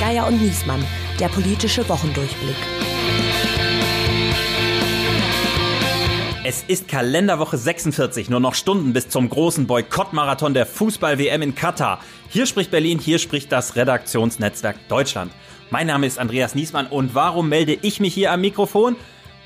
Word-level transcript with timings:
Geier 0.00 0.26
und 0.26 0.42
Niesmann, 0.42 0.84
der 1.18 1.28
politische 1.28 1.88
Wochendurchblick. 1.88 2.56
Es 6.42 6.64
ist 6.66 6.88
Kalenderwoche 6.88 7.56
46, 7.56 8.28
nur 8.28 8.40
noch 8.40 8.54
Stunden 8.54 8.92
bis 8.92 9.08
zum 9.08 9.28
großen 9.28 9.66
Boykottmarathon 9.66 10.52
der 10.52 10.66
Fußball-WM 10.66 11.42
in 11.42 11.54
Katar. 11.54 12.00
Hier 12.28 12.46
spricht 12.46 12.72
Berlin, 12.72 12.98
hier 12.98 13.20
spricht 13.20 13.52
das 13.52 13.76
Redaktionsnetzwerk 13.76 14.76
Deutschland. 14.88 15.32
Mein 15.70 15.86
Name 15.86 16.08
ist 16.08 16.18
Andreas 16.18 16.56
Niesmann 16.56 16.88
und 16.88 17.14
warum 17.14 17.48
melde 17.48 17.78
ich 17.82 18.00
mich 18.00 18.14
hier 18.14 18.32
am 18.32 18.40
Mikrofon? 18.40 18.96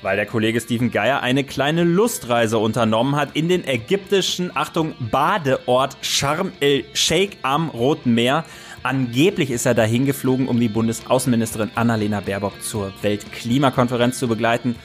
Weil 0.05 0.17
der 0.17 0.27
Kollege 0.27 0.61
Steven 0.61 0.91
Geier 0.91 1.23
eine 1.23 1.43
kleine 1.43 1.83
Lustreise 1.83 2.59
unternommen 2.59 3.15
hat 3.15 3.29
in 3.33 3.49
den 3.49 3.67
ägyptischen, 3.67 4.55
Achtung, 4.55 4.93
Badeort 4.99 5.97
Sharm 6.01 6.51
el-Sheikh 6.59 7.37
am 7.41 7.69
Roten 7.69 8.13
Meer. 8.13 8.45
Angeblich 8.83 9.49
ist 9.49 9.65
er 9.65 9.73
dahin 9.73 10.05
geflogen, 10.05 10.47
um 10.47 10.59
die 10.59 10.67
Bundesaußenministerin 10.67 11.71
Annalena 11.73 12.19
Baerbock 12.19 12.61
zur 12.61 12.93
Weltklimakonferenz 13.01 14.19
zu 14.19 14.27
begleiten. 14.27 14.75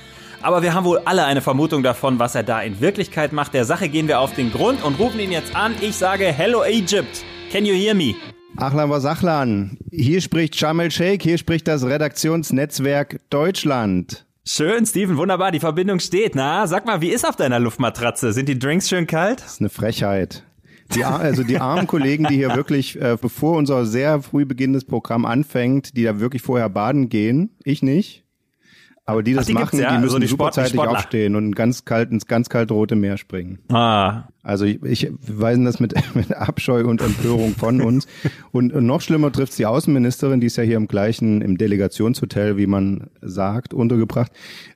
Aber 0.41 0.63
wir 0.63 0.73
haben 0.73 0.87
wohl 0.87 1.03
alle 1.05 1.27
eine 1.27 1.43
Vermutung 1.43 1.83
davon, 1.83 2.19
was 2.19 2.35
er 2.35 2.43
da 2.43 2.63
in 2.63 2.81
Wirklichkeit 2.81 3.35
macht. 3.35 3.53
Der 3.53 3.67
Sache 3.67 3.91
gehen 3.91 4.09
wir 4.09 4.21
auf 4.21 4.33
den 4.33 4.51
Grund 4.51 4.83
und 4.83 4.99
rufen 4.99 5.21
ihn 5.21 5.33
jetzt 5.33 5.55
an. 5.55 5.75
Ich 5.83 5.97
sage 5.97 6.33
Hello 6.33 6.65
Egypt. 6.65 7.23
Can 7.53 7.67
you 7.67 7.75
hear 7.75 7.95
me? 7.95 8.15
Achlan 8.57 8.89
was 8.89 9.05
Achlan. 9.05 9.77
Hier 9.91 10.23
spricht 10.23 10.57
Shamel 10.57 10.91
Sheikh, 10.91 11.23
hier 11.23 11.37
spricht 11.37 11.69
das 11.69 11.85
Redaktionsnetzwerk 11.85 13.21
Deutschland. 13.29 14.25
Schön, 14.53 14.85
Steven, 14.85 15.17
wunderbar, 15.17 15.53
die 15.53 15.61
Verbindung 15.61 16.01
steht. 16.01 16.35
Na, 16.35 16.67
sag 16.67 16.85
mal, 16.85 17.01
wie 17.01 17.11
ist 17.11 17.25
auf 17.25 17.37
deiner 17.37 17.61
Luftmatratze? 17.61 18.33
Sind 18.33 18.49
die 18.49 18.59
Drinks 18.59 18.89
schön 18.89 19.07
kalt? 19.07 19.39
Das 19.43 19.53
ist 19.53 19.61
eine 19.61 19.69
Frechheit. 19.69 20.43
Die, 20.93 21.05
also 21.05 21.45
die 21.45 21.59
armen 21.59 21.87
Kollegen, 21.87 22.25
die 22.25 22.35
hier 22.35 22.57
wirklich, 22.57 23.01
äh, 23.01 23.17
bevor 23.21 23.57
unser 23.57 23.87
sehr 23.87 24.23
früh 24.23 24.45
beginnendes 24.45 24.85
Programm 24.85 25.25
anfängt, 25.25 25.97
die 25.97 26.03
da 26.03 26.19
wirklich 26.19 26.43
vorher 26.43 26.69
baden 26.69 27.09
gehen, 27.09 27.57
ich 27.63 27.85
nicht, 27.85 28.25
aber 29.11 29.23
die 29.23 29.35
das 29.35 29.45
Ach, 29.45 29.47
die 29.47 29.55
machen, 29.55 29.79
ja? 29.81 29.91
die 29.91 29.97
müssen 29.97 30.05
also 30.05 30.19
die 30.21 30.27
superzeitig 30.29 30.73
Sportler. 30.73 30.99
aufstehen 30.99 31.35
und 31.35 31.55
ganz 31.57 31.85
kalt 31.85 32.11
ins 32.11 32.27
ganz 32.27 32.49
kalt 32.49 32.71
rote 32.71 32.95
Meer 32.95 33.17
springen. 33.17 33.59
Ah. 33.69 34.25
Also 34.43 34.65
ich, 34.65 34.83
ich 34.83 35.13
weisen 35.27 35.65
das 35.65 35.81
mit, 35.81 35.95
mit 36.15 36.35
Abscheu 36.35 36.85
und 36.87 37.03
Empörung 37.03 37.55
von 37.55 37.81
uns. 37.83 38.07
Und, 38.53 38.73
und 38.73 38.87
noch 38.87 39.01
schlimmer 39.01 39.31
trifft 39.33 39.59
die 39.59 39.67
Außenministerin, 39.67 40.41
die 40.41 40.47
ist 40.47 40.57
ja 40.57 40.63
hier 40.63 40.77
im 40.77 40.89
gleichen, 40.89 41.43
im 41.43 41.59
Delegationshotel, 41.59 42.57
wie 42.57 42.67
man 42.67 43.11
sagt, 43.21 43.75
untergebracht. 43.75 44.33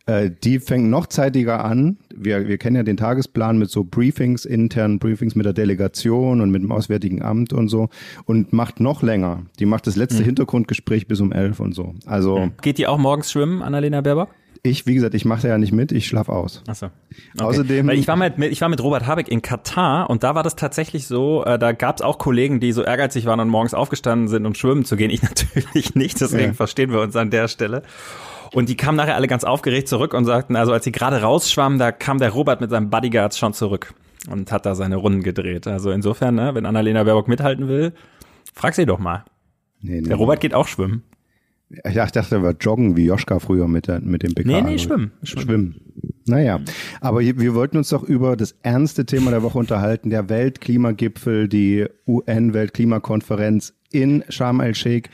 Äh, 0.06 0.30
die 0.42 0.58
fängt 0.58 0.90
noch 0.90 1.06
zeitiger 1.06 1.64
an. 1.64 1.96
Wir, 2.14 2.46
wir 2.46 2.58
kennen 2.58 2.76
ja 2.76 2.82
den 2.82 2.98
Tagesplan 2.98 3.58
mit 3.58 3.70
so 3.70 3.84
Briefings, 3.84 4.44
internen 4.44 4.98
Briefings 4.98 5.34
mit 5.34 5.46
der 5.46 5.54
Delegation 5.54 6.40
und 6.40 6.50
mit 6.50 6.62
dem 6.62 6.70
Auswärtigen 6.70 7.22
Amt 7.22 7.52
und 7.52 7.68
so 7.68 7.88
und 8.26 8.52
macht 8.52 8.80
noch 8.80 9.02
länger. 9.02 9.42
Die 9.58 9.66
macht 9.66 9.86
das 9.86 9.96
letzte 9.96 10.20
mhm. 10.20 10.26
Hintergrundgespräch 10.26 11.08
bis 11.08 11.20
um 11.20 11.32
elf 11.32 11.60
und 11.60 11.74
so. 11.74 11.94
Also 12.04 12.50
Geht 12.60 12.76
die 12.78 12.86
auch 12.86 12.98
morgens 12.98 13.32
schwimmen, 13.32 13.62
Annalena 13.62 14.02
Baerbock? 14.02 14.23
Ich, 14.66 14.86
wie 14.86 14.94
gesagt, 14.94 15.14
ich 15.14 15.26
mache 15.26 15.42
da 15.42 15.48
ja 15.48 15.58
nicht 15.58 15.72
mit, 15.72 15.92
ich 15.92 16.06
schlaf 16.06 16.30
aus. 16.30 16.62
Ach 16.66 16.74
so. 16.74 16.86
Okay. 16.86 17.44
Außerdem. 17.44 17.86
Weil 17.86 17.98
ich 17.98 18.08
war 18.08 18.16
mit, 18.16 18.38
ich 18.38 18.62
war 18.62 18.70
mit 18.70 18.82
Robert 18.82 19.06
Habeck 19.06 19.28
in 19.28 19.42
Katar 19.42 20.08
und 20.08 20.22
da 20.24 20.34
war 20.34 20.42
das 20.42 20.56
tatsächlich 20.56 21.06
so, 21.06 21.44
äh, 21.44 21.58
da 21.58 21.72
gab 21.72 21.96
es 21.96 22.02
auch 22.02 22.16
Kollegen, 22.16 22.60
die 22.60 22.72
so 22.72 22.82
ehrgeizig 22.82 23.26
waren 23.26 23.40
und 23.40 23.50
morgens 23.50 23.74
aufgestanden 23.74 24.26
sind, 24.26 24.46
um 24.46 24.54
schwimmen 24.54 24.86
zu 24.86 24.96
gehen. 24.96 25.10
Ich 25.10 25.22
natürlich 25.62 25.94
nicht, 25.94 26.18
deswegen 26.18 26.48
ja. 26.48 26.52
verstehen 26.54 26.92
wir 26.92 27.02
uns 27.02 27.14
an 27.14 27.28
der 27.28 27.48
Stelle. 27.48 27.82
Und 28.54 28.70
die 28.70 28.76
kamen 28.76 28.96
nachher 28.96 29.16
alle 29.16 29.28
ganz 29.28 29.44
aufgeregt 29.44 29.86
zurück 29.86 30.14
und 30.14 30.24
sagten, 30.24 30.56
also 30.56 30.72
als 30.72 30.84
sie 30.84 30.92
gerade 30.92 31.20
rausschwammen, 31.20 31.78
da 31.78 31.92
kam 31.92 32.16
der 32.16 32.30
Robert 32.30 32.62
mit 32.62 32.70
seinem 32.70 32.88
Bodyguards 32.88 33.36
schon 33.36 33.52
zurück 33.52 33.92
und 34.30 34.50
hat 34.50 34.64
da 34.64 34.74
seine 34.74 34.96
Runden 34.96 35.22
gedreht. 35.22 35.66
Also 35.66 35.90
insofern, 35.90 36.36
ne, 36.36 36.54
wenn 36.54 36.64
Annalena 36.64 37.04
Baerbock 37.04 37.28
mithalten 37.28 37.68
will, 37.68 37.92
frag 38.54 38.74
sie 38.74 38.86
doch 38.86 38.98
mal. 38.98 39.26
Nee, 39.82 40.00
nee, 40.00 40.08
der 40.08 40.16
Robert 40.16 40.40
geht 40.40 40.54
auch 40.54 40.68
schwimmen. 40.68 41.02
Ich 41.86 41.94
dachte, 41.94 42.34
er 42.36 42.42
war 42.42 42.54
joggen 42.60 42.96
wie 42.96 43.06
Joschka 43.06 43.38
früher 43.38 43.68
mit, 43.68 43.88
der, 43.88 44.00
mit 44.00 44.22
dem 44.22 44.34
PK. 44.34 44.46
Nee, 44.46 44.62
nee, 44.62 44.78
schwimmen. 44.78 45.12
Schwimmen. 45.22 45.44
schwimmen. 45.44 45.80
Naja, 46.26 46.60
aber 47.00 47.20
wir 47.20 47.54
wollten 47.54 47.76
uns 47.76 47.90
doch 47.90 48.02
über 48.02 48.36
das 48.36 48.52
ernste 48.62 49.04
Thema 49.04 49.30
der 49.30 49.42
Woche 49.42 49.58
unterhalten, 49.58 50.10
der 50.10 50.28
Weltklimagipfel, 50.28 51.48
die 51.48 51.86
UN-Weltklimakonferenz 52.06 53.74
in 53.92 54.24
Sharm 54.28 54.60
el-Sheikh. 54.60 55.10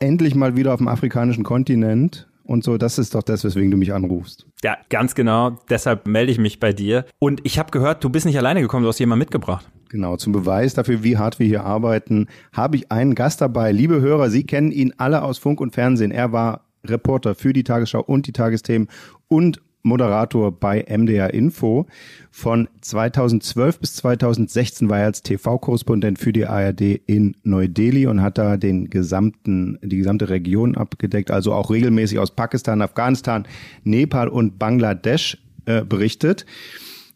Endlich 0.00 0.34
mal 0.34 0.56
wieder 0.56 0.72
auf 0.74 0.78
dem 0.78 0.88
afrikanischen 0.88 1.44
Kontinent 1.44 2.28
und 2.42 2.64
so. 2.64 2.78
Das 2.78 2.98
ist 2.98 3.14
doch 3.14 3.22
das, 3.22 3.44
weswegen 3.44 3.70
du 3.70 3.76
mich 3.76 3.92
anrufst. 3.92 4.46
Ja, 4.64 4.76
ganz 4.88 5.14
genau. 5.14 5.58
Deshalb 5.70 6.08
melde 6.08 6.32
ich 6.32 6.38
mich 6.38 6.58
bei 6.58 6.72
dir. 6.72 7.04
Und 7.20 7.40
ich 7.44 7.58
habe 7.60 7.70
gehört, 7.70 8.02
du 8.02 8.10
bist 8.10 8.26
nicht 8.26 8.38
alleine 8.38 8.60
gekommen, 8.60 8.82
du 8.82 8.88
hast 8.88 8.98
jemanden 8.98 9.20
mitgebracht. 9.20 9.70
Genau, 9.92 10.16
zum 10.16 10.32
Beweis 10.32 10.72
dafür, 10.72 11.04
wie 11.04 11.18
hart 11.18 11.38
wir 11.38 11.46
hier 11.46 11.64
arbeiten, 11.64 12.26
habe 12.54 12.76
ich 12.76 12.90
einen 12.90 13.14
Gast 13.14 13.42
dabei. 13.42 13.72
Liebe 13.72 14.00
Hörer, 14.00 14.30
Sie 14.30 14.44
kennen 14.44 14.72
ihn 14.72 14.94
alle 14.96 15.20
aus 15.20 15.36
Funk 15.36 15.60
und 15.60 15.74
Fernsehen. 15.74 16.10
Er 16.10 16.32
war 16.32 16.64
Reporter 16.82 17.34
für 17.34 17.52
die 17.52 17.62
Tagesschau 17.62 18.00
und 18.00 18.26
die 18.26 18.32
Tagesthemen 18.32 18.88
und 19.28 19.60
Moderator 19.82 20.50
bei 20.50 20.82
MDR 20.88 21.34
Info. 21.34 21.88
Von 22.30 22.70
2012 22.80 23.80
bis 23.80 23.96
2016 23.96 24.88
war 24.88 25.00
er 25.00 25.04
als 25.04 25.22
TV-Korrespondent 25.24 26.18
für 26.18 26.32
die 26.32 26.46
ARD 26.46 26.80
in 27.04 27.36
Neu-Delhi 27.42 28.06
und 28.06 28.22
hat 28.22 28.38
da 28.38 28.56
den 28.56 28.88
gesamten, 28.88 29.78
die 29.82 29.98
gesamte 29.98 30.30
Region 30.30 30.74
abgedeckt, 30.74 31.30
also 31.30 31.52
auch 31.52 31.68
regelmäßig 31.68 32.18
aus 32.18 32.30
Pakistan, 32.30 32.80
Afghanistan, 32.80 33.46
Nepal 33.84 34.28
und 34.28 34.58
Bangladesch 34.58 35.36
äh, 35.66 35.84
berichtet. 35.84 36.46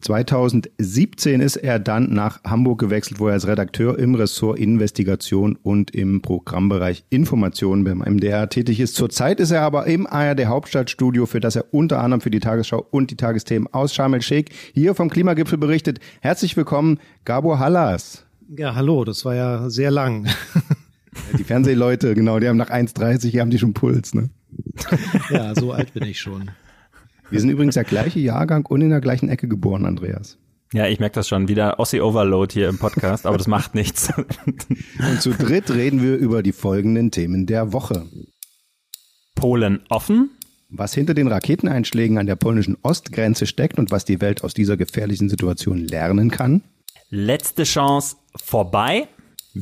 2017 0.01 1.41
ist 1.41 1.55
er 1.55 1.79
dann 1.79 2.13
nach 2.13 2.43
Hamburg 2.43 2.79
gewechselt, 2.79 3.19
wo 3.19 3.27
er 3.27 3.33
als 3.33 3.47
Redakteur 3.47 3.97
im 3.97 4.15
Ressort 4.15 4.59
Investigation 4.59 5.57
und 5.63 5.91
im 5.91 6.21
Programmbereich 6.21 7.03
Information 7.09 7.83
beim 7.83 7.99
MDR 7.99 8.47
tätig 8.49 8.79
ist. 8.79 8.95
Zurzeit 8.95 9.39
ist 9.39 9.51
er 9.51 9.61
aber 9.61 9.87
im 9.87 10.05
ARD 10.05 10.45
Hauptstadtstudio, 10.45 11.25
für 11.25 11.39
das 11.39 11.55
er 11.55 11.73
unter 11.73 11.99
anderem 12.01 12.21
für 12.21 12.29
die 12.29 12.39
Tagesschau 12.39 12.85
und 12.91 13.09
die 13.09 13.15
Tagesthemen 13.15 13.67
aus 13.73 13.93
Sharm 13.93 14.13
el-Sheikh 14.13 14.53
hier 14.73 14.93
vom 14.93 15.09
Klimagipfel 15.09 15.57
berichtet. 15.57 15.99
Herzlich 16.21 16.55
willkommen, 16.55 16.99
Gabor 17.25 17.59
Hallas. 17.59 18.25
Ja, 18.55 18.75
hallo, 18.75 19.03
das 19.03 19.25
war 19.25 19.35
ja 19.35 19.69
sehr 19.69 19.91
lang. 19.91 20.27
Die 21.37 21.43
Fernsehleute, 21.43 22.13
genau, 22.13 22.39
die 22.39 22.47
haben 22.47 22.57
nach 22.57 22.69
1,30, 22.69 23.29
hier 23.29 23.41
haben 23.41 23.49
die 23.49 23.57
schon 23.57 23.73
Puls, 23.73 24.13
ne? 24.13 24.29
Ja, 25.31 25.55
so 25.55 25.71
alt 25.71 25.91
bin 25.93 26.03
ich 26.03 26.19
schon. 26.19 26.51
Wir 27.29 27.41
sind 27.41 27.49
übrigens 27.49 27.75
der 27.75 27.83
gleiche 27.83 28.19
Jahrgang 28.19 28.65
und 28.65 28.81
in 28.81 28.89
der 28.89 29.01
gleichen 29.01 29.29
Ecke 29.29 29.47
geboren, 29.47 29.85
Andreas. 29.85 30.37
Ja, 30.73 30.87
ich 30.87 30.99
merke 30.99 31.15
das 31.15 31.27
schon. 31.27 31.47
Wieder 31.47 31.79
Ossi 31.79 32.01
Overload 32.01 32.53
hier 32.53 32.69
im 32.69 32.77
Podcast, 32.77 33.25
aber 33.25 33.37
das 33.37 33.47
macht 33.47 33.73
nichts. 33.73 34.11
Und 34.99 35.21
zu 35.21 35.31
dritt 35.31 35.71
reden 35.71 36.03
wir 36.03 36.17
über 36.17 36.43
die 36.43 36.51
folgenden 36.51 37.09
Themen 37.09 37.45
der 37.45 37.71
Woche. 37.71 38.05
Polen 39.35 39.81
offen. 39.89 40.31
Was 40.69 40.93
hinter 40.93 41.13
den 41.13 41.29
Raketeneinschlägen 41.29 42.17
an 42.17 42.25
der 42.25 42.35
polnischen 42.35 42.75
Ostgrenze 42.81 43.45
steckt 43.45 43.79
und 43.79 43.91
was 43.91 44.03
die 44.03 44.19
Welt 44.19 44.43
aus 44.43 44.53
dieser 44.53 44.75
gefährlichen 44.75 45.29
Situation 45.29 45.79
lernen 45.79 46.29
kann. 46.29 46.61
Letzte 47.09 47.63
Chance 47.63 48.17
vorbei 48.35 49.07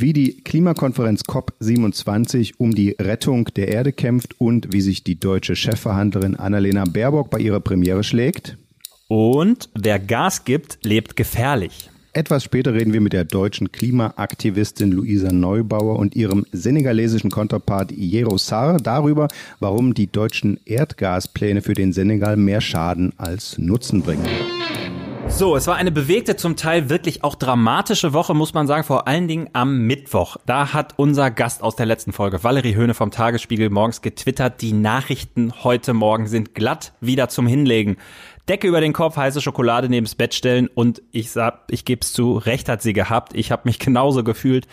wie 0.02 0.14
die 0.14 0.42
Klimakonferenz 0.42 1.22
COP27 1.22 2.54
um 2.58 2.76
die 2.76 2.96
Rettung 3.00 3.46
der 3.56 3.70
Erde 3.70 3.94
kämpft 3.94 4.40
und 4.40 4.74
wie 4.74 4.82
sich 4.82 5.04
die 5.04 5.20
deutsche 5.20 5.56
Chefverhandlerin 5.56 6.36
Annalena 6.36 6.84
Baerbock 6.86 7.30
bei 7.30 7.40
ihrer 7.40 7.60
Premiere 7.60 8.04
schlägt. 8.04 8.58
Und 9.08 9.70
wer 9.76 10.00
Gas 10.00 10.46
gibt, 10.46 10.80
lebt 10.84 11.16
gefährlich. 11.16 11.90
Etwas 12.14 12.46
später 12.46 12.74
reden 12.74 12.94
wir 12.94 13.02
mit 13.02 13.12
der 13.12 13.26
deutschen 13.26 13.74
Klimaaktivistin 13.74 14.90
Luisa 14.92 15.34
Neubauer 15.34 16.00
und 16.00 16.16
ihrem 16.16 16.46
senegalesischen 16.54 17.30
Konterpart 17.30 17.92
Yero 17.92 18.38
Sarr 18.38 18.78
darüber, 18.78 19.28
warum 19.60 19.94
die 19.94 20.08
deutschen 20.08 20.58
Erdgaspläne 20.64 21.62
für 21.62 21.74
den 21.74 21.92
Senegal 21.92 22.38
mehr 22.38 22.62
Schaden 22.62 23.12
als 23.18 23.58
Nutzen 23.58 24.02
bringen. 24.02 24.26
So, 25.28 25.56
es 25.56 25.68
war 25.68 25.76
eine 25.76 25.92
bewegte, 25.92 26.38
zum 26.38 26.56
Teil 26.56 26.90
wirklich 26.90 27.24
auch 27.24 27.36
dramatische 27.36 28.14
Woche, 28.14 28.34
muss 28.34 28.54
man 28.54 28.68
sagen, 28.68 28.84
vor 28.84 29.08
allen 29.08 29.28
Dingen 29.28 29.50
am 29.54 29.80
Mittwoch. 29.86 30.38
Da 30.46 30.72
hat 30.72 30.94
unser 30.98 31.30
Gast 31.30 31.62
aus 31.62 31.76
der 31.76 31.86
letzten 31.86 32.14
Folge, 32.14 32.44
Valerie 32.44 32.76
Höhne 32.76 32.94
vom 32.94 33.12
Tagesspiegel, 33.12 33.70
morgens 33.70 34.02
getwittert, 34.02 34.62
die 34.62 34.72
Nachrichten 34.72 35.54
heute 35.64 35.94
Morgen 35.94 36.28
sind 36.28 36.56
glatt 36.56 36.94
wieder 37.02 37.28
zum 37.28 37.48
Hinlegen. 37.48 37.98
Decke 38.48 38.68
über 38.68 38.80
den 38.80 38.94
Kopf, 38.94 39.18
heiße 39.18 39.42
Schokolade 39.42 39.90
neben's 39.90 40.16
Bett 40.16 40.34
stellen 40.34 40.70
und 40.74 41.02
ich 41.12 41.32
sag, 41.32 41.64
ich 41.70 41.84
geb's 41.84 42.14
zu, 42.14 42.38
recht 42.38 42.70
hat 42.70 42.82
sie 42.82 42.94
gehabt. 42.94 43.36
Ich 43.36 43.52
habe 43.52 43.64
mich 43.66 43.80
genauso 43.80 44.24
gefühlt. 44.24 44.68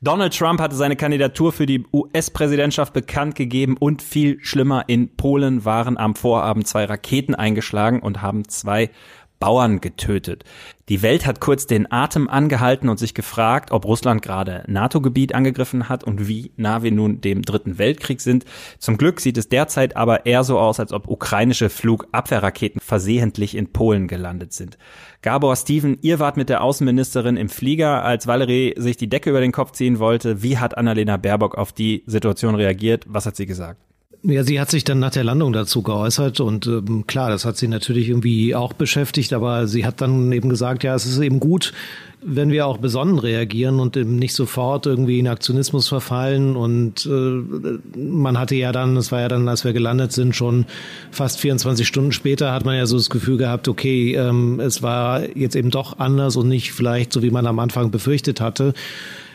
Donald 0.00 0.38
Trump 0.38 0.60
hatte 0.60 0.76
seine 0.76 0.94
Kandidatur 0.94 1.50
für 1.50 1.66
die 1.66 1.84
US-Präsidentschaft 1.92 2.92
bekannt 2.92 3.34
gegeben 3.34 3.76
und 3.76 4.00
viel 4.00 4.38
schlimmer, 4.42 4.84
in 4.86 5.16
Polen 5.16 5.64
waren 5.64 5.98
am 5.98 6.14
Vorabend 6.14 6.68
zwei 6.68 6.84
Raketen 6.84 7.34
eingeschlagen 7.34 7.98
und 7.98 8.22
haben 8.22 8.48
zwei 8.48 8.90
Bauern 9.38 9.80
getötet. 9.80 10.44
Die 10.88 11.02
Welt 11.02 11.26
hat 11.26 11.40
kurz 11.40 11.66
den 11.66 11.90
Atem 11.92 12.28
angehalten 12.28 12.88
und 12.88 12.98
sich 12.98 13.14
gefragt, 13.14 13.72
ob 13.72 13.84
Russland 13.84 14.22
gerade 14.22 14.64
NATO-Gebiet 14.66 15.34
angegriffen 15.34 15.88
hat 15.88 16.02
und 16.02 16.28
wie 16.28 16.52
nah 16.56 16.82
wir 16.82 16.92
nun 16.92 17.20
dem 17.20 17.42
Dritten 17.42 17.78
Weltkrieg 17.78 18.20
sind. 18.20 18.44
Zum 18.78 18.96
Glück 18.96 19.20
sieht 19.20 19.36
es 19.36 19.48
derzeit 19.48 19.96
aber 19.96 20.26
eher 20.26 20.44
so 20.44 20.58
aus, 20.58 20.80
als 20.80 20.92
ob 20.92 21.08
ukrainische 21.08 21.68
Flugabwehrraketen 21.68 22.80
versehentlich 22.80 23.54
in 23.54 23.72
Polen 23.72 24.08
gelandet 24.08 24.52
sind. 24.52 24.78
Gabor 25.20 25.56
Steven, 25.56 25.98
ihr 26.00 26.18
wart 26.18 26.36
mit 26.36 26.48
der 26.48 26.62
Außenministerin 26.62 27.36
im 27.36 27.48
Flieger, 27.48 28.04
als 28.04 28.26
Valerie 28.26 28.74
sich 28.76 28.96
die 28.96 29.08
Decke 29.08 29.30
über 29.30 29.40
den 29.40 29.52
Kopf 29.52 29.72
ziehen 29.72 29.98
wollte. 29.98 30.42
Wie 30.42 30.58
hat 30.58 30.76
Annalena 30.76 31.16
Baerbock 31.16 31.56
auf 31.56 31.72
die 31.72 32.02
Situation 32.06 32.54
reagiert? 32.54 33.04
Was 33.08 33.26
hat 33.26 33.36
sie 33.36 33.46
gesagt? 33.46 33.87
Ja, 34.24 34.42
sie 34.42 34.60
hat 34.60 34.68
sich 34.68 34.82
dann 34.82 34.98
nach 34.98 35.12
der 35.12 35.22
Landung 35.22 35.52
dazu 35.52 35.82
geäußert 35.82 36.40
und 36.40 36.66
ähm, 36.66 37.06
klar, 37.06 37.30
das 37.30 37.44
hat 37.44 37.56
sie 37.56 37.68
natürlich 37.68 38.08
irgendwie 38.08 38.52
auch 38.52 38.72
beschäftigt, 38.72 39.32
aber 39.32 39.68
sie 39.68 39.86
hat 39.86 40.00
dann 40.00 40.32
eben 40.32 40.48
gesagt, 40.48 40.82
ja, 40.82 40.94
es 40.96 41.06
ist 41.06 41.20
eben 41.20 41.38
gut, 41.38 41.72
wenn 42.20 42.50
wir 42.50 42.66
auch 42.66 42.78
besonnen 42.78 43.20
reagieren 43.20 43.78
und 43.78 43.96
eben 43.96 44.16
nicht 44.16 44.34
sofort 44.34 44.86
irgendwie 44.86 45.20
in 45.20 45.28
Aktionismus 45.28 45.86
verfallen. 45.86 46.56
Und 46.56 47.06
äh, 47.06 47.98
man 47.98 48.38
hatte 48.38 48.56
ja 48.56 48.72
dann, 48.72 48.96
das 48.96 49.12
war 49.12 49.20
ja 49.20 49.28
dann, 49.28 49.48
als 49.48 49.64
wir 49.64 49.72
gelandet 49.72 50.10
sind, 50.10 50.34
schon 50.34 50.66
fast 51.12 51.38
24 51.38 51.86
Stunden 51.86 52.10
später, 52.10 52.52
hat 52.52 52.64
man 52.64 52.76
ja 52.76 52.86
so 52.86 52.96
das 52.96 53.10
Gefühl 53.10 53.36
gehabt, 53.36 53.68
okay, 53.68 54.14
ähm, 54.14 54.58
es 54.58 54.82
war 54.82 55.28
jetzt 55.36 55.54
eben 55.54 55.70
doch 55.70 56.00
anders 56.00 56.34
und 56.34 56.48
nicht 56.48 56.72
vielleicht 56.72 57.12
so, 57.12 57.22
wie 57.22 57.30
man 57.30 57.46
am 57.46 57.60
Anfang 57.60 57.92
befürchtet 57.92 58.40
hatte. 58.40 58.74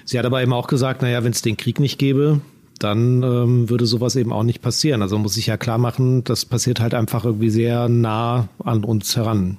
Sie 0.03 0.19
hat 0.19 0.25
aber 0.25 0.43
eben 0.43 0.51
auch 0.51 0.67
gesagt, 0.67 1.01
naja, 1.01 1.23
wenn 1.23 1.31
es 1.31 1.41
den 1.41 1.55
Krieg 1.55 1.79
nicht 1.79 1.97
gäbe, 1.97 2.41
dann 2.79 3.23
ähm, 3.23 3.69
würde 3.69 3.85
sowas 3.85 4.15
eben 4.15 4.33
auch 4.33 4.43
nicht 4.43 4.61
passieren. 4.61 5.01
Also 5.01 5.17
muss 5.17 5.37
ich 5.37 5.47
ja 5.47 5.57
klar 5.57 5.77
machen, 5.77 6.23
das 6.23 6.45
passiert 6.45 6.79
halt 6.79 6.93
einfach 6.93 7.25
irgendwie 7.25 7.49
sehr 7.49 7.89
nah 7.89 8.49
an 8.63 8.83
uns 8.83 9.15
heran. 9.15 9.57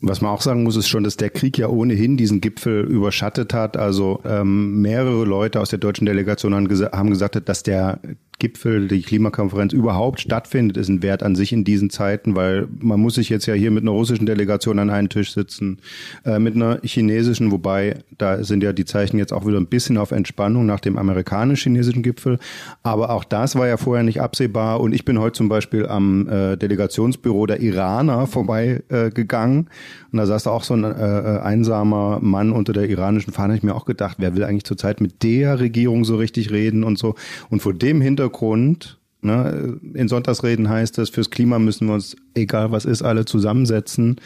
Was 0.00 0.20
man 0.20 0.32
auch 0.32 0.42
sagen 0.42 0.64
muss, 0.64 0.76
ist 0.76 0.88
schon, 0.88 1.04
dass 1.04 1.16
der 1.16 1.30
Krieg 1.30 1.56
ja 1.56 1.68
ohnehin 1.68 2.16
diesen 2.16 2.40
Gipfel 2.40 2.84
überschattet 2.84 3.54
hat. 3.54 3.76
Also 3.76 4.20
ähm, 4.24 4.82
mehrere 4.82 5.24
Leute 5.24 5.60
aus 5.60 5.70
der 5.70 5.78
deutschen 5.78 6.04
Delegation 6.04 6.54
haben, 6.54 6.68
gesa 6.68 6.92
haben 6.92 7.10
gesagt, 7.10 7.48
dass 7.48 7.62
der 7.62 8.00
Gipfel, 8.38 8.88
die 8.88 9.02
Klimakonferenz 9.02 9.72
überhaupt 9.72 10.20
stattfindet, 10.20 10.76
ist 10.76 10.88
ein 10.88 11.02
Wert 11.02 11.22
an 11.22 11.34
sich 11.34 11.52
in 11.52 11.64
diesen 11.64 11.90
Zeiten, 11.90 12.36
weil 12.36 12.68
man 12.80 13.00
muss 13.00 13.14
sich 13.14 13.28
jetzt 13.28 13.46
ja 13.46 13.54
hier 13.54 13.70
mit 13.70 13.82
einer 13.82 13.92
russischen 13.92 14.26
Delegation 14.26 14.78
an 14.78 14.90
einen 14.90 15.08
Tisch 15.08 15.32
sitzen, 15.32 15.78
äh, 16.24 16.38
mit 16.38 16.54
einer 16.54 16.80
chinesischen, 16.82 17.50
wobei 17.50 17.98
da 18.18 18.42
sind 18.44 18.62
ja 18.62 18.72
die 18.72 18.84
Zeichen 18.84 19.18
jetzt 19.18 19.32
auch 19.32 19.46
wieder 19.46 19.58
ein 19.58 19.66
bisschen 19.66 19.96
auf 19.96 20.10
Entspannung 20.10 20.66
nach 20.66 20.80
dem 20.80 20.98
amerikanisch-chinesischen 20.98 22.02
Gipfel. 22.02 22.38
Aber 22.82 23.10
auch 23.10 23.24
das 23.24 23.56
war 23.56 23.66
ja 23.66 23.76
vorher 23.76 24.04
nicht 24.04 24.20
absehbar. 24.20 24.80
Und 24.80 24.92
ich 24.92 25.04
bin 25.04 25.18
heute 25.18 25.36
zum 25.38 25.48
Beispiel 25.48 25.86
am 25.86 26.28
äh, 26.28 26.56
Delegationsbüro 26.56 27.46
der 27.46 27.60
Iraner 27.60 28.26
vorbeigegangen. 28.26 29.66
Äh, 29.66 30.12
und 30.12 30.18
da 30.18 30.26
saß 30.26 30.44
da 30.44 30.50
auch 30.50 30.64
so 30.64 30.74
ein 30.74 30.84
äh, 30.84 30.88
äh, 30.88 31.40
einsamer 31.40 32.18
Mann 32.20 32.52
unter 32.52 32.72
der 32.72 32.88
iranischen 32.88 33.32
Fahne. 33.32 33.56
Ich 33.56 33.62
mir 33.62 33.74
auch 33.74 33.84
gedacht, 33.84 34.18
wer 34.20 34.36
will 34.36 34.44
eigentlich 34.44 34.64
zurzeit 34.64 35.00
mit 35.00 35.22
der 35.22 35.58
Regierung 35.60 36.04
so 36.04 36.16
richtig 36.16 36.50
reden 36.50 36.84
und 36.84 36.98
so. 36.98 37.14
Und 37.50 37.62
vor 37.62 37.74
dem 37.74 38.00
Hintergrund 38.00 38.23
Hintergrund, 38.24 38.98
ne, 39.22 39.78
in 39.94 40.08
Sonntagsreden 40.08 40.68
heißt 40.68 40.98
es, 40.98 41.10
fürs 41.10 41.30
Klima 41.30 41.58
müssen 41.58 41.86
wir 41.86 41.94
uns, 41.94 42.16
egal 42.34 42.72
was 42.72 42.84
ist, 42.84 43.02
alle 43.02 43.24
zusammensetzen. 43.24 44.16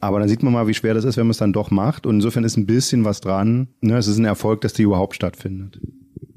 Aber 0.00 0.20
dann 0.20 0.28
sieht 0.28 0.44
man 0.44 0.52
mal, 0.52 0.68
wie 0.68 0.74
schwer 0.74 0.94
das 0.94 1.04
ist, 1.04 1.16
wenn 1.16 1.26
man 1.26 1.32
es 1.32 1.38
dann 1.38 1.52
doch 1.52 1.72
macht. 1.72 2.06
Und 2.06 2.16
insofern 2.16 2.44
ist 2.44 2.56
ein 2.56 2.66
bisschen 2.66 3.04
was 3.04 3.20
dran. 3.20 3.66
Ne? 3.80 3.96
Es 3.96 4.06
ist 4.06 4.18
ein 4.18 4.24
Erfolg, 4.24 4.60
dass 4.60 4.72
die 4.72 4.82
überhaupt 4.82 5.16
stattfindet. 5.16 5.80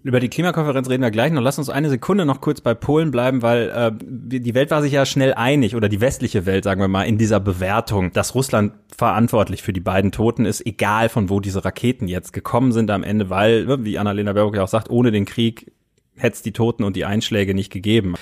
Über 0.03 0.19
die 0.19 0.29
Klimakonferenz 0.29 0.89
reden 0.89 1.03
wir 1.03 1.12
gleich 1.12 1.31
noch. 1.31 1.44
Lass 1.44 1.59
uns 1.59 1.69
eine 1.69 1.89
Sekunde 1.89 2.25
noch 2.25 2.41
kurz 2.41 2.59
bei 2.59 2.73
Polen 2.73 3.12
bleiben, 3.12 3.44
weil 3.44 3.69
äh, 3.69 3.91
die 4.01 4.56
Welt 4.56 4.71
war 4.71 4.81
sich 4.81 4.94
ja 4.94 5.06
schnell 5.06 5.35
einig, 5.35 5.75
oder 5.75 5.89
die 5.89 6.01
westliche 6.01 6.47
Welt, 6.47 6.63
sagen 6.63 6.81
wir 6.81 6.88
mal, 6.88 7.03
in 7.03 7.19
dieser 7.19 7.39
Bewertung, 7.39 8.12
dass 8.12 8.33
Russland 8.33 8.73
verantwortlich 8.97 9.62
für 9.62 9.73
die 9.73 9.79
beiden 9.79 10.12
Toten 10.12 10.45
ist, 10.45 10.65
egal 10.65 11.09
von 11.09 11.29
wo 11.29 11.39
diese 11.39 11.63
Raketen 11.63 12.07
jetzt 12.07 12.33
gekommen 12.33 12.71
sind 12.71 12.89
am 12.89 13.03
Ende, 13.03 13.29
weil, 13.29 13.85
wie 13.85 14.00
Annalena 14.00 14.33
Baerbock 14.33 14.56
ja 14.56 14.63
auch 14.63 14.68
sagt, 14.68 14.89
ohne 14.89 15.12
den 15.12 15.25
Krieg 15.25 15.71
hätte 16.16 16.36
es 16.36 16.42
die 16.42 16.52
Toten 16.52 16.84
und 16.84 16.96
die 16.96 17.06
Einschläge 17.06 17.54
nicht 17.54 17.72
gegeben. 17.72 18.16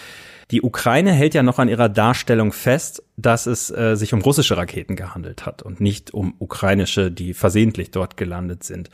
Die 0.51 0.63
Ukraine 0.63 1.11
hält 1.11 1.35
ja 1.35 1.43
noch 1.43 1.59
an 1.59 1.69
ihrer 1.69 1.89
Darstellung 1.89 2.51
fest, 2.51 3.03
dass 3.17 3.45
es 3.45 3.69
äh, 3.69 3.95
sich 3.95 4.13
um 4.13 4.21
russische 4.21 4.57
Raketen 4.57 4.95
gehandelt 4.95 5.45
hat 5.45 5.61
und 5.61 5.79
nicht 5.79 6.11
um 6.11 6.33
ukrainische, 6.39 7.11
die 7.11 7.35
versehentlich 7.35 7.91
dort 7.91 8.17
gelandet 8.17 8.63
sind. 8.63 8.89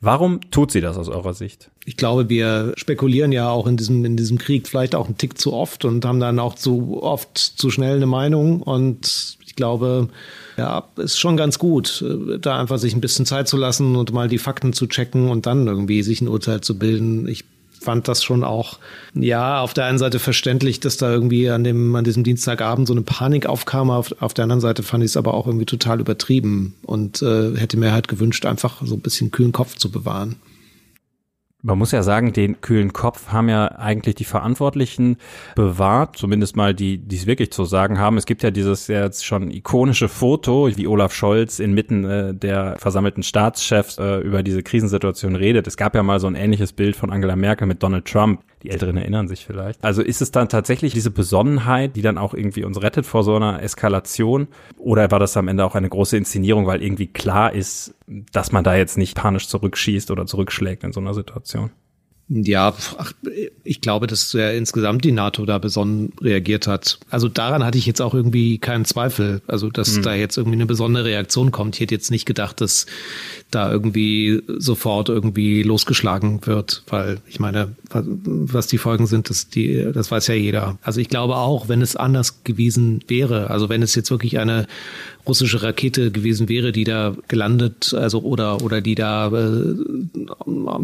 Warum 0.00 0.40
tut 0.50 0.70
sie 0.70 0.80
das 0.80 0.96
aus 0.96 1.08
eurer 1.08 1.34
Sicht? 1.34 1.70
Ich 1.84 1.96
glaube, 1.96 2.28
wir 2.28 2.72
spekulieren 2.76 3.32
ja 3.32 3.50
auch 3.50 3.66
in 3.66 3.76
diesem, 3.76 4.04
in 4.04 4.16
diesem 4.16 4.38
Krieg 4.38 4.68
vielleicht 4.68 4.94
auch 4.94 5.06
einen 5.06 5.18
Tick 5.18 5.36
zu 5.36 5.52
oft 5.52 5.84
und 5.84 6.04
haben 6.04 6.20
dann 6.20 6.38
auch 6.38 6.54
zu 6.54 7.02
oft 7.02 7.36
zu 7.36 7.70
schnell 7.70 7.96
eine 7.96 8.06
Meinung. 8.06 8.62
Und 8.62 9.36
ich 9.44 9.56
glaube, 9.56 10.08
ja, 10.56 10.88
ist 10.96 11.18
schon 11.18 11.36
ganz 11.36 11.58
gut, 11.58 12.04
da 12.40 12.58
einfach 12.58 12.78
sich 12.78 12.94
ein 12.94 13.00
bisschen 13.00 13.26
Zeit 13.26 13.48
zu 13.48 13.56
lassen 13.56 13.96
und 13.96 14.12
mal 14.12 14.28
die 14.28 14.38
Fakten 14.38 14.72
zu 14.72 14.86
checken 14.86 15.28
und 15.28 15.44
dann 15.46 15.66
irgendwie 15.66 16.02
sich 16.02 16.20
ein 16.20 16.28
Urteil 16.28 16.60
zu 16.60 16.78
bilden. 16.78 17.28
Ich 17.28 17.44
fand 17.80 18.08
das 18.08 18.22
schon 18.22 18.44
auch, 18.44 18.78
ja, 19.14 19.60
auf 19.60 19.74
der 19.74 19.86
einen 19.86 19.98
Seite 19.98 20.18
verständlich, 20.18 20.80
dass 20.80 20.96
da 20.96 21.10
irgendwie 21.10 21.48
an 21.50 21.64
dem, 21.64 21.96
an 21.96 22.04
diesem 22.04 22.24
Dienstagabend 22.24 22.86
so 22.86 22.94
eine 22.94 23.02
Panik 23.02 23.46
aufkam. 23.46 23.90
Auf, 23.90 24.14
auf 24.20 24.34
der 24.34 24.44
anderen 24.44 24.60
Seite 24.60 24.82
fand 24.82 25.02
ich 25.02 25.10
es 25.10 25.16
aber 25.16 25.34
auch 25.34 25.46
irgendwie 25.46 25.66
total 25.66 26.00
übertrieben 26.00 26.74
und 26.82 27.22
äh, 27.22 27.56
hätte 27.56 27.78
mir 27.78 27.92
halt 27.92 28.08
gewünscht, 28.08 28.44
einfach 28.44 28.82
so 28.84 28.94
ein 28.94 29.00
bisschen 29.00 29.30
kühlen 29.30 29.52
Kopf 29.52 29.76
zu 29.76 29.90
bewahren. 29.90 30.36
Man 31.62 31.76
muss 31.76 31.92
ja 31.92 32.02
sagen, 32.02 32.32
den 32.32 32.60
kühlen 32.62 32.92
Kopf 32.92 33.28
haben 33.28 33.50
ja 33.50 33.66
eigentlich 33.66 34.14
die 34.14 34.24
Verantwortlichen 34.24 35.18
bewahrt, 35.54 36.16
zumindest 36.16 36.56
mal 36.56 36.74
die, 36.74 36.96
die 36.96 37.16
es 37.16 37.26
wirklich 37.26 37.52
zu 37.52 37.66
sagen 37.66 37.98
haben. 37.98 38.16
Es 38.16 38.24
gibt 38.24 38.42
ja 38.42 38.50
dieses 38.50 38.86
jetzt 38.86 39.26
schon 39.26 39.50
ikonische 39.50 40.08
Foto, 40.08 40.74
wie 40.74 40.86
Olaf 40.86 41.12
Scholz 41.12 41.58
inmitten 41.58 42.04
äh, 42.04 42.34
der 42.34 42.76
versammelten 42.78 43.22
Staatschefs 43.22 43.98
äh, 43.98 44.20
über 44.20 44.42
diese 44.42 44.62
Krisensituation 44.62 45.36
redet. 45.36 45.66
Es 45.66 45.76
gab 45.76 45.94
ja 45.94 46.02
mal 46.02 46.18
so 46.18 46.28
ein 46.28 46.34
ähnliches 46.34 46.72
Bild 46.72 46.96
von 46.96 47.10
Angela 47.10 47.36
Merkel 47.36 47.66
mit 47.66 47.82
Donald 47.82 48.06
Trump. 48.06 48.42
Die 48.62 48.70
Älteren 48.70 48.96
erinnern 48.96 49.28
sich 49.28 49.46
vielleicht. 49.46 49.82
Also 49.82 50.02
ist 50.02 50.20
es 50.20 50.32
dann 50.32 50.48
tatsächlich 50.48 50.92
diese 50.92 51.10
Besonnenheit, 51.10 51.96
die 51.96 52.02
dann 52.02 52.18
auch 52.18 52.34
irgendwie 52.34 52.64
uns 52.64 52.82
rettet 52.82 53.06
vor 53.06 53.24
so 53.24 53.34
einer 53.36 53.62
Eskalation? 53.62 54.48
Oder 54.76 55.10
war 55.10 55.18
das 55.18 55.36
am 55.36 55.48
Ende 55.48 55.64
auch 55.64 55.74
eine 55.74 55.88
große 55.88 56.16
Inszenierung, 56.16 56.66
weil 56.66 56.82
irgendwie 56.82 57.06
klar 57.06 57.52
ist, 57.54 57.94
dass 58.06 58.52
man 58.52 58.64
da 58.64 58.74
jetzt 58.74 58.98
nicht 58.98 59.16
panisch 59.16 59.48
zurückschießt 59.48 60.10
oder 60.10 60.26
zurückschlägt 60.26 60.84
in 60.84 60.92
so 60.92 61.00
einer 61.00 61.14
Situation? 61.14 61.70
Ja, 62.32 62.72
ach, 62.96 63.12
ich 63.64 63.80
glaube, 63.80 64.06
dass 64.06 64.32
ja 64.34 64.50
insgesamt 64.50 65.04
die 65.04 65.10
NATO 65.10 65.44
da 65.46 65.58
besonnen 65.58 66.12
reagiert 66.20 66.68
hat. 66.68 67.00
Also 67.10 67.28
daran 67.28 67.64
hatte 67.64 67.76
ich 67.76 67.86
jetzt 67.86 68.00
auch 68.00 68.14
irgendwie 68.14 68.58
keinen 68.58 68.84
Zweifel. 68.84 69.42
Also, 69.48 69.68
dass 69.68 69.96
mhm. 69.96 70.02
da 70.02 70.14
jetzt 70.14 70.36
irgendwie 70.36 70.56
eine 70.56 70.66
besondere 70.66 71.06
Reaktion 71.06 71.50
kommt. 71.50 71.74
Ich 71.74 71.80
hätte 71.80 71.94
jetzt 71.94 72.12
nicht 72.12 72.26
gedacht, 72.26 72.60
dass 72.60 72.86
da 73.50 73.72
irgendwie 73.72 74.42
sofort 74.46 75.08
irgendwie 75.08 75.64
losgeschlagen 75.64 76.46
wird, 76.46 76.84
weil 76.86 77.18
ich 77.26 77.40
meine, 77.40 77.74
was 77.90 78.68
die 78.68 78.78
Folgen 78.78 79.08
sind, 79.08 79.28
das, 79.28 79.48
die, 79.48 79.88
das 79.92 80.12
weiß 80.12 80.28
ja 80.28 80.34
jeder. 80.34 80.78
Also 80.82 81.00
ich 81.00 81.08
glaube 81.08 81.34
auch, 81.34 81.68
wenn 81.68 81.82
es 81.82 81.96
anders 81.96 82.44
gewesen 82.44 83.02
wäre, 83.08 83.50
also 83.50 83.68
wenn 83.68 83.82
es 83.82 83.96
jetzt 83.96 84.12
wirklich 84.12 84.38
eine 84.38 84.68
russische 85.26 85.62
Rakete 85.62 86.10
gewesen 86.10 86.48
wäre, 86.48 86.72
die 86.72 86.84
da 86.84 87.14
gelandet, 87.28 87.94
also 87.94 88.20
oder 88.20 88.62
oder 88.62 88.80
die 88.80 88.94
da 88.94 89.28
äh, 89.28 89.74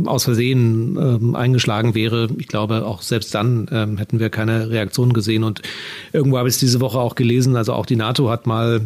aus 0.07 0.25
Versehen 0.25 0.97
äh, 0.97 1.37
eingeschlagen 1.37 1.95
wäre, 1.95 2.29
ich 2.39 2.49
glaube 2.49 2.85
auch 2.85 3.03
selbst 3.03 3.35
dann 3.35 3.69
äh, 3.69 3.99
hätten 3.99 4.21
wir 4.21 4.31
keine 4.31 4.71
Reaktion 4.71 5.13
gesehen. 5.13 5.45
Und 5.45 5.63
irgendwo 6.13 6.39
habe 6.39 6.49
ich 6.49 6.55
es 6.55 6.61
diese 6.61 6.81
Woche 6.81 6.99
auch 6.99 7.15
gelesen, 7.15 7.57
also 7.57 7.73
auch 7.73 7.87
die 7.87 7.97
NATO 7.97 8.31
hat 8.31 8.47
mal 8.47 8.83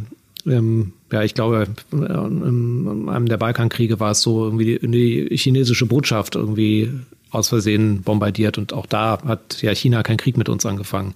ähm, 0.47 0.93
ja, 1.13 1.23
ich 1.23 1.35
glaube, 1.35 1.67
in 1.93 3.09
einem 3.09 3.27
der 3.27 3.37
Balkankriege 3.37 4.01
war 4.01 4.13
es 4.13 4.23
so, 4.23 4.45
irgendwie 4.45 4.79
die, 4.79 5.29
die 5.29 5.37
chinesische 5.37 5.87
Botschaft 5.87 6.37
irgendwie 6.37 6.91
aus 7.31 7.49
Versehen 7.49 8.03
bombardiert 8.03 8.59
und 8.59 8.73
auch 8.73 8.87
da 8.87 9.21
hat 9.25 9.63
ja 9.63 9.75
China 9.75 10.03
keinen 10.03 10.17
Krieg 10.17 10.37
mit 10.37 10.49
uns 10.49 10.67
angefangen. 10.67 11.15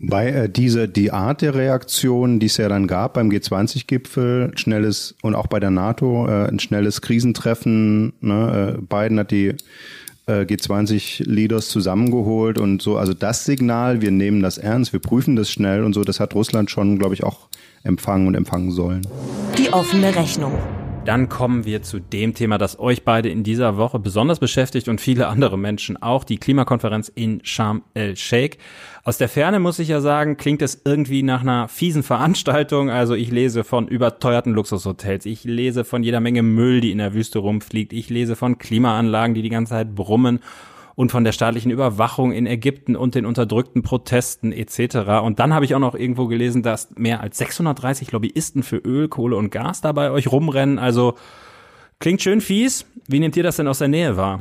Bei 0.00 0.28
äh, 0.28 0.48
diese 0.48 0.88
die 0.88 1.10
Art 1.10 1.42
der 1.42 1.54
Reaktion, 1.54 2.38
die 2.38 2.46
es 2.46 2.56
ja 2.58 2.68
dann 2.68 2.86
gab 2.86 3.14
beim 3.14 3.30
G20-Gipfel, 3.30 4.52
schnelles 4.56 5.14
und 5.22 5.34
auch 5.34 5.46
bei 5.46 5.58
der 5.58 5.70
NATO, 5.70 6.26
äh, 6.28 6.48
ein 6.48 6.58
schnelles 6.58 7.00
Krisentreffen. 7.00 8.12
Ne, 8.20 8.76
äh, 8.76 8.82
Biden 8.82 9.18
hat 9.18 9.30
die 9.30 9.54
äh, 10.26 10.42
G20-Leaders 10.42 11.68
zusammengeholt 11.68 12.58
und 12.58 12.82
so. 12.82 12.98
Also 12.98 13.14
das 13.14 13.44
Signal, 13.44 14.02
wir 14.02 14.10
nehmen 14.10 14.42
das 14.42 14.58
ernst, 14.58 14.92
wir 14.92 15.00
prüfen 15.00 15.36
das 15.36 15.50
schnell 15.50 15.82
und 15.82 15.94
so, 15.94 16.04
das 16.04 16.20
hat 16.20 16.34
Russland 16.34 16.70
schon, 16.70 16.98
glaube 16.98 17.14
ich, 17.14 17.24
auch 17.24 17.48
empfangen 17.82 18.26
und 18.26 18.34
empfangen 18.34 18.72
sollen. 18.72 19.06
Die 19.56 19.72
offene 19.72 20.14
Rechnung. 20.14 20.52
Dann 21.06 21.28
kommen 21.28 21.64
wir 21.64 21.82
zu 21.82 22.00
dem 22.00 22.34
Thema, 22.34 22.58
das 22.58 22.80
euch 22.80 23.04
beide 23.04 23.28
in 23.28 23.44
dieser 23.44 23.76
Woche 23.76 24.00
besonders 24.00 24.40
beschäftigt 24.40 24.88
und 24.88 25.00
viele 25.00 25.28
andere 25.28 25.56
Menschen 25.56 25.96
auch, 26.02 26.24
die 26.24 26.38
Klimakonferenz 26.38 27.12
in 27.14 27.44
Sharm 27.44 27.84
el-Sheikh. 27.94 28.58
Aus 29.04 29.16
der 29.16 29.28
Ferne 29.28 29.60
muss 29.60 29.78
ich 29.78 29.86
ja 29.86 30.00
sagen, 30.00 30.36
klingt 30.36 30.62
es 30.62 30.82
irgendwie 30.84 31.22
nach 31.22 31.42
einer 31.42 31.68
fiesen 31.68 32.02
Veranstaltung. 32.02 32.90
Also 32.90 33.14
ich 33.14 33.30
lese 33.30 33.62
von 33.62 33.86
überteuerten 33.86 34.52
Luxushotels, 34.52 35.26
ich 35.26 35.44
lese 35.44 35.84
von 35.84 36.02
jeder 36.02 36.18
Menge 36.18 36.42
Müll, 36.42 36.80
die 36.80 36.90
in 36.90 36.98
der 36.98 37.14
Wüste 37.14 37.38
rumfliegt, 37.38 37.92
ich 37.92 38.10
lese 38.10 38.34
von 38.34 38.58
Klimaanlagen, 38.58 39.34
die 39.34 39.42
die 39.42 39.48
ganze 39.48 39.70
Zeit 39.70 39.94
brummen 39.94 40.40
und 40.96 41.12
von 41.12 41.24
der 41.24 41.32
staatlichen 41.32 41.70
Überwachung 41.70 42.32
in 42.32 42.46
Ägypten 42.46 42.96
und 42.96 43.14
den 43.14 43.26
unterdrückten 43.26 43.82
Protesten 43.82 44.50
etc. 44.50 45.22
Und 45.22 45.38
dann 45.38 45.54
habe 45.54 45.66
ich 45.66 45.74
auch 45.74 45.80
noch 45.80 45.94
irgendwo 45.94 46.26
gelesen, 46.26 46.62
dass 46.62 46.88
mehr 46.96 47.20
als 47.20 47.38
630 47.38 48.12
Lobbyisten 48.12 48.62
für 48.62 48.78
Öl, 48.78 49.06
Kohle 49.08 49.36
und 49.36 49.50
Gas 49.50 49.82
da 49.82 49.92
bei 49.92 50.10
euch 50.10 50.32
rumrennen. 50.32 50.78
Also 50.78 51.14
klingt 52.00 52.22
schön 52.22 52.40
fies. 52.40 52.86
Wie 53.06 53.20
nehmt 53.20 53.36
ihr 53.36 53.42
das 53.42 53.56
denn 53.56 53.68
aus 53.68 53.78
der 53.78 53.88
Nähe 53.88 54.16
wahr? 54.16 54.40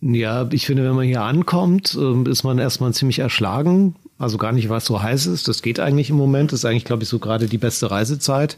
Ja, 0.00 0.48
ich 0.50 0.66
finde, 0.66 0.84
wenn 0.84 0.96
man 0.96 1.06
hier 1.06 1.22
ankommt, 1.22 1.96
ähm, 1.98 2.26
ist 2.26 2.42
man 2.42 2.58
erstmal 2.58 2.92
ziemlich 2.92 3.20
erschlagen. 3.20 3.94
Also 4.18 4.38
gar 4.38 4.52
nicht, 4.52 4.68
was 4.68 4.86
so 4.86 5.02
heiß 5.02 5.26
ist. 5.26 5.46
Das 5.46 5.62
geht 5.62 5.78
eigentlich 5.78 6.10
im 6.10 6.16
Moment. 6.16 6.52
Das 6.52 6.60
ist 6.60 6.64
eigentlich, 6.64 6.84
glaube 6.84 7.04
ich, 7.04 7.08
so 7.08 7.18
gerade 7.18 7.46
die 7.46 7.58
beste 7.58 7.90
Reisezeit. 7.90 8.56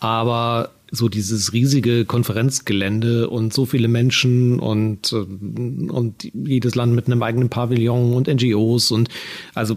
Aber 0.00 0.70
so 0.90 1.08
dieses 1.08 1.52
riesige 1.52 2.04
Konferenzgelände 2.04 3.28
und 3.28 3.52
so 3.52 3.66
viele 3.66 3.88
Menschen 3.88 4.58
und, 4.58 5.12
äh, 5.12 5.16
und 5.16 6.24
jedes 6.32 6.74
Land 6.74 6.94
mit 6.94 7.06
einem 7.06 7.22
eigenen 7.22 7.50
Pavillon 7.50 8.14
und 8.14 8.28
NGOs 8.28 8.90
und 8.90 9.08
also 9.54 9.76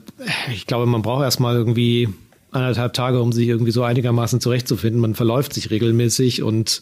ich 0.54 0.68
glaube, 0.68 0.86
man 0.86 1.02
braucht 1.02 1.24
erstmal 1.24 1.56
irgendwie 1.56 2.10
anderthalb 2.52 2.94
Tage, 2.94 3.22
um 3.22 3.32
sich 3.32 3.48
irgendwie 3.48 3.72
so 3.72 3.84
einigermaßen 3.84 4.40
zurechtzufinden. 4.42 5.02
Man 5.02 5.16
verläuft 5.16 5.54
sich 5.54 5.72
regelmäßig 5.72 6.44
und 6.44 6.82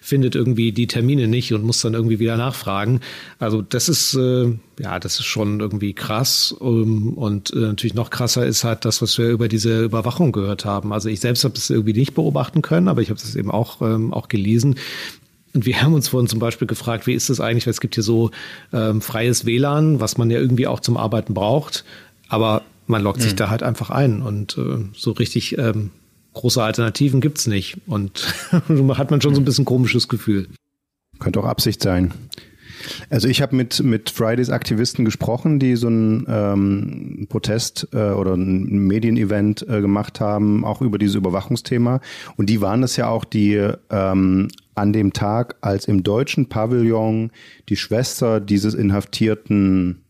findet 0.00 0.34
irgendwie 0.34 0.72
die 0.72 0.86
Termine 0.86 1.28
nicht 1.28 1.52
und 1.52 1.62
muss 1.62 1.80
dann 1.80 1.94
irgendwie 1.94 2.18
wieder 2.18 2.36
nachfragen. 2.36 3.00
Also 3.38 3.62
das 3.62 3.88
ist 3.88 4.14
äh, 4.14 4.52
ja, 4.80 4.98
das 4.98 5.20
ist 5.20 5.26
schon 5.26 5.60
irgendwie 5.60 5.92
krass. 5.92 6.52
Um, 6.52 7.12
und 7.18 7.52
äh, 7.52 7.58
natürlich 7.58 7.94
noch 7.94 8.08
krasser 8.08 8.46
ist 8.46 8.64
halt 8.64 8.84
das, 8.86 9.02
was 9.02 9.18
wir 9.18 9.28
über 9.28 9.48
diese 9.48 9.82
Überwachung 9.84 10.32
gehört 10.32 10.64
haben. 10.64 10.92
Also 10.92 11.08
ich 11.10 11.20
selbst 11.20 11.44
habe 11.44 11.54
es 11.54 11.68
irgendwie 11.68 11.92
nicht 11.92 12.14
beobachten 12.14 12.62
können, 12.62 12.88
aber 12.88 13.02
ich 13.02 13.10
habe 13.10 13.20
es 13.20 13.36
eben 13.36 13.50
auch 13.50 13.82
ähm, 13.82 14.14
auch 14.14 14.28
gelesen. 14.28 14.76
Und 15.52 15.66
wir 15.66 15.82
haben 15.82 15.92
uns 15.92 16.08
vorhin 16.08 16.28
zum 16.28 16.38
Beispiel 16.38 16.66
gefragt, 16.66 17.06
wie 17.06 17.12
ist 17.12 17.28
das 17.28 17.40
eigentlich, 17.40 17.66
weil 17.66 17.72
es 17.72 17.80
gibt 17.80 17.94
hier 17.94 18.04
so 18.04 18.30
ähm, 18.72 19.02
freies 19.02 19.44
WLAN, 19.44 20.00
was 20.00 20.16
man 20.16 20.30
ja 20.30 20.38
irgendwie 20.38 20.66
auch 20.66 20.80
zum 20.80 20.96
Arbeiten 20.96 21.34
braucht. 21.34 21.84
Aber 22.28 22.62
man 22.90 23.02
loggt 23.02 23.18
mhm. 23.18 23.22
sich 23.22 23.34
da 23.34 23.48
halt 23.48 23.62
einfach 23.62 23.90
ein 23.90 24.20
und 24.20 24.58
äh, 24.58 24.84
so 24.94 25.12
richtig 25.12 25.56
ähm, 25.58 25.90
große 26.34 26.62
Alternativen 26.62 27.20
gibt's 27.20 27.46
nicht. 27.46 27.78
Und 27.86 28.34
hat 28.52 29.10
man 29.10 29.20
schon 29.20 29.34
so 29.34 29.40
ein 29.40 29.44
bisschen 29.44 29.64
komisches 29.64 30.08
Gefühl. 30.08 30.48
Könnte 31.18 31.40
auch 31.40 31.46
Absicht 31.46 31.82
sein. 31.82 32.12
Also 33.10 33.28
ich 33.28 33.42
habe 33.42 33.54
mit, 33.54 33.82
mit 33.82 34.08
Fridays 34.08 34.48
Aktivisten 34.48 35.04
gesprochen, 35.04 35.58
die 35.58 35.76
so 35.76 35.88
ein 35.88 36.26
ähm, 36.28 37.26
Protest 37.28 37.88
äh, 37.92 38.10
oder 38.10 38.34
ein 38.34 38.86
Medienevent 38.86 39.66
äh, 39.68 39.82
gemacht 39.82 40.20
haben, 40.20 40.64
auch 40.64 40.80
über 40.80 40.96
dieses 40.96 41.16
Überwachungsthema. 41.16 42.00
Und 42.36 42.48
die 42.48 42.62
waren 42.62 42.82
es 42.82 42.96
ja 42.96 43.08
auch, 43.08 43.24
die 43.24 43.70
ähm, 43.90 44.48
an 44.74 44.92
dem 44.94 45.12
Tag, 45.12 45.56
als 45.60 45.86
im 45.88 46.02
deutschen 46.02 46.48
Pavillon 46.48 47.32
die 47.68 47.76
Schwester 47.76 48.40
dieses 48.40 48.72
inhaftierten 48.72 50.00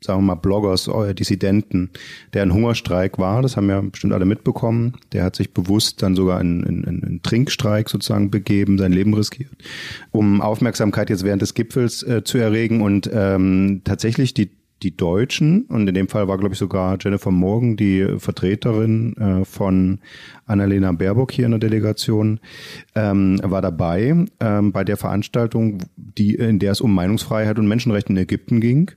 sagen 0.00 0.20
wir 0.20 0.26
mal, 0.26 0.34
Bloggers, 0.36 0.88
Dissidenten, 1.14 1.90
der 2.32 2.42
ein 2.42 2.52
Hungerstreik 2.52 3.18
war, 3.18 3.42
das 3.42 3.56
haben 3.56 3.68
ja 3.68 3.80
bestimmt 3.80 4.12
alle 4.12 4.24
mitbekommen. 4.24 4.94
Der 5.12 5.24
hat 5.24 5.36
sich 5.36 5.52
bewusst 5.52 6.02
dann 6.02 6.14
sogar 6.14 6.40
in, 6.40 6.62
in, 6.62 6.84
in 6.84 7.04
einen 7.04 7.22
Trinkstreik 7.22 7.88
sozusagen 7.88 8.30
begeben, 8.30 8.78
sein 8.78 8.92
Leben 8.92 9.14
riskiert, 9.14 9.50
um 10.10 10.40
Aufmerksamkeit 10.40 11.10
jetzt 11.10 11.24
während 11.24 11.42
des 11.42 11.54
Gipfels 11.54 12.02
äh, 12.02 12.22
zu 12.24 12.38
erregen. 12.38 12.80
Und 12.82 13.10
ähm, 13.12 13.82
tatsächlich 13.84 14.34
die 14.34 14.50
die 14.82 14.96
Deutschen, 14.96 15.62
und 15.62 15.88
in 15.88 15.94
dem 15.94 16.08
Fall 16.08 16.28
war, 16.28 16.38
glaube 16.38 16.52
ich, 16.52 16.58
sogar 16.58 16.98
Jennifer 17.00 17.30
Morgan, 17.30 17.76
die 17.76 18.06
Vertreterin 18.18 19.16
äh, 19.16 19.44
von 19.44 19.98
Annalena 20.46 20.92
Baerbock 20.92 21.32
hier 21.32 21.46
in 21.46 21.50
der 21.52 21.60
Delegation, 21.60 22.38
ähm, 22.94 23.40
war 23.42 23.60
dabei 23.60 24.26
ähm, 24.40 24.72
bei 24.72 24.84
der 24.84 24.96
Veranstaltung, 24.96 25.78
die, 25.96 26.34
in 26.34 26.58
der 26.58 26.72
es 26.72 26.80
um 26.80 26.94
Meinungsfreiheit 26.94 27.58
und 27.58 27.66
Menschenrechte 27.66 28.12
in 28.12 28.18
Ägypten 28.18 28.60
ging. 28.60 28.92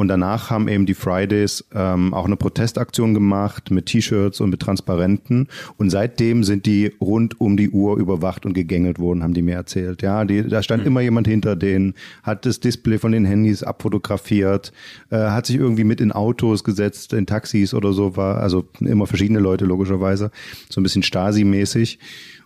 Und 0.00 0.08
danach 0.08 0.48
haben 0.48 0.66
eben 0.66 0.86
die 0.86 0.94
Fridays 0.94 1.62
ähm, 1.74 2.14
auch 2.14 2.24
eine 2.24 2.36
Protestaktion 2.36 3.12
gemacht 3.12 3.70
mit 3.70 3.84
T-Shirts 3.84 4.40
und 4.40 4.48
mit 4.48 4.60
Transparenten. 4.60 5.48
Und 5.76 5.90
seitdem 5.90 6.42
sind 6.42 6.64
die 6.64 6.90
rund 7.02 7.38
um 7.38 7.58
die 7.58 7.68
Uhr 7.68 7.98
überwacht 7.98 8.46
und 8.46 8.54
gegängelt 8.54 8.98
worden, 8.98 9.22
haben 9.22 9.34
die 9.34 9.42
mir 9.42 9.56
erzählt. 9.56 10.00
Ja, 10.00 10.24
die, 10.24 10.48
da 10.48 10.62
stand 10.62 10.84
mhm. 10.84 10.86
immer 10.86 11.00
jemand 11.02 11.28
hinter 11.28 11.54
denen, 11.54 11.92
hat 12.22 12.46
das 12.46 12.60
Display 12.60 12.96
von 12.96 13.12
den 13.12 13.26
Handys 13.26 13.62
abfotografiert, 13.62 14.72
äh, 15.10 15.16
hat 15.18 15.44
sich 15.44 15.56
irgendwie 15.56 15.84
mit 15.84 16.00
in 16.00 16.12
Autos 16.12 16.64
gesetzt, 16.64 17.12
in 17.12 17.26
Taxis 17.26 17.74
oder 17.74 17.92
so 17.92 18.16
war. 18.16 18.38
Also 18.38 18.66
immer 18.80 19.06
verschiedene 19.06 19.38
Leute 19.38 19.66
logischerweise, 19.66 20.30
so 20.70 20.80
ein 20.80 20.82
bisschen 20.82 21.02
Stasi-mäßig. 21.02 21.98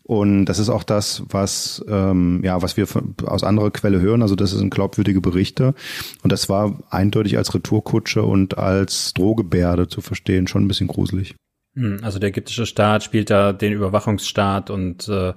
Und 0.07 0.45
das 0.45 0.59
ist 0.59 0.69
auch 0.69 0.83
das, 0.83 1.23
was 1.31 1.83
ähm, 1.89 2.43
ja, 2.45 2.61
was 2.61 2.77
wir 2.77 2.87
aus 3.25 3.43
anderer 3.43 3.71
Quelle 3.71 4.01
hören. 4.03 4.21
Also 4.21 4.37
das 4.37 4.51
sind 4.51 4.73
glaubwürdige 4.73 5.23
Berichte. 5.23 5.75
Und 6.23 6.31
das 6.31 6.51
war 6.51 6.79
eindeutig 6.91 7.39
als 7.39 7.55
Retourkutsche 7.55 8.23
und 8.23 8.59
als 8.59 9.15
Drohgebärde 9.15 9.89
zu 9.89 10.03
verstehen, 10.03 10.47
schon 10.47 10.65
ein 10.65 10.69
bisschen 10.69 10.89
gruselig. 10.89 11.35
Hm, 11.75 12.01
also 12.03 12.19
der 12.19 12.29
ägyptische 12.29 12.67
Staat 12.67 13.03
spielt 13.03 13.31
da 13.31 13.55
den 13.55 13.73
Überwachungsstaat 13.73 14.69
und 14.69 15.09
äh, 15.09 15.33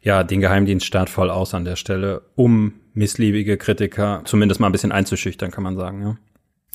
ja 0.00 0.24
den 0.24 0.40
Geheimdienststaat 0.40 1.10
voll 1.10 1.28
aus 1.28 1.52
an 1.52 1.66
der 1.66 1.76
Stelle, 1.76 2.22
um 2.36 2.72
missliebige 2.94 3.58
Kritiker 3.58 4.22
zumindest 4.24 4.60
mal 4.60 4.68
ein 4.68 4.72
bisschen 4.72 4.92
einzuschüchtern, 4.92 5.50
kann 5.50 5.62
man 5.62 5.76
sagen. 5.76 6.02
Ja. 6.02 6.16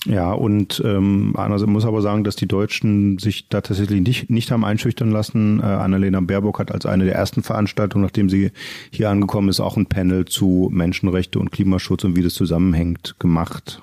Ja, 0.04 0.32
und 0.32 0.82
ähm, 0.84 1.34
andererseits 1.36 1.70
muss 1.70 1.84
aber 1.84 2.02
sagen, 2.02 2.24
dass 2.24 2.34
die 2.34 2.48
Deutschen 2.48 3.18
sich 3.18 3.48
da 3.48 3.60
tatsächlich 3.60 4.00
nicht, 4.00 4.30
nicht 4.30 4.50
haben 4.50 4.64
einschüchtern 4.64 5.12
lassen. 5.12 5.60
Äh, 5.60 5.64
Annalena 5.64 6.20
Baerbock 6.20 6.58
hat 6.58 6.72
als 6.72 6.86
eine 6.86 7.04
der 7.04 7.14
ersten 7.14 7.44
Veranstaltungen, 7.44 8.04
nachdem 8.04 8.28
sie 8.28 8.50
hier 8.90 9.10
angekommen 9.10 9.48
ist, 9.48 9.60
auch 9.60 9.76
ein 9.76 9.86
Panel 9.86 10.24
zu 10.24 10.68
Menschenrechte 10.72 11.38
und 11.38 11.52
Klimaschutz 11.52 12.02
und 12.02 12.16
wie 12.16 12.22
das 12.22 12.34
zusammenhängt 12.34 13.14
gemacht, 13.20 13.82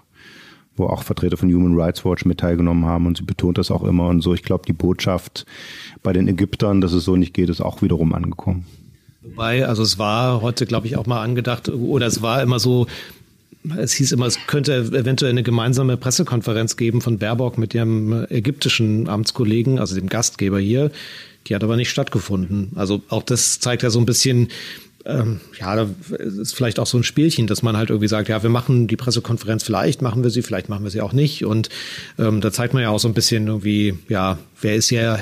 wo 0.75 0.87
auch 0.87 1.03
Vertreter 1.03 1.37
von 1.37 1.53
Human 1.53 1.79
Rights 1.79 2.03
Watch 2.03 2.25
mit 2.25 2.41
teilgenommen 2.41 2.85
haben 2.85 3.05
und 3.05 3.15
sie 3.15 3.23
betont 3.23 3.57
das 3.57 3.71
auch 3.71 3.85
immer 3.85 4.07
und 4.07 4.21
so. 4.21 4.33
Ich 4.33 4.43
glaube, 4.43 4.65
die 4.67 4.73
Botschaft 4.73 5.45
bei 6.03 6.11
den 6.11 6.27
Ägyptern, 6.27 6.81
dass 6.81 6.91
es 6.91 7.05
so 7.05 7.15
nicht 7.15 7.33
geht, 7.33 7.47
ist 7.47 7.61
auch 7.61 7.81
wiederum 7.81 8.13
angekommen. 8.13 8.65
Wobei, 9.21 9.65
also 9.65 9.83
es 9.83 9.97
war 9.97 10.41
heute, 10.41 10.65
glaube 10.65 10.87
ich, 10.87 10.97
auch 10.97 11.05
mal 11.05 11.21
angedacht, 11.21 11.69
oder 11.69 12.07
es 12.07 12.21
war 12.21 12.41
immer 12.41 12.59
so, 12.59 12.87
es 13.77 13.93
hieß 13.93 14.13
immer, 14.13 14.25
es 14.25 14.39
könnte 14.47 14.73
eventuell 14.75 15.31
eine 15.31 15.43
gemeinsame 15.43 15.97
Pressekonferenz 15.97 16.77
geben 16.77 17.01
von 17.01 17.17
Baerbock 17.17 17.57
mit 17.57 17.73
ihrem 17.73 18.25
ägyptischen 18.29 19.09
Amtskollegen, 19.09 19.79
also 19.79 19.95
dem 19.95 20.07
Gastgeber 20.07 20.59
hier. 20.59 20.91
Die 21.47 21.55
hat 21.55 21.63
aber 21.63 21.75
nicht 21.75 21.89
stattgefunden. 21.89 22.71
Also 22.75 23.01
auch 23.09 23.23
das 23.23 23.59
zeigt 23.59 23.83
ja 23.83 23.89
so 23.89 23.99
ein 23.99 24.05
bisschen, 24.05 24.49
ähm, 25.05 25.39
ja, 25.59 25.75
da 25.75 25.89
ist 26.17 26.55
vielleicht 26.55 26.79
auch 26.79 26.85
so 26.85 26.97
ein 26.97 27.03
Spielchen, 27.03 27.47
dass 27.47 27.63
man 27.63 27.75
halt 27.75 27.89
irgendwie 27.89 28.07
sagt, 28.07 28.29
ja, 28.29 28.43
wir 28.43 28.49
machen 28.49 28.87
die 28.87 28.97
Pressekonferenz, 28.97 29.63
vielleicht 29.63 30.01
machen 30.01 30.23
wir 30.23 30.29
sie, 30.29 30.41
vielleicht 30.41 30.69
machen 30.69 30.83
wir 30.83 30.91
sie 30.91 31.01
auch 31.01 31.13
nicht. 31.13 31.45
Und 31.45 31.69
ähm, 32.17 32.41
da 32.41 32.51
zeigt 32.51 32.73
man 32.73 32.83
ja 32.83 32.89
auch 32.89 32.99
so 32.99 33.07
ein 33.07 33.13
bisschen 33.13 33.47
irgendwie, 33.47 33.97
ja, 34.07 34.37
wer 34.61 34.75
ist 34.75 34.89
ja 34.89 35.19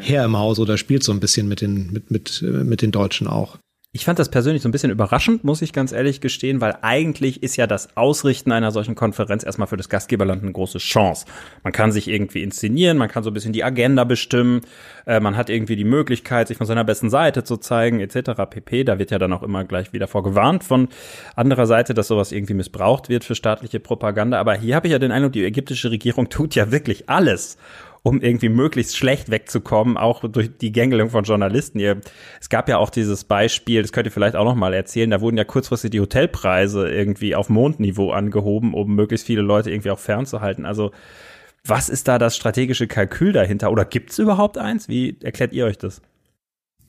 Herr 0.00 0.24
im 0.24 0.36
Haus 0.36 0.58
oder 0.58 0.78
spielt 0.78 1.02
so 1.02 1.12
ein 1.12 1.20
bisschen 1.20 1.48
mit 1.48 1.60
den, 1.60 1.92
mit, 1.92 2.10
mit, 2.10 2.42
mit 2.42 2.82
den 2.82 2.92
Deutschen 2.92 3.26
auch. 3.26 3.58
Ich 3.90 4.04
fand 4.04 4.18
das 4.18 4.28
persönlich 4.28 4.60
so 4.60 4.68
ein 4.68 4.72
bisschen 4.72 4.90
überraschend, 4.90 5.44
muss 5.44 5.62
ich 5.62 5.72
ganz 5.72 5.92
ehrlich 5.92 6.20
gestehen, 6.20 6.60
weil 6.60 6.76
eigentlich 6.82 7.42
ist 7.42 7.56
ja 7.56 7.66
das 7.66 7.96
Ausrichten 7.96 8.52
einer 8.52 8.70
solchen 8.70 8.94
Konferenz 8.94 9.44
erstmal 9.44 9.66
für 9.66 9.78
das 9.78 9.88
Gastgeberland 9.88 10.42
eine 10.42 10.52
große 10.52 10.76
Chance. 10.76 11.24
Man 11.64 11.72
kann 11.72 11.90
sich 11.90 12.06
irgendwie 12.06 12.42
inszenieren, 12.42 12.98
man 12.98 13.08
kann 13.08 13.22
so 13.22 13.30
ein 13.30 13.32
bisschen 13.32 13.54
die 13.54 13.64
Agenda 13.64 14.04
bestimmen, 14.04 14.60
äh, 15.06 15.20
man 15.20 15.38
hat 15.38 15.48
irgendwie 15.48 15.74
die 15.74 15.84
Möglichkeit, 15.84 16.48
sich 16.48 16.58
von 16.58 16.66
seiner 16.66 16.84
besten 16.84 17.08
Seite 17.08 17.44
zu 17.44 17.56
zeigen, 17.56 18.00
etc. 18.00 18.32
pp. 18.50 18.84
Da 18.84 18.98
wird 18.98 19.10
ja 19.10 19.18
dann 19.18 19.32
auch 19.32 19.42
immer 19.42 19.64
gleich 19.64 19.94
wieder 19.94 20.06
vorgewarnt 20.06 20.64
von 20.64 20.88
anderer 21.34 21.66
Seite, 21.66 21.94
dass 21.94 22.08
sowas 22.08 22.30
irgendwie 22.30 22.52
missbraucht 22.52 23.08
wird 23.08 23.24
für 23.24 23.34
staatliche 23.34 23.80
Propaganda. 23.80 24.38
Aber 24.38 24.54
hier 24.54 24.76
habe 24.76 24.88
ich 24.88 24.92
ja 24.92 24.98
den 24.98 25.12
Eindruck, 25.12 25.32
die 25.32 25.46
ägyptische 25.46 25.90
Regierung 25.90 26.28
tut 26.28 26.54
ja 26.54 26.70
wirklich 26.70 27.08
alles, 27.08 27.56
um 28.02 28.20
irgendwie 28.20 28.48
möglichst 28.48 28.96
schlecht 28.96 29.30
wegzukommen, 29.30 29.96
auch 29.96 30.22
durch 30.28 30.56
die 30.56 30.72
Gängelung 30.72 31.10
von 31.10 31.24
Journalisten. 31.24 31.78
Ihr, 31.78 32.00
es 32.40 32.48
gab 32.48 32.68
ja 32.68 32.78
auch 32.78 32.90
dieses 32.90 33.24
Beispiel, 33.24 33.82
das 33.82 33.92
könnt 33.92 34.06
ihr 34.06 34.12
vielleicht 34.12 34.36
auch 34.36 34.44
noch 34.44 34.54
mal 34.54 34.74
erzählen, 34.74 35.10
da 35.10 35.20
wurden 35.20 35.36
ja 35.36 35.44
kurzfristig 35.44 35.90
die 35.90 36.00
Hotelpreise 36.00 36.88
irgendwie 36.88 37.34
auf 37.34 37.48
Mondniveau 37.48 38.10
angehoben, 38.10 38.74
um 38.74 38.94
möglichst 38.94 39.26
viele 39.26 39.42
Leute 39.42 39.70
irgendwie 39.70 39.90
auch 39.90 39.98
fernzuhalten. 39.98 40.64
Also 40.64 40.92
was 41.64 41.88
ist 41.88 42.08
da 42.08 42.18
das 42.18 42.36
strategische 42.36 42.86
Kalkül 42.86 43.32
dahinter? 43.32 43.70
Oder 43.70 43.84
gibt 43.84 44.10
es 44.10 44.18
überhaupt 44.18 44.58
eins? 44.58 44.88
Wie 44.88 45.16
erklärt 45.22 45.52
ihr 45.52 45.66
euch 45.66 45.78
das? 45.78 46.00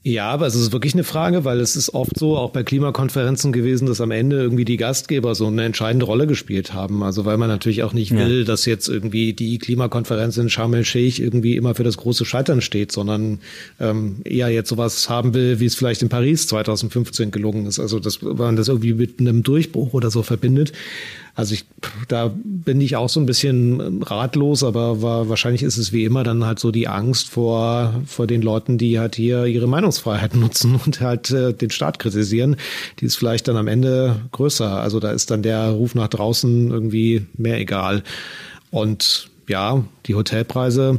Ja, 0.02 0.30
aber 0.30 0.46
es 0.46 0.54
ist 0.54 0.72
wirklich 0.72 0.94
eine 0.94 1.04
Frage, 1.04 1.44
weil 1.44 1.60
es 1.60 1.76
ist 1.76 1.92
oft 1.92 2.18
so, 2.18 2.38
auch 2.38 2.52
bei 2.52 2.62
Klimakonferenzen 2.62 3.52
gewesen, 3.52 3.86
dass 3.86 4.00
am 4.00 4.10
Ende 4.10 4.36
irgendwie 4.36 4.64
die 4.64 4.78
Gastgeber 4.78 5.34
so 5.34 5.46
eine 5.46 5.62
entscheidende 5.64 6.06
Rolle 6.06 6.26
gespielt 6.26 6.72
haben. 6.72 7.02
Also 7.02 7.26
weil 7.26 7.36
man 7.36 7.48
natürlich 7.48 7.82
auch 7.82 7.92
nicht 7.92 8.12
will, 8.12 8.38
ja. 8.38 8.44
dass 8.44 8.64
jetzt 8.64 8.88
irgendwie 8.88 9.34
die 9.34 9.58
Klimakonferenz 9.58 10.38
in 10.38 10.48
Sharm 10.48 10.72
el-Sheikh 10.72 11.22
irgendwie 11.22 11.54
immer 11.56 11.74
für 11.74 11.84
das 11.84 11.98
große 11.98 12.24
Scheitern 12.24 12.62
steht, 12.62 12.92
sondern 12.92 13.40
ähm, 13.78 14.22
eher 14.24 14.48
jetzt 14.48 14.70
sowas 14.70 15.10
haben 15.10 15.34
will, 15.34 15.60
wie 15.60 15.66
es 15.66 15.74
vielleicht 15.74 16.00
in 16.00 16.08
Paris 16.08 16.46
2015 16.46 17.30
gelungen 17.30 17.66
ist. 17.66 17.78
Also 17.78 18.00
dass 18.00 18.22
man 18.22 18.56
das 18.56 18.68
irgendwie 18.68 18.94
mit 18.94 19.20
einem 19.20 19.42
Durchbruch 19.42 19.92
oder 19.92 20.10
so 20.10 20.22
verbindet. 20.22 20.72
Also 21.40 21.54
ich, 21.54 21.64
da 22.08 22.30
bin 22.44 22.82
ich 22.82 22.96
auch 22.96 23.08
so 23.08 23.18
ein 23.18 23.24
bisschen 23.24 23.80
ähm, 23.80 24.02
ratlos, 24.02 24.62
aber 24.62 25.00
war, 25.00 25.30
wahrscheinlich 25.30 25.62
ist 25.62 25.78
es 25.78 25.90
wie 25.90 26.04
immer 26.04 26.22
dann 26.22 26.44
halt 26.44 26.58
so 26.58 26.70
die 26.70 26.86
Angst 26.86 27.30
vor, 27.30 27.94
vor 28.06 28.26
den 28.26 28.42
Leuten, 28.42 28.76
die 28.76 28.98
halt 28.98 29.16
hier 29.16 29.46
ihre 29.46 29.66
Meinungsfreiheit 29.66 30.34
nutzen 30.36 30.78
und 30.84 31.00
halt 31.00 31.30
äh, 31.30 31.54
den 31.54 31.70
Staat 31.70 31.98
kritisieren. 31.98 32.56
Die 33.00 33.06
ist 33.06 33.16
vielleicht 33.16 33.48
dann 33.48 33.56
am 33.56 33.68
Ende 33.68 34.20
größer. 34.32 34.70
Also 34.70 35.00
da 35.00 35.12
ist 35.12 35.30
dann 35.30 35.42
der 35.42 35.70
Ruf 35.70 35.94
nach 35.94 36.08
draußen 36.08 36.70
irgendwie 36.70 37.24
mehr 37.38 37.58
egal. 37.58 38.02
Und 38.70 39.30
ja, 39.48 39.82
die 40.04 40.14
Hotelpreise 40.14 40.98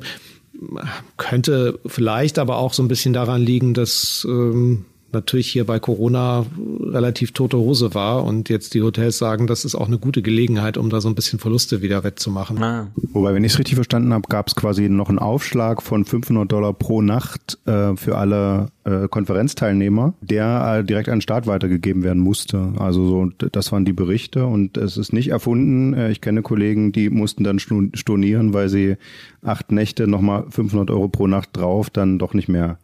könnte 1.17 1.79
vielleicht 1.86 2.39
aber 2.39 2.57
auch 2.57 2.74
so 2.74 2.81
ein 2.81 2.88
bisschen 2.88 3.13
daran 3.13 3.43
liegen, 3.43 3.75
dass 3.75 4.25
ähm, 4.27 4.86
natürlich 5.13 5.48
hier 5.48 5.65
bei 5.65 5.80
Corona 5.80 6.46
relativ 6.84 7.32
tote 7.32 7.58
Hose 7.58 7.94
war 7.94 8.24
und 8.24 8.50
jetzt 8.50 8.74
die 8.74 8.82
Hotels 8.82 9.18
sagen, 9.18 9.48
das 9.48 9.65
ist 9.65 9.75
auch 9.75 9.88
eine 9.88 9.98
gute 9.98 10.22
Gelegenheit, 10.22 10.77
um 10.77 10.89
da 10.89 11.01
so 11.01 11.10
ein 11.10 11.15
bisschen 11.15 11.39
Verluste 11.39 11.82
wieder 11.82 12.03
wettzumachen. 12.03 12.62
Ah. 12.62 12.88
Wobei, 13.13 13.34
wenn 13.34 13.44
ich 13.44 13.53
es 13.53 13.60
richtig 13.60 13.75
verstanden 13.75 14.13
habe, 14.13 14.27
gab 14.30 14.48
es 14.48 14.56
quasi 14.56 14.89
noch 14.89 15.10
einen 15.10 15.20
Aufschlag 15.20 15.82
von 15.82 16.06
500 16.06 16.51
Dollar 16.51 16.74
pro 16.74 17.01
Nacht 17.01 17.60
äh, 17.65 17.96
für 17.96 18.18
alle 18.18 18.70
äh, 18.84 19.08
Konferenzteilnehmer, 19.08 20.13
der 20.22 20.80
äh, 20.80 20.84
direkt 20.84 21.10
an 21.10 21.18
den 21.18 21.22
Staat 21.22 21.48
weitergegeben 21.48 22.03
werden 22.03 22.22
musste. 22.22 22.74
Also 22.77 23.08
so, 23.08 23.30
das 23.51 23.72
waren 23.72 23.86
die 23.86 23.94
Berichte 23.94 24.46
und 24.46 24.77
es 24.77 24.98
ist 24.98 25.13
nicht 25.13 25.30
erfunden. 25.30 25.94
Äh, 25.94 26.12
ich 26.12 26.22
kenne 26.22 26.41
Kollegen, 26.41 26.91
die 26.91 27.10
mussten 27.10 27.44
dann 27.44 27.60
stornieren, 27.60 28.53
weil 28.53 28.70
sie 28.70 28.98
acht 29.44 29.72
Nächte 29.72 30.08
nochmal 30.08 30.46
500 30.50 30.89
Euro 30.91 31.08
pro 31.08 31.27
Nacht 31.27 31.50
drauf 31.53 31.89
dann 31.89 32.20
doch 32.20 32.34
nicht 32.34 32.50
mehr 32.50 32.77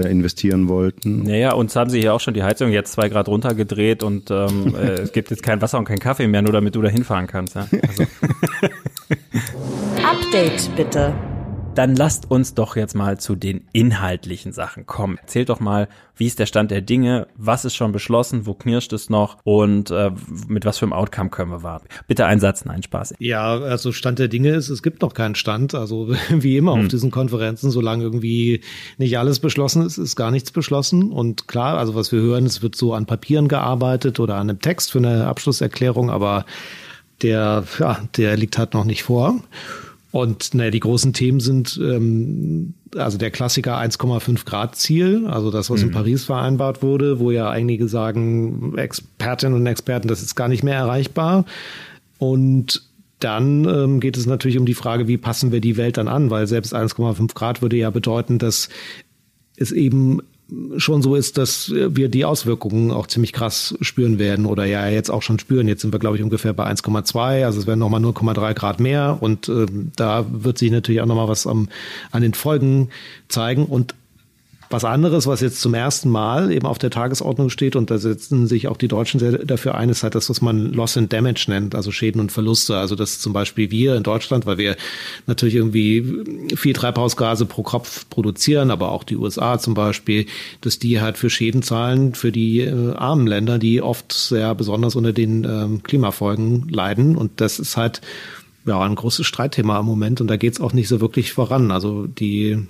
investieren 0.00 0.68
wollten. 0.68 1.24
Naja, 1.24 1.52
uns 1.52 1.76
haben 1.76 1.90
sie 1.90 2.00
hier 2.00 2.14
auch 2.14 2.20
schon 2.20 2.34
die 2.34 2.42
Heizung 2.42 2.70
jetzt 2.70 2.92
zwei 2.92 3.08
Grad 3.08 3.28
runtergedreht 3.28 4.02
und 4.02 4.30
ähm, 4.30 4.74
äh, 4.80 5.02
es 5.02 5.12
gibt 5.12 5.30
jetzt 5.30 5.42
kein 5.42 5.60
Wasser 5.60 5.78
und 5.78 5.84
kein 5.84 5.98
Kaffee 5.98 6.26
mehr, 6.26 6.42
nur 6.42 6.52
damit 6.52 6.74
du 6.74 6.82
da 6.82 6.88
hinfahren 6.88 7.26
kannst. 7.26 7.54
Ja? 7.54 7.66
Also. 7.86 8.04
Update 10.02 10.70
bitte 10.76 11.14
dann 11.74 11.96
lasst 11.96 12.30
uns 12.30 12.54
doch 12.54 12.76
jetzt 12.76 12.94
mal 12.94 13.18
zu 13.18 13.34
den 13.34 13.66
inhaltlichen 13.72 14.52
Sachen 14.52 14.86
kommen. 14.86 15.18
Erzählt 15.18 15.48
doch 15.48 15.60
mal, 15.60 15.88
wie 16.16 16.26
ist 16.26 16.38
der 16.38 16.46
Stand 16.46 16.70
der 16.70 16.80
Dinge, 16.80 17.26
was 17.36 17.64
ist 17.64 17.74
schon 17.74 17.90
beschlossen, 17.90 18.46
wo 18.46 18.54
knirscht 18.54 18.92
es 18.92 19.10
noch 19.10 19.38
und 19.42 19.90
äh, 19.90 20.12
mit 20.46 20.64
was 20.64 20.78
für 20.78 20.84
einem 20.84 20.92
Outcome 20.92 21.30
können 21.30 21.50
wir 21.50 21.62
warten. 21.62 21.86
Bitte 22.06 22.26
ein 22.26 22.38
Satz, 22.38 22.64
nein, 22.64 22.82
Spaß. 22.82 23.14
Ja, 23.18 23.58
also 23.58 23.90
Stand 23.90 24.18
der 24.20 24.28
Dinge 24.28 24.50
ist, 24.50 24.68
es 24.68 24.82
gibt 24.82 25.02
noch 25.02 25.14
keinen 25.14 25.34
Stand. 25.34 25.74
Also 25.74 26.14
wie 26.30 26.56
immer 26.56 26.74
hm. 26.74 26.82
auf 26.82 26.88
diesen 26.88 27.10
Konferenzen, 27.10 27.70
solange 27.70 28.04
irgendwie 28.04 28.60
nicht 28.98 29.18
alles 29.18 29.40
beschlossen 29.40 29.84
ist, 29.84 29.98
ist 29.98 30.16
gar 30.16 30.30
nichts 30.30 30.52
beschlossen. 30.52 31.10
Und 31.10 31.48
klar, 31.48 31.78
also 31.78 31.94
was 31.94 32.12
wir 32.12 32.20
hören, 32.20 32.46
es 32.46 32.62
wird 32.62 32.76
so 32.76 32.94
an 32.94 33.06
Papieren 33.06 33.48
gearbeitet 33.48 34.20
oder 34.20 34.36
an 34.36 34.50
einem 34.50 34.60
Text 34.60 34.92
für 34.92 34.98
eine 34.98 35.26
Abschlusserklärung, 35.26 36.10
aber 36.10 36.44
der, 37.22 37.64
ja, 37.78 37.98
der 38.16 38.36
liegt 38.36 38.58
halt 38.58 38.74
noch 38.74 38.84
nicht 38.84 39.02
vor. 39.02 39.40
Und 40.14 40.54
naja, 40.54 40.70
die 40.70 40.78
großen 40.78 41.12
Themen 41.12 41.40
sind 41.40 41.76
ähm, 41.82 42.74
also 42.94 43.18
der 43.18 43.32
Klassiker 43.32 43.80
1,5 43.80 44.44
Grad 44.44 44.76
Ziel, 44.76 45.26
also 45.26 45.50
das, 45.50 45.70
was 45.70 45.80
mhm. 45.80 45.88
in 45.88 45.92
Paris 45.92 46.22
vereinbart 46.22 46.84
wurde, 46.84 47.18
wo 47.18 47.32
ja 47.32 47.50
einige 47.50 47.88
sagen, 47.88 48.78
Expertinnen 48.78 49.58
und 49.58 49.66
Experten, 49.66 50.06
das 50.06 50.22
ist 50.22 50.36
gar 50.36 50.46
nicht 50.46 50.62
mehr 50.62 50.76
erreichbar. 50.76 51.46
Und 52.18 52.88
dann 53.18 53.64
ähm, 53.64 53.98
geht 53.98 54.16
es 54.16 54.26
natürlich 54.26 54.56
um 54.56 54.66
die 54.66 54.74
Frage, 54.74 55.08
wie 55.08 55.18
passen 55.18 55.50
wir 55.50 55.60
die 55.60 55.76
Welt 55.76 55.96
dann 55.96 56.06
an, 56.06 56.30
weil 56.30 56.46
selbst 56.46 56.76
1,5 56.76 57.34
Grad 57.34 57.60
würde 57.60 57.74
ja 57.74 57.90
bedeuten, 57.90 58.38
dass 58.38 58.68
es 59.56 59.72
eben 59.72 60.20
schon 60.76 61.02
so 61.02 61.14
ist, 61.14 61.38
dass 61.38 61.70
wir 61.70 62.08
die 62.08 62.24
Auswirkungen 62.24 62.90
auch 62.90 63.06
ziemlich 63.06 63.32
krass 63.32 63.74
spüren 63.80 64.18
werden 64.18 64.46
oder 64.46 64.64
ja 64.64 64.88
jetzt 64.88 65.10
auch 65.10 65.22
schon 65.22 65.38
spüren. 65.38 65.68
Jetzt 65.68 65.82
sind 65.82 65.92
wir, 65.92 65.98
glaube 65.98 66.16
ich, 66.16 66.22
ungefähr 66.22 66.52
bei 66.52 66.66
1,2, 66.66 67.44
also 67.44 67.60
es 67.60 67.66
werden 67.66 67.80
nochmal 67.80 68.02
0,3 68.02 68.54
Grad 68.54 68.80
mehr 68.80 69.18
und 69.20 69.48
äh, 69.48 69.66
da 69.96 70.26
wird 70.30 70.58
sich 70.58 70.70
natürlich 70.70 71.00
auch 71.00 71.06
nochmal 71.06 71.28
was 71.28 71.46
am, 71.46 71.68
an 72.10 72.22
den 72.22 72.34
Folgen 72.34 72.90
zeigen 73.28 73.64
und 73.64 73.94
was 74.74 74.84
anderes, 74.84 75.26
was 75.28 75.40
jetzt 75.40 75.60
zum 75.60 75.72
ersten 75.72 76.10
Mal 76.10 76.50
eben 76.50 76.66
auf 76.66 76.78
der 76.78 76.90
Tagesordnung 76.90 77.48
steht, 77.48 77.76
und 77.76 77.90
da 77.90 77.98
setzen 77.98 78.48
sich 78.48 78.66
auch 78.66 78.76
die 78.76 78.88
Deutschen 78.88 79.20
sehr 79.20 79.38
dafür 79.38 79.76
ein, 79.76 79.88
ist 79.88 80.02
halt 80.02 80.16
das, 80.16 80.28
was 80.28 80.42
man 80.42 80.72
Loss 80.72 80.96
and 80.96 81.12
Damage 81.12 81.46
nennt, 81.48 81.74
also 81.74 81.92
Schäden 81.92 82.20
und 82.20 82.32
Verluste. 82.32 82.76
Also 82.76 82.96
dass 82.96 83.20
zum 83.20 83.32
Beispiel 83.32 83.70
wir 83.70 83.94
in 83.94 84.02
Deutschland, 84.02 84.46
weil 84.46 84.58
wir 84.58 84.76
natürlich 85.26 85.54
irgendwie 85.54 86.56
viel 86.56 86.72
Treibhausgase 86.72 87.46
pro 87.46 87.62
Kopf 87.62 88.08
produzieren, 88.10 88.70
aber 88.70 88.90
auch 88.90 89.04
die 89.04 89.16
USA 89.16 89.58
zum 89.58 89.74
Beispiel, 89.74 90.26
dass 90.60 90.80
die 90.80 91.00
halt 91.00 91.16
für 91.18 91.30
Schäden 91.30 91.62
zahlen 91.62 92.14
für 92.14 92.32
die 92.32 92.60
äh, 92.60 92.94
armen 92.94 93.28
Länder, 93.28 93.58
die 93.58 93.80
oft 93.80 94.12
sehr 94.12 94.54
besonders 94.56 94.96
unter 94.96 95.12
den 95.12 95.44
ähm, 95.44 95.82
Klimafolgen 95.84 96.68
leiden. 96.68 97.16
Und 97.16 97.40
das 97.40 97.60
ist 97.60 97.76
halt 97.76 98.00
ja 98.66 98.80
ein 98.80 98.96
großes 98.96 99.24
Streitthema 99.24 99.78
im 99.78 99.86
Moment 99.86 100.20
und 100.20 100.26
da 100.26 100.36
geht 100.36 100.54
es 100.54 100.60
auch 100.60 100.72
nicht 100.72 100.88
so 100.88 101.00
wirklich 101.00 101.32
voran. 101.32 101.70
Also 101.70 102.06
die 102.06 102.66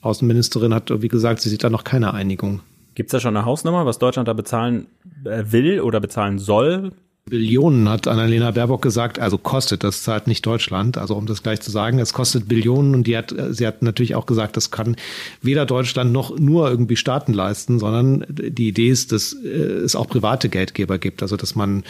Außenministerin 0.00 0.74
hat 0.74 0.90
irgendwie 0.90 1.08
gesagt, 1.08 1.40
sie 1.40 1.48
sieht 1.48 1.64
da 1.64 1.70
noch 1.70 1.84
keine 1.84 2.14
Einigung. 2.14 2.60
Gibt 2.94 3.08
es 3.08 3.12
da 3.12 3.20
schon 3.20 3.36
eine 3.36 3.44
Hausnummer, 3.44 3.86
was 3.86 3.98
Deutschland 3.98 4.28
da 4.28 4.32
bezahlen 4.32 4.88
äh, 5.24 5.44
will 5.46 5.80
oder 5.80 6.00
bezahlen 6.00 6.38
soll? 6.38 6.92
Billionen, 7.28 7.88
hat 7.88 8.08
Annalena 8.08 8.50
Baerbock 8.50 8.82
gesagt, 8.82 9.18
also 9.18 9.38
kostet, 9.38 9.84
das 9.84 10.02
zahlt 10.02 10.26
nicht 10.26 10.44
Deutschland. 10.44 10.98
Also 10.98 11.14
um 11.14 11.26
das 11.26 11.42
gleich 11.42 11.60
zu 11.60 11.70
sagen, 11.70 11.98
es 11.98 12.12
kostet 12.12 12.48
Billionen 12.48 12.94
und 12.94 13.06
die 13.06 13.16
hat, 13.16 13.34
sie 13.50 13.66
hat 13.66 13.82
natürlich 13.82 14.14
auch 14.14 14.26
gesagt, 14.26 14.56
das 14.56 14.70
kann 14.70 14.96
weder 15.42 15.66
Deutschland 15.66 16.12
noch 16.12 16.38
nur 16.38 16.70
irgendwie 16.70 16.96
Staaten 16.96 17.32
leisten, 17.32 17.78
sondern 17.78 18.24
die 18.28 18.68
Idee 18.68 18.88
ist, 18.88 19.12
dass 19.12 19.32
äh, 19.32 19.48
es 19.48 19.96
auch 19.96 20.08
private 20.08 20.48
Geldgeber 20.48 20.98
gibt. 20.98 21.22
Also 21.22 21.36
dass 21.36 21.54
man 21.54 21.84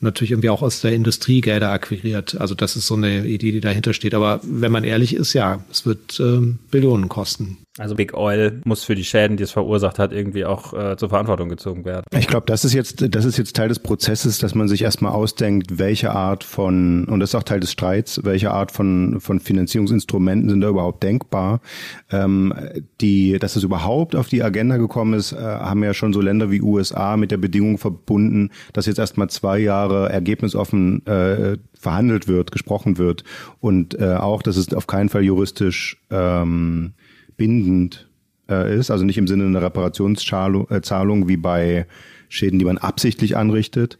natürlich 0.00 0.32
irgendwie 0.32 0.50
auch 0.50 0.62
aus 0.62 0.80
der 0.80 0.92
Industrie 0.92 1.40
Gelder 1.40 1.70
akquiriert. 1.70 2.40
Also 2.40 2.54
das 2.54 2.76
ist 2.76 2.86
so 2.86 2.94
eine 2.94 3.26
Idee, 3.26 3.52
die 3.52 3.60
dahinter 3.60 3.92
steht. 3.92 4.14
Aber 4.14 4.40
wenn 4.42 4.72
man 4.72 4.84
ehrlich 4.84 5.14
ist, 5.14 5.32
ja, 5.32 5.64
es 5.70 5.86
wird 5.86 6.20
ähm, 6.20 6.58
Billionen 6.70 7.08
kosten. 7.08 7.58
Also 7.80 7.94
Big 7.94 8.12
Oil 8.12 8.60
muss 8.66 8.84
für 8.84 8.94
die 8.94 9.04
Schäden, 9.04 9.38
die 9.38 9.42
es 9.42 9.52
verursacht 9.52 9.98
hat, 9.98 10.12
irgendwie 10.12 10.44
auch 10.44 10.74
äh, 10.74 10.98
zur 10.98 11.08
Verantwortung 11.08 11.48
gezogen 11.48 11.86
werden. 11.86 12.04
Ich 12.14 12.26
glaube, 12.26 12.44
das 12.44 12.66
ist 12.66 12.74
jetzt, 12.74 13.14
das 13.14 13.24
ist 13.24 13.38
jetzt 13.38 13.56
Teil 13.56 13.68
des 13.68 13.78
Prozesses, 13.78 14.36
dass 14.36 14.54
man 14.54 14.68
sich 14.68 14.82
erstmal 14.82 15.12
ausdenkt, 15.12 15.78
welche 15.78 16.10
Art 16.10 16.44
von, 16.44 17.06
und 17.06 17.20
das 17.20 17.30
ist 17.30 17.34
auch 17.36 17.42
Teil 17.42 17.60
des 17.60 17.72
Streits, 17.72 18.20
welche 18.22 18.50
Art 18.50 18.70
von, 18.70 19.18
von 19.20 19.40
Finanzierungsinstrumenten 19.40 20.50
sind 20.50 20.60
da 20.60 20.68
überhaupt 20.68 21.02
denkbar. 21.02 21.62
Ähm, 22.10 22.52
die, 23.00 23.38
dass 23.38 23.56
es 23.56 23.62
überhaupt 23.62 24.14
auf 24.14 24.28
die 24.28 24.42
Agenda 24.42 24.76
gekommen 24.76 25.14
ist, 25.14 25.32
äh, 25.32 25.38
haben 25.38 25.82
ja 25.82 25.94
schon 25.94 26.12
so 26.12 26.20
Länder 26.20 26.50
wie 26.50 26.60
USA 26.60 27.16
mit 27.16 27.30
der 27.30 27.38
Bedingung 27.38 27.78
verbunden, 27.78 28.50
dass 28.74 28.84
jetzt 28.84 28.98
erstmal 28.98 29.30
zwei 29.30 29.58
Jahre 29.58 30.10
ergebnisoffen 30.10 31.06
äh, 31.06 31.56
verhandelt 31.72 32.28
wird, 32.28 32.52
gesprochen 32.52 32.98
wird 32.98 33.24
und 33.58 33.98
äh, 33.98 34.16
auch, 34.16 34.42
dass 34.42 34.58
es 34.58 34.74
auf 34.74 34.86
keinen 34.86 35.08
Fall 35.08 35.22
juristisch 35.22 35.96
ähm, 36.10 36.92
bindend 37.40 38.06
äh, 38.50 38.76
ist, 38.76 38.90
also 38.90 39.06
nicht 39.06 39.16
im 39.16 39.26
Sinne 39.26 39.46
einer 39.46 39.62
Reparationszahlung 39.62 40.68
äh, 40.68 41.28
wie 41.28 41.38
bei 41.38 41.86
Schäden, 42.28 42.58
die 42.58 42.66
man 42.66 42.76
absichtlich 42.76 43.34
anrichtet. 43.34 43.96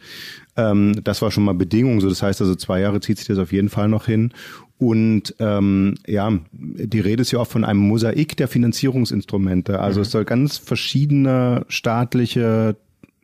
Ähm, 0.58 1.00
das 1.02 1.22
war 1.22 1.30
schon 1.30 1.44
mal 1.44 1.54
Bedingung. 1.54 2.02
So, 2.02 2.10
das 2.10 2.22
heißt 2.22 2.42
also 2.42 2.54
zwei 2.54 2.80
Jahre 2.80 3.00
zieht 3.00 3.16
sich 3.16 3.28
das 3.28 3.38
auf 3.38 3.50
jeden 3.50 3.70
Fall 3.70 3.88
noch 3.88 4.04
hin. 4.04 4.34
Und 4.76 5.34
ähm, 5.38 5.94
ja, 6.06 6.30
die 6.52 7.00
Rede 7.00 7.22
ist 7.22 7.30
ja 7.30 7.38
auch 7.38 7.46
von 7.46 7.64
einem 7.64 7.80
Mosaik 7.80 8.36
der 8.36 8.46
Finanzierungsinstrumente. 8.46 9.80
Also 9.80 10.00
mhm. 10.00 10.02
es 10.02 10.10
soll 10.10 10.26
ganz 10.26 10.58
verschiedene 10.58 11.64
staatliche 11.68 12.76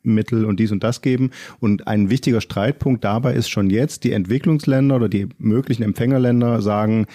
Mittel 0.03 0.47
und 0.47 0.61
dies 0.61 0.73
und 0.73 0.83
das 0.83 1.03
geben. 1.03 1.31
Und 1.61 1.87
ein 1.87 2.09
wichtiger 2.09 2.41
Streitpunkt 2.41 3.05
dabei 3.05 3.35
ist 3.35 3.51
schon 3.51 3.69
jetzt, 3.69 4.05
die 4.05 4.13
Entwicklungsländer 4.13 4.97
oder 4.97 5.11
die 5.11 5.29
möglichen 5.39 5.83
Empfängerländer 5.83 6.63
sagen, 6.63 7.07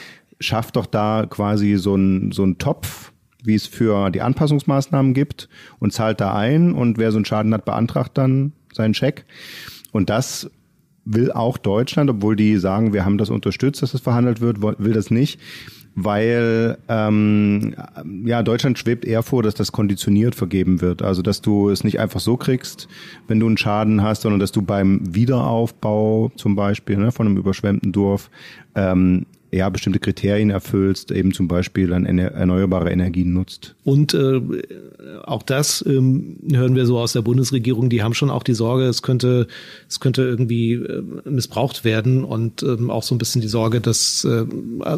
schafft 0.41 0.75
doch 0.75 0.85
da 0.85 1.25
quasi 1.29 1.77
so 1.77 1.95
ein, 1.95 2.31
so 2.31 2.43
ein 2.43 2.57
Topf, 2.57 3.11
wie 3.43 3.55
es 3.55 3.65
für 3.65 4.09
die 4.11 4.21
Anpassungsmaßnahmen 4.21 5.13
gibt 5.13 5.49
und 5.79 5.93
zahlt 5.93 6.21
da 6.21 6.35
ein 6.35 6.73
und 6.73 6.97
wer 6.97 7.11
so 7.11 7.17
einen 7.17 7.25
Schaden 7.25 7.53
hat, 7.53 7.65
beantragt 7.65 8.17
dann 8.17 8.53
seinen 8.73 8.93
Scheck. 8.93 9.25
Und 9.91 10.09
das 10.09 10.49
will 11.05 11.31
auch 11.31 11.57
Deutschland, 11.57 12.09
obwohl 12.09 12.35
die 12.35 12.57
sagen, 12.57 12.93
wir 12.93 13.05
haben 13.05 13.17
das 13.17 13.29
unterstützt, 13.29 13.81
dass 13.81 13.91
das 13.91 14.01
verhandelt 14.01 14.41
wird, 14.41 14.61
will 14.61 14.93
das 14.93 15.09
nicht, 15.09 15.39
weil 15.95 16.77
ähm, 16.87 17.75
ja 18.23 18.43
Deutschland 18.43 18.77
schwebt 18.77 19.03
eher 19.03 19.23
vor, 19.23 19.43
dass 19.43 19.55
das 19.55 19.71
konditioniert 19.71 20.35
vergeben 20.35 20.79
wird. 20.79 21.01
Also 21.01 21.21
dass 21.21 21.41
du 21.41 21.69
es 21.69 21.83
nicht 21.83 21.99
einfach 21.99 22.19
so 22.19 22.37
kriegst, 22.37 22.87
wenn 23.27 23.39
du 23.39 23.47
einen 23.47 23.57
Schaden 23.57 24.01
hast, 24.01 24.21
sondern 24.21 24.39
dass 24.39 24.51
du 24.51 24.61
beim 24.61 25.01
Wiederaufbau 25.13 26.31
zum 26.35 26.55
Beispiel 26.55 26.97
ne, 26.97 27.11
von 27.11 27.27
einem 27.27 27.37
überschwemmten 27.37 27.91
Dorf 27.91 28.29
ähm, 28.75 29.25
ja 29.51 29.69
bestimmte 29.69 29.99
Kriterien 29.99 30.49
erfüllst, 30.49 31.11
eben 31.11 31.33
zum 31.33 31.47
Beispiel 31.47 31.87
dann 31.87 32.05
erneuerbare 32.05 32.89
Energien 32.89 33.33
nutzt. 33.33 33.75
Und 33.83 34.13
äh, 34.13 34.41
auch 35.23 35.43
das 35.43 35.83
ähm, 35.85 36.37
hören 36.51 36.75
wir 36.75 36.85
so 36.85 36.97
aus 36.97 37.13
der 37.13 37.21
Bundesregierung, 37.21 37.89
die 37.89 38.01
haben 38.01 38.13
schon 38.13 38.29
auch 38.29 38.43
die 38.43 38.53
Sorge, 38.53 38.85
es 38.85 39.01
könnte, 39.01 39.47
es 39.89 39.99
könnte 39.99 40.23
irgendwie 40.23 40.73
äh, 40.73 41.03
missbraucht 41.25 41.83
werden 41.83 42.23
und 42.23 42.63
ähm, 42.63 42.89
auch 42.89 43.03
so 43.03 43.13
ein 43.13 43.17
bisschen 43.17 43.41
die 43.41 43.49
Sorge, 43.49 43.81
dass 43.81 44.23
äh, 44.23 44.45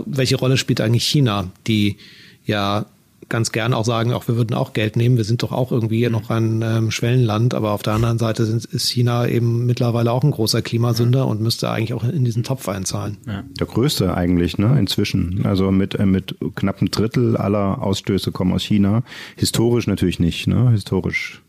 welche 0.05 0.35
Rolle 0.35 0.57
spielt 0.57 0.81
eigentlich 0.81 1.05
China, 1.05 1.49
die 1.67 1.97
ja 2.45 2.85
ganz 3.29 3.51
gern 3.51 3.73
auch 3.73 3.85
sagen, 3.85 4.13
auch 4.13 4.27
wir 4.27 4.35
würden 4.37 4.53
auch 4.53 4.73
Geld 4.73 4.95
nehmen. 4.95 5.17
Wir 5.17 5.23
sind 5.23 5.43
doch 5.43 5.51
auch 5.51 5.71
irgendwie 5.71 5.97
hier 5.97 6.09
noch 6.09 6.29
ein 6.29 6.61
ähm, 6.61 6.91
Schwellenland, 6.91 7.53
aber 7.53 7.71
auf 7.71 7.83
der 7.83 7.93
anderen 7.93 8.19
Seite 8.19 8.45
sind, 8.45 8.65
ist 8.65 8.89
China 8.89 9.27
eben 9.27 9.65
mittlerweile 9.65 10.11
auch 10.11 10.23
ein 10.23 10.31
großer 10.31 10.61
Klimasünder 10.61 11.19
ja. 11.19 11.25
und 11.25 11.41
müsste 11.41 11.69
eigentlich 11.69 11.93
auch 11.93 12.03
in 12.03 12.25
diesen 12.25 12.43
Topf 12.43 12.67
einzahlen. 12.69 13.17
Ja. 13.27 13.43
Der 13.59 13.67
größte 13.67 14.15
eigentlich, 14.15 14.57
ne, 14.57 14.77
inzwischen. 14.79 15.45
Also 15.45 15.71
mit, 15.71 15.95
äh, 15.95 16.05
mit 16.05 16.35
knapp 16.55 16.79
einem 16.79 16.91
Drittel 16.91 17.37
aller 17.37 17.81
Ausstöße 17.81 18.31
kommen 18.31 18.53
aus 18.53 18.63
China. 18.63 19.03
Historisch 19.35 19.87
natürlich 19.87 20.19
nicht, 20.19 20.47
ne? 20.47 20.71
Historisch 20.71 21.41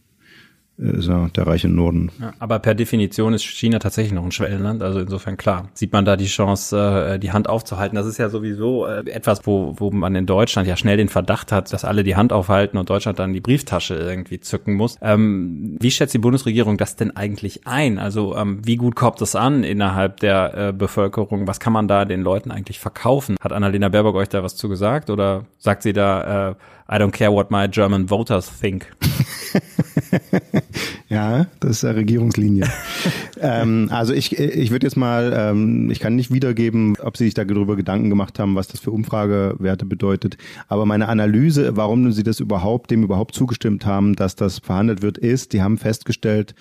ist 0.77 1.07
ja 1.07 1.29
der 1.29 1.47
reiche 1.47 1.69
Norden. 1.69 2.11
Ja, 2.21 2.33
aber 2.41 2.59
per 2.59 2.75
Definition 2.75 3.33
ist 3.33 3.45
China 3.45 3.79
tatsächlich 3.79 4.13
noch 4.13 4.25
ein 4.25 4.33
Schwellenland. 4.33 4.83
Also 4.83 4.99
insofern 4.99 5.37
klar, 5.37 5.69
sieht 5.73 5.93
man 5.93 6.05
da 6.05 6.17
die 6.17 6.27
Chance, 6.27 7.15
äh, 7.15 7.19
die 7.19 7.31
Hand 7.31 7.49
aufzuhalten. 7.49 7.95
Das 7.95 8.07
ist 8.07 8.19
ja 8.19 8.29
sowieso 8.29 8.87
äh, 8.87 9.09
etwas, 9.09 9.47
wo, 9.47 9.75
wo 9.77 9.93
man 9.93 10.17
in 10.17 10.27
Deutschland 10.27 10.67
ja 10.67 10.77
schnell 10.77 10.97
den 10.97 11.09
Verdacht 11.09 11.53
hat, 11.53 11.73
dass 11.73 11.85
alle 11.85 12.03
die 12.03 12.17
Hand 12.17 12.33
aufhalten 12.33 12.77
und 12.77 12.91
Deutschland 12.91 13.21
dann 13.21 13.33
die 13.33 13.41
Brieftasche 13.41 13.95
irgendwie 13.95 14.41
zücken 14.41 14.75
muss. 14.75 14.97
Ähm, 15.01 15.77
wie 15.81 15.93
schätzt 15.93 16.13
die 16.13 16.19
Bundesregierung 16.19 16.77
das 16.77 16.97
denn 16.97 17.17
eigentlich 17.17 17.67
ein? 17.69 18.01
Also 18.01 18.37
ähm, 18.37 18.61
wie 18.65 18.77
gut 18.77 18.97
kommt 18.97 19.21
es 19.23 19.37
an 19.37 19.63
innerhalb 19.63 20.19
der 20.21 20.55
äh, 20.57 20.73
Bevölkerung? 20.73 21.47
Was 21.47 21.61
kann 21.61 21.73
man 21.73 21.87
da 21.87 22.05
den 22.05 22.23
Leuten 22.23 22.51
eigentlich 22.51 22.81
verkaufen? 22.81 23.37
Hat 23.41 23.53
Annalena 23.53 23.91
Baerbock 23.91 24.17
euch 24.17 24.29
da 24.29 24.43
was 24.43 24.57
zu 24.57 24.69
gesagt 24.69 25.09
oder 25.09 25.45
sagt 25.59 25.85
sie 25.85 25.93
da, 25.93 26.51
äh, 26.51 26.55
I 26.91 26.97
don't 26.97 27.13
care 27.13 27.33
what 27.33 27.51
my 27.51 27.69
German 27.69 28.11
voters 28.11 28.51
think? 28.61 28.93
ja, 31.09 31.47
das 31.61 31.83
ist 31.83 31.85
Regierungslinie. 31.85 32.67
ähm, 33.41 33.89
also 33.91 34.13
ich, 34.13 34.39
ich 34.39 34.71
würde 34.71 34.87
jetzt 34.87 34.97
mal, 34.97 35.33
ähm, 35.37 35.91
ich 35.91 36.01
kann 36.01 36.17
nicht 36.17 36.33
wiedergeben, 36.33 36.97
ob 37.03 37.17
Sie 37.17 37.25
sich 37.25 37.35
darüber 37.35 37.77
Gedanken 37.77 38.11
gemacht 38.11 38.39
haben, 38.39 38.55
was 38.55 38.69
das 38.69 38.81
für 38.81 38.91
Umfragewerte 38.91 39.87
bedeutet. 39.87 40.37
Aber 40.69 40.87
meine 40.87 41.09
Analyse, 41.09 41.77
warum 41.77 42.13
Sie 42.13 42.23
das 42.23 42.41
überhaupt, 42.41 42.91
dem 42.91 43.03
überhaupt 43.03 43.35
zugestimmt 43.35 43.87
haben, 43.87 44.15
dass 44.15 44.37
das 44.37 44.59
verhandelt 44.59 45.03
wird, 45.03 45.19
ist, 45.19 45.53
die 45.53 45.63
haben 45.63 45.79
festgestellt, 45.79 46.55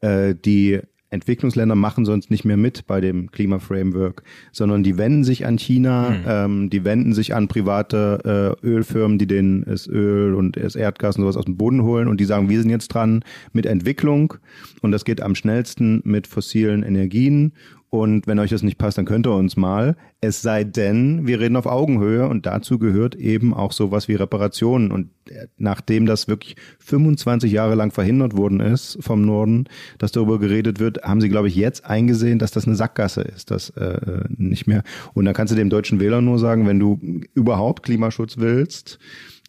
äh, 0.00 0.34
die 0.34 0.80
Entwicklungsländer 1.10 1.74
machen 1.74 2.04
sonst 2.04 2.30
nicht 2.30 2.44
mehr 2.44 2.56
mit 2.56 2.86
bei 2.86 3.00
dem 3.00 3.30
Klimaframework, 3.30 4.22
sondern 4.52 4.82
die 4.82 4.96
wenden 4.96 5.24
sich 5.24 5.44
an 5.44 5.58
China, 5.58 6.10
mhm. 6.10 6.24
ähm, 6.26 6.70
die 6.70 6.84
wenden 6.84 7.12
sich 7.12 7.34
an 7.34 7.48
private 7.48 8.56
äh, 8.62 8.66
Ölfirmen, 8.66 9.18
die 9.18 9.26
denen 9.26 9.64
das 9.64 9.88
Öl 9.88 10.34
und 10.34 10.56
das 10.56 10.76
Erdgas 10.76 11.16
und 11.16 11.22
sowas 11.22 11.36
aus 11.36 11.44
dem 11.44 11.56
Boden 11.56 11.82
holen 11.82 12.06
und 12.06 12.20
die 12.20 12.24
sagen, 12.24 12.48
wir 12.48 12.60
sind 12.60 12.70
jetzt 12.70 12.88
dran 12.88 13.24
mit 13.52 13.66
Entwicklung 13.66 14.34
und 14.82 14.92
das 14.92 15.04
geht 15.04 15.20
am 15.20 15.34
schnellsten 15.34 16.00
mit 16.04 16.26
fossilen 16.28 16.82
Energien 16.84 17.52
und 17.90 18.28
wenn 18.28 18.38
euch 18.38 18.50
das 18.50 18.62
nicht 18.62 18.78
passt, 18.78 18.98
dann 18.98 19.04
könnt 19.04 19.26
ihr 19.26 19.34
uns 19.34 19.56
mal. 19.56 19.96
Es 20.20 20.42
sei 20.42 20.62
denn, 20.62 21.26
wir 21.26 21.40
reden 21.40 21.56
auf 21.56 21.66
Augenhöhe 21.66 22.28
und 22.28 22.46
dazu 22.46 22.78
gehört 22.78 23.16
eben 23.16 23.52
auch 23.52 23.72
sowas 23.72 24.06
wie 24.06 24.14
Reparationen. 24.14 24.92
Und 24.92 25.10
nachdem 25.58 26.06
das 26.06 26.28
wirklich 26.28 26.54
25 26.78 27.50
Jahre 27.50 27.74
lang 27.74 27.90
verhindert 27.90 28.36
worden 28.36 28.60
ist 28.60 28.96
vom 29.00 29.22
Norden, 29.22 29.64
dass 29.98 30.12
darüber 30.12 30.38
geredet 30.38 30.78
wird, 30.78 31.02
haben 31.02 31.20
sie, 31.20 31.28
glaube 31.28 31.48
ich, 31.48 31.56
jetzt 31.56 31.84
eingesehen, 31.84 32.38
dass 32.38 32.52
das 32.52 32.64
eine 32.64 32.76
Sackgasse 32.76 33.22
ist. 33.22 33.50
Das 33.50 33.70
äh, 33.70 34.22
nicht 34.28 34.68
mehr. 34.68 34.84
Und 35.12 35.24
da 35.24 35.32
kannst 35.32 35.52
du 35.52 35.56
dem 35.56 35.68
deutschen 35.68 35.98
Wähler 35.98 36.20
nur 36.20 36.38
sagen, 36.38 36.68
wenn 36.68 36.78
du 36.78 37.00
überhaupt 37.34 37.82
Klimaschutz 37.82 38.38
willst, 38.38 39.00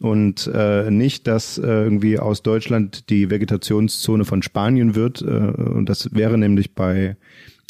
und 0.02 0.50
äh, 0.52 0.90
nicht, 0.90 1.28
dass 1.28 1.60
äh, 1.60 1.68
irgendwie 1.68 2.18
aus 2.18 2.42
Deutschland 2.42 3.12
die 3.12 3.30
Vegetationszone 3.30 4.26
von 4.26 4.42
Spanien 4.42 4.96
wird. 4.96 5.22
Äh, 5.22 5.26
und 5.26 5.90
das 5.90 6.16
wäre 6.16 6.40
nämlich 6.40 6.74
bei 6.74 7.18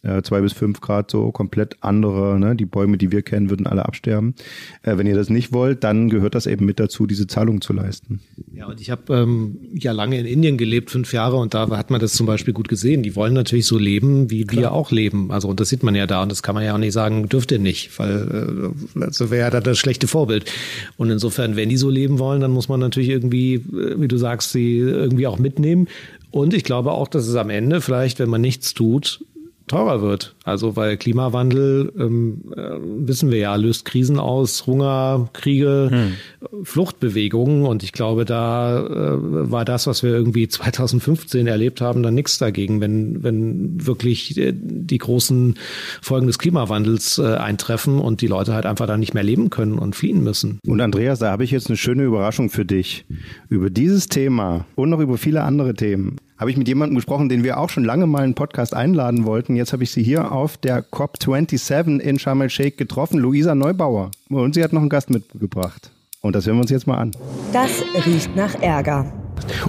äh, 0.03 0.21
zwei 0.23 0.41
bis 0.41 0.53
fünf 0.53 0.81
Grad 0.81 1.11
so 1.11 1.31
komplett 1.31 1.77
andere, 1.81 2.39
ne? 2.39 2.55
die 2.55 2.65
Bäume, 2.65 2.97
die 2.97 3.11
wir 3.11 3.21
kennen, 3.21 3.49
würden 3.49 3.67
alle 3.67 3.85
absterben. 3.85 4.33
Äh, 4.81 4.97
wenn 4.97 5.07
ihr 5.07 5.15
das 5.15 5.29
nicht 5.29 5.53
wollt, 5.53 5.83
dann 5.83 6.09
gehört 6.09 6.35
das 6.35 6.47
eben 6.47 6.65
mit 6.65 6.79
dazu, 6.79 7.05
diese 7.05 7.27
Zahlung 7.27 7.61
zu 7.61 7.73
leisten. 7.73 8.19
Ja, 8.53 8.67
und 8.67 8.81
ich 8.81 8.89
habe 8.89 9.13
ähm, 9.13 9.57
ja 9.73 9.91
lange 9.91 10.19
in 10.19 10.25
Indien 10.25 10.57
gelebt, 10.57 10.89
fünf 10.89 11.13
Jahre, 11.13 11.37
und 11.37 11.53
da 11.53 11.69
hat 11.69 11.91
man 11.91 12.01
das 12.01 12.13
zum 12.13 12.25
Beispiel 12.25 12.53
gut 12.53 12.67
gesehen. 12.67 13.03
Die 13.03 13.15
wollen 13.15 13.33
natürlich 13.33 13.65
so 13.65 13.77
leben, 13.77 14.31
wie 14.31 14.45
Klar. 14.45 14.61
wir 14.61 14.71
auch 14.71 14.91
leben. 14.91 15.31
Also 15.31 15.47
und 15.47 15.59
das 15.59 15.69
sieht 15.69 15.83
man 15.83 15.95
ja 15.95 16.07
da 16.07 16.23
und 16.23 16.31
das 16.31 16.41
kann 16.41 16.55
man 16.55 16.63
ja 16.63 16.73
auch 16.73 16.79
nicht 16.79 16.93
sagen, 16.93 17.29
dürft 17.29 17.51
ihr 17.51 17.59
nicht, 17.59 17.97
weil 17.99 18.73
äh, 18.95 19.01
also 19.01 19.29
wäre 19.29 19.41
ja 19.41 19.49
da 19.49 19.61
das 19.61 19.77
schlechte 19.77 20.07
Vorbild. 20.07 20.51
Und 20.97 21.09
insofern, 21.09 21.55
wenn 21.55 21.69
die 21.69 21.77
so 21.77 21.89
leben 21.89 22.19
wollen, 22.19 22.41
dann 22.41 22.51
muss 22.51 22.69
man 22.69 22.79
natürlich 22.79 23.09
irgendwie, 23.09 23.55
äh, 23.55 23.99
wie 23.99 24.07
du 24.07 24.17
sagst, 24.17 24.51
sie 24.51 24.79
irgendwie 24.79 25.27
auch 25.27 25.37
mitnehmen. 25.37 25.87
Und 26.31 26.53
ich 26.53 26.63
glaube 26.63 26.91
auch, 26.91 27.09
dass 27.09 27.27
es 27.27 27.35
am 27.35 27.49
Ende 27.49 27.81
vielleicht, 27.81 28.19
wenn 28.19 28.29
man 28.29 28.41
nichts 28.41 28.73
tut, 28.73 29.23
teurer 29.71 30.01
wird. 30.01 30.35
Also 30.43 30.75
weil 30.75 30.97
Klimawandel, 30.97 31.91
ähm, 31.97 32.41
äh, 32.55 32.77
wissen 33.07 33.31
wir 33.31 33.37
ja, 33.37 33.55
löst 33.55 33.85
Krisen 33.85 34.19
aus, 34.19 34.67
Hunger, 34.67 35.29
Kriege, 35.33 35.87
hm. 35.89 36.63
Fluchtbewegungen. 36.63 37.65
Und 37.65 37.81
ich 37.83 37.93
glaube, 37.93 38.25
da 38.25 38.79
äh, 38.79 39.51
war 39.51 39.63
das, 39.63 39.87
was 39.87 40.03
wir 40.03 40.11
irgendwie 40.11 40.47
2015 40.47 41.47
erlebt 41.47 41.79
haben, 41.79 42.03
dann 42.03 42.13
nichts 42.13 42.37
dagegen, 42.37 42.81
wenn, 42.81 43.23
wenn 43.23 43.85
wirklich 43.85 44.37
äh, 44.37 44.53
die 44.53 44.97
großen 44.97 45.55
Folgen 46.01 46.27
des 46.27 46.37
Klimawandels 46.37 47.17
äh, 47.17 47.35
eintreffen 47.35 47.99
und 47.99 48.21
die 48.21 48.27
Leute 48.27 48.53
halt 48.53 48.65
einfach 48.65 48.87
da 48.87 48.97
nicht 48.97 49.13
mehr 49.13 49.23
leben 49.23 49.49
können 49.49 49.79
und 49.79 49.95
fliehen 49.95 50.21
müssen. 50.21 50.59
Und 50.67 50.81
Andreas, 50.81 51.19
da 51.19 51.31
habe 51.31 51.45
ich 51.45 51.51
jetzt 51.51 51.67
eine 51.67 51.77
schöne 51.77 52.03
Überraschung 52.03 52.49
für 52.49 52.65
dich. 52.65 53.05
Über 53.47 53.69
dieses 53.69 54.07
Thema 54.07 54.65
und 54.75 54.89
noch 54.89 54.99
über 54.99 55.17
viele 55.17 55.43
andere 55.43 55.73
Themen 55.73 56.17
habe 56.41 56.49
ich 56.49 56.57
mit 56.57 56.67
jemandem 56.67 56.95
gesprochen, 56.95 57.29
den 57.29 57.43
wir 57.43 57.59
auch 57.59 57.69
schon 57.69 57.85
lange 57.85 58.07
mal 58.07 58.23
einen 58.23 58.33
Podcast 58.33 58.73
einladen 58.73 59.25
wollten. 59.25 59.55
Jetzt 59.55 59.73
habe 59.73 59.83
ich 59.83 59.91
sie 59.91 60.01
hier 60.01 60.31
auf 60.31 60.57
der 60.57 60.83
COP27 60.83 61.99
in 61.99 62.17
Sharm 62.17 62.41
el-Sheikh 62.41 62.77
getroffen, 62.77 63.19
Luisa 63.19 63.53
Neubauer. 63.53 64.09
Und 64.27 64.55
sie 64.55 64.63
hat 64.63 64.73
noch 64.73 64.81
einen 64.81 64.89
Gast 64.89 65.11
mitgebracht. 65.11 65.91
Und 66.23 66.35
das 66.35 66.45
hören 66.45 66.57
wir 66.57 66.61
uns 66.61 66.69
jetzt 66.69 66.85
mal 66.85 66.97
an. 66.97 67.11
Das 67.51 67.83
riecht 68.05 68.35
nach 68.35 68.53
Ärger. 68.61 69.11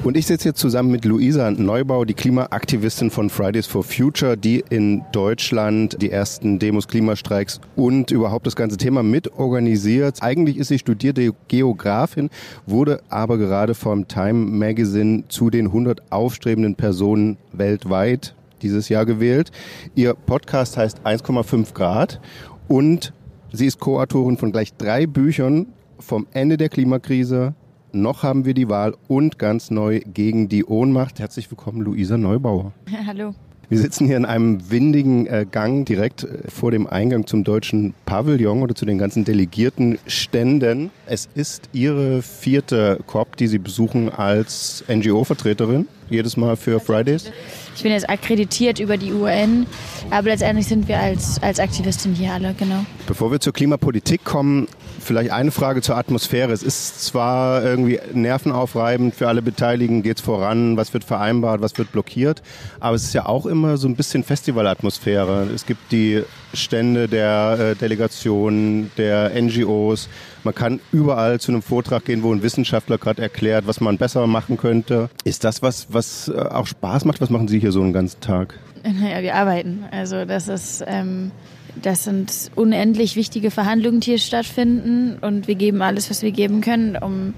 Und 0.04 0.18
ich 0.18 0.26
sitze 0.26 0.50
jetzt 0.50 0.60
zusammen 0.60 0.90
mit 0.90 1.06
Luisa 1.06 1.50
Neubau, 1.50 2.04
die 2.04 2.12
Klimaaktivistin 2.12 3.10
von 3.10 3.30
Fridays 3.30 3.66
for 3.66 3.82
Future, 3.82 4.36
die 4.36 4.62
in 4.68 5.02
Deutschland 5.12 5.96
die 6.02 6.10
ersten 6.10 6.58
Demos, 6.58 6.88
Klimastreiks 6.88 7.58
und 7.74 8.10
überhaupt 8.10 8.46
das 8.46 8.54
ganze 8.54 8.76
Thema 8.76 9.02
mitorganisiert. 9.02 10.22
Eigentlich 10.22 10.58
ist 10.58 10.68
sie 10.68 10.78
studierte 10.78 11.32
Geografin, 11.48 12.28
wurde 12.66 13.00
aber 13.08 13.38
gerade 13.38 13.74
vom 13.74 14.06
Time 14.06 14.34
Magazine 14.34 15.24
zu 15.28 15.48
den 15.48 15.68
100 15.68 16.12
aufstrebenden 16.12 16.74
Personen 16.74 17.38
weltweit 17.52 18.34
dieses 18.60 18.90
Jahr 18.90 19.06
gewählt. 19.06 19.52
Ihr 19.94 20.12
Podcast 20.12 20.76
heißt 20.76 21.00
1,5 21.06 21.72
Grad 21.72 22.20
und 22.68 23.14
sie 23.52 23.64
ist 23.64 23.80
Co-Autorin 23.80 24.36
von 24.36 24.52
gleich 24.52 24.74
drei 24.74 25.06
Büchern 25.06 25.68
vom 26.02 26.26
Ende 26.32 26.56
der 26.56 26.68
Klimakrise 26.68 27.54
noch 27.94 28.22
haben 28.22 28.44
wir 28.46 28.54
die 28.54 28.68
Wahl 28.68 28.94
und 29.06 29.38
ganz 29.38 29.70
neu 29.70 30.00
gegen 30.00 30.48
die 30.48 30.64
Ohnmacht. 30.64 31.20
Herzlich 31.20 31.50
willkommen, 31.50 31.82
Luisa 31.82 32.16
Neubauer. 32.16 32.72
Hallo. 33.06 33.34
Wir 33.68 33.78
sitzen 33.78 34.06
hier 34.06 34.16
in 34.16 34.24
einem 34.24 34.70
windigen 34.70 35.26
äh, 35.26 35.46
Gang 35.50 35.86
direkt 35.86 36.24
äh, 36.24 36.50
vor 36.50 36.70
dem 36.70 36.86
Eingang 36.86 37.26
zum 37.26 37.44
deutschen 37.44 37.94
Pavillon 38.04 38.62
oder 38.62 38.74
zu 38.74 38.84
den 38.84 38.98
ganzen 38.98 39.24
delegierten 39.24 39.98
Ständen. 40.06 40.90
Es 41.06 41.28
ist 41.34 41.68
Ihre 41.72 42.22
vierte 42.22 42.98
COP, 43.06 43.36
die 43.36 43.46
Sie 43.46 43.58
besuchen 43.58 44.10
als 44.10 44.84
NGO-Vertreterin, 44.88 45.86
jedes 46.12 46.36
Mal 46.36 46.56
für 46.56 46.80
Fridays. 46.80 47.30
Ich 47.74 47.82
bin 47.82 47.92
jetzt 47.92 48.08
akkreditiert 48.08 48.78
über 48.78 48.96
die 48.96 49.12
UN, 49.12 49.66
aber 50.10 50.28
letztendlich 50.28 50.66
sind 50.66 50.88
wir 50.88 50.98
als, 50.98 51.42
als 51.42 51.58
Aktivistin 51.58 52.14
hier 52.14 52.32
alle, 52.32 52.54
genau. 52.54 52.84
Bevor 53.06 53.32
wir 53.32 53.40
zur 53.40 53.52
Klimapolitik 53.52 54.24
kommen, 54.24 54.68
Vielleicht 55.02 55.32
eine 55.32 55.50
Frage 55.50 55.82
zur 55.82 55.96
Atmosphäre. 55.96 56.52
Es 56.52 56.62
ist 56.62 57.04
zwar 57.04 57.64
irgendwie 57.64 57.98
nervenaufreibend 58.12 59.16
für 59.16 59.26
alle 59.26 59.42
Beteiligten, 59.42 60.02
geht 60.02 60.18
es 60.18 60.22
voran, 60.22 60.76
was 60.76 60.94
wird 60.94 61.02
vereinbart, 61.02 61.60
was 61.60 61.76
wird 61.76 61.90
blockiert, 61.90 62.40
aber 62.78 62.94
es 62.94 63.02
ist 63.02 63.12
ja 63.12 63.26
auch 63.26 63.46
immer 63.46 63.76
so 63.78 63.88
ein 63.88 63.96
bisschen 63.96 64.22
Festivalatmosphäre. 64.22 65.48
Es 65.52 65.66
gibt 65.66 65.90
die 65.90 66.22
Stände 66.54 67.08
der 67.08 67.58
äh, 67.58 67.74
Delegationen, 67.76 68.90
der 68.96 69.30
NGOs. 69.40 70.08
Man 70.44 70.54
kann 70.54 70.80
überall 70.92 71.40
zu 71.40 71.52
einem 71.52 71.62
Vortrag 71.62 72.04
gehen, 72.04 72.22
wo 72.22 72.32
ein 72.32 72.42
Wissenschaftler 72.42 72.98
gerade 72.98 73.22
erklärt, 73.22 73.66
was 73.66 73.80
man 73.80 73.98
besser 73.98 74.26
machen 74.26 74.56
könnte. 74.56 75.08
Ist 75.24 75.44
das 75.44 75.62
was, 75.62 75.86
was 75.90 76.28
äh, 76.28 76.38
auch 76.38 76.66
Spaß 76.66 77.04
macht? 77.04 77.20
Was 77.20 77.30
machen 77.30 77.48
Sie 77.48 77.58
hier 77.58 77.72
so 77.72 77.82
einen 77.82 77.92
ganzen 77.92 78.20
Tag? 78.20 78.58
Naja, 78.84 79.22
wir 79.22 79.34
arbeiten. 79.34 79.84
Also 79.90 80.24
das 80.24 80.48
ist... 80.48 80.84
Ähm 80.86 81.32
das 81.80 82.04
sind 82.04 82.50
unendlich 82.54 83.16
wichtige 83.16 83.50
Verhandlungen, 83.50 84.00
die 84.00 84.10
hier 84.10 84.18
stattfinden 84.18 85.16
und 85.20 85.48
wir 85.48 85.54
geben 85.54 85.80
alles, 85.80 86.10
was 86.10 86.22
wir 86.22 86.30
geben 86.30 86.60
können, 86.60 86.96
um 86.96 87.34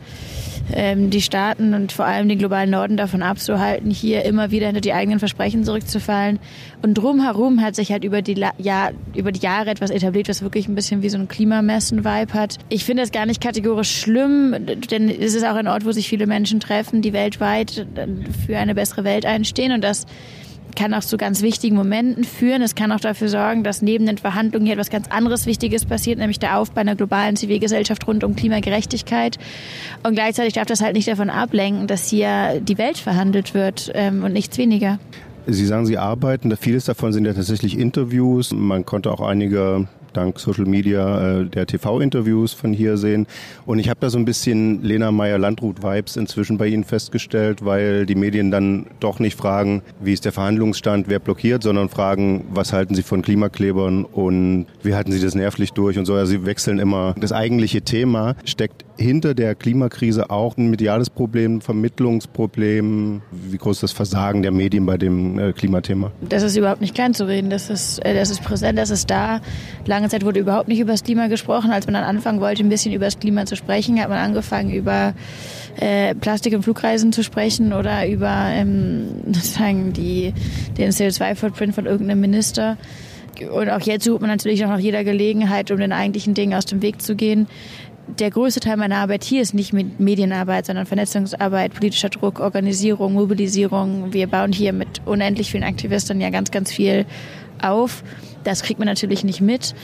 ähm, 0.73 1.11
die 1.11 1.21
Staaten 1.21 1.75
und 1.75 1.93
vor 1.93 2.07
allem 2.07 2.29
den 2.29 2.39
globalen 2.39 2.71
Norden 2.71 2.97
davon 2.97 3.23
abzuhalten, 3.23 3.91
hier 3.91 4.25
immer 4.25 4.51
wieder 4.51 4.67
hinter 4.67 4.81
die 4.81 4.93
eigenen 4.93 5.19
Versprechen 5.19 5.65
zurückzufallen. 5.65 6.39
Und 6.83 6.95
drumherum 6.95 7.61
hat 7.61 7.75
sich 7.75 7.93
halt 7.93 8.05
über 8.05 8.23
die, 8.23 8.35
La 8.35 8.53
ja, 8.59 8.91
über 9.15 9.33
die 9.33 9.41
Jahre 9.41 9.71
etwas 9.71 9.91
etabliert, 9.91 10.29
was 10.29 10.43
wirklich 10.43 10.69
ein 10.69 10.75
bisschen 10.75 11.03
wie 11.03 11.09
so 11.09 11.19
ein 11.19 11.29
Klimamessen-Vibe 11.29 12.35
hat. 12.35 12.59
Ich 12.69 12.85
finde 12.85 13.03
es 13.03 13.13
gar 13.13 13.27
nicht 13.27 13.41
kategorisch 13.41 14.01
schlimm, 14.01 14.55
denn 14.91 15.09
es 15.09 15.35
ist 15.35 15.45
auch 15.45 15.57
ein 15.57 15.69
Ort, 15.69 15.85
wo 15.85 15.93
sich 15.93 16.09
viele 16.09 16.27
Menschen 16.27 16.61
treffen, 16.61 17.03
die 17.03 17.13
weltweit 17.13 17.87
für 18.47 18.59
eine 18.59 18.75
bessere 18.75 19.05
Welt 19.05 19.27
einstehen 19.27 19.73
und 19.73 19.83
das 19.83 20.07
kann 20.75 20.95
auch 20.95 21.01
zu 21.01 21.17
ganz 21.17 21.43
wichtigen 21.43 21.77
Momenten 21.77 22.25
führen. 22.25 22.63
Es 22.63 22.75
kann 22.75 22.93
auch 22.93 23.01
dafür 23.01 23.29
sorgen, 23.29 23.65
dass 23.65 23.83
neben 23.83 24.07
den 24.07 24.19
Verhandlungen 24.19 24.67
hier 24.67 24.75
etwas 24.75 24.91
ganz 24.91 25.09
anderes 25.11 25.47
Wichtiges 25.47 25.85
passiert, 25.85 26.19
nämlich 26.19 26.39
der 26.39 26.59
Aufbau 26.59 26.81
einer 26.81 26.97
globalen 26.97 27.37
Zivilgesellschaft 27.37 28.07
rund 28.07 28.25
um 28.25 28.37
Klimagerechtigkeit. 28.37 29.39
Und 30.03 30.15
gleichzeitig 30.15 30.55
darf 30.55 30.67
das 30.67 30.81
halt 30.81 30.95
nicht 30.95 31.09
davon 31.09 31.31
ablenken, 31.31 31.87
dass 31.87 32.09
hier 32.09 32.61
die 32.61 32.79
Welt 32.79 32.99
verhandelt 32.99 33.55
wird 33.55 33.91
ähm, 33.95 34.25
und 34.25 34.33
nichts 34.33 34.59
weniger. 34.59 34.99
Sie 35.47 35.67
sagen, 35.67 35.85
Sie 35.85 35.99
arbeiten, 35.99 36.57
vieles 36.57 36.87
davon 36.87 37.13
sind 37.13 37.27
ja 37.27 37.35
tatsächlich 37.35 37.79
Interviews. 37.79 38.53
Man 38.53 38.87
konnte 38.87 39.13
auch 39.13 39.21
einige 39.21 39.89
dank 40.17 40.39
Social 40.39 40.65
Media 40.65 41.41
äh, 41.41 41.45
der 41.47 41.67
TV-Interviews 41.67 42.53
von 42.53 42.73
hier 42.73 42.97
sehen. 42.97 43.27
Und 43.67 43.79
ich 43.79 43.89
habe 43.89 44.01
da 44.01 44.11
so 44.11 44.19
ein 44.19 44.25
bisschen 44.25 44.83
Lena 44.83 45.13
Meyer-Landrut-Vibes 45.13 46.17
inzwischen 46.17 46.59
bei 46.59 46.67
Ihnen 46.67 46.85
festgestellt, 46.85 47.65
weil 47.65 48.07
die 48.07 48.15
Medien 48.15 48.51
dann 48.51 48.87
doch 49.01 49.19
nicht 49.19 49.37
fragen, 49.37 49.83
wie 50.01 50.13
ist 50.13 50.25
der 50.25 50.33
Verhandlungsstand, 50.33 51.09
wer 51.09 51.19
blockiert, 51.19 51.63
sondern 51.63 51.89
fragen, 51.89 52.45
was 52.51 52.73
halten 52.73 52.95
Sie 52.95 53.03
von 53.03 53.23
Klimaklebern 53.23 54.05
und 54.05 54.67
wie 54.83 54.95
halten 54.95 55.13
Sie 55.13 55.21
das 55.21 55.35
nervlich 55.35 55.73
durch 55.73 55.99
und 55.99 56.07
so. 56.07 56.15
Also 56.15 56.33
sie 56.33 56.47
wechseln 56.47 56.79
immer. 56.79 57.15
Das 57.19 57.33
eigentliche 57.33 57.83
Thema 57.83 58.37
steckt 58.45 58.84
hinter 58.97 59.35
der 59.35 59.55
Klimakrise 59.55 60.31
auch 60.31 60.57
ein 60.57 60.71
mediales 60.71 61.11
Problem, 61.11 61.61
Vermittlungsproblem? 61.61 63.23
Wie 63.31 63.57
groß 63.57 63.77
ist 63.77 63.83
das 63.83 63.93
Versagen 63.93 64.43
der 64.43 64.53
Medien 64.53 64.87
bei 64.87 64.97
dem 64.97 65.39
äh, 65.39 65.53
Klimathema? 65.53 66.13
Das 66.29 66.43
ist 66.43 66.57
überhaupt 66.57 66.81
nicht 66.81 66.95
klein 66.95 67.15
zu 67.15 67.27
reden. 67.27 67.51
Das 67.51 67.71
ist, 67.71 67.99
äh, 68.05 68.15
das 68.15 68.31
ist 68.31 68.43
präsent, 68.43 68.79
das 68.79 68.91
ist 68.91 69.11
da. 69.11 69.41
Lange 69.87 70.09
Zeit 70.09 70.25
wurde 70.25 70.41
überhaupt 70.41 70.69
nicht 70.69 70.81
über 70.81 70.93
das 70.93 71.03
Klima 71.03 71.27
gesprochen. 71.27 71.71
Als 71.71 71.87
man 71.87 71.95
dann 71.95 72.05
anfangen 72.05 72.41
wollte, 72.41 72.63
ein 72.63 72.69
bisschen 72.69 72.93
über 72.93 73.07
das 73.07 73.19
Klima 73.19 73.47
zu 73.47 73.57
sprechen, 73.57 74.01
hat 74.01 74.09
man 74.09 74.19
angefangen, 74.19 74.71
über 74.71 75.15
äh, 75.77 76.15
Plastik- 76.15 76.55
und 76.55 76.63
Flugreisen 76.63 77.13
zu 77.13 77.23
sprechen 77.23 77.73
oder 77.73 78.09
über 78.09 78.47
ähm, 78.51 79.09
sozusagen 79.27 79.93
die, 79.93 80.33
den 80.79 80.91
CO2-Footprint 80.91 81.75
von 81.75 81.87
irgendeinem 81.87 82.21
Minister. 82.21 82.77
Und 83.53 83.69
auch 83.69 83.81
jetzt 83.81 84.05
sucht 84.05 84.21
man 84.21 84.31
natürlich 84.31 84.65
auch 84.65 84.69
nach 84.69 84.79
jeder 84.79 85.03
Gelegenheit, 85.03 85.73
um 85.73 85.79
den 85.79 85.93
eigentlichen 85.93 86.35
Dingen 86.35 86.55
aus 86.55 86.67
dem 86.67 86.83
Weg 86.83 87.03
zu 87.03 87.17
gehen 87.17 87.49
der 88.07 88.31
größte 88.31 88.61
Teil 88.61 88.77
meiner 88.77 88.99
Arbeit 88.99 89.25
hier 89.25 89.43
ist 89.43 89.55
nicht 89.55 89.73
mit 89.73 89.99
Medienarbeit, 89.99 90.67
sondern 90.67 90.87
Vernetzungsarbeit, 90.87 91.75
politischer 91.75 92.11
Druck, 92.11 92.41
Organisierung, 92.41 93.15
Mobilisierung. 93.15 94.13
Wir 94.13 94.27
bauen 94.27 94.53
hier 94.53 94.73
mit 94.73 95.01
unendlich 95.05 95.51
vielen 95.51 95.65
Aktivisten 95.65 96.21
ja 96.21 96.31
ganz, 96.31 96.51
ganz 96.51 96.73
viel 96.73 97.07
auf. 97.63 98.03
Das 98.45 98.63
kriegt 98.63 98.79
man 98.79 98.87
natürlich 98.87 99.25
nicht 99.25 99.41
mit. 99.41 99.75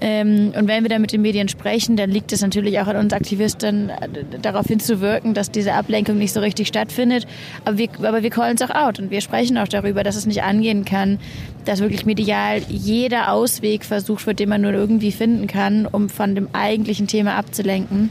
Ähm, 0.00 0.52
und 0.56 0.68
wenn 0.68 0.84
wir 0.84 0.88
dann 0.88 1.00
mit 1.00 1.12
den 1.12 1.22
Medien 1.22 1.48
sprechen, 1.48 1.96
dann 1.96 2.10
liegt 2.10 2.32
es 2.32 2.42
natürlich 2.42 2.78
auch 2.80 2.86
an 2.86 2.96
uns 2.96 3.12
Aktivisten, 3.12 3.90
äh, 3.90 4.08
darauf 4.40 4.66
hinzuwirken, 4.66 5.34
dass 5.34 5.50
diese 5.50 5.74
Ablenkung 5.74 6.18
nicht 6.18 6.32
so 6.32 6.40
richtig 6.40 6.68
stattfindet. 6.68 7.26
Aber 7.64 7.78
wir, 7.78 7.88
aber 8.02 8.22
wir 8.22 8.30
callen 8.30 8.56
es 8.56 8.62
auch 8.62 8.74
out 8.74 8.98
und 8.98 9.10
wir 9.10 9.20
sprechen 9.20 9.58
auch 9.58 9.68
darüber, 9.68 10.04
dass 10.04 10.16
es 10.16 10.26
nicht 10.26 10.42
angehen 10.42 10.84
kann, 10.84 11.18
dass 11.64 11.80
wirklich 11.80 12.06
medial 12.06 12.62
jeder 12.68 13.32
Ausweg 13.32 13.84
versucht 13.84 14.26
wird, 14.26 14.38
den 14.38 14.48
man 14.48 14.60
nur 14.60 14.72
irgendwie 14.72 15.12
finden 15.12 15.46
kann, 15.46 15.86
um 15.86 16.08
von 16.08 16.34
dem 16.34 16.48
eigentlichen 16.52 17.06
Thema 17.06 17.34
abzulenken. 17.36 18.10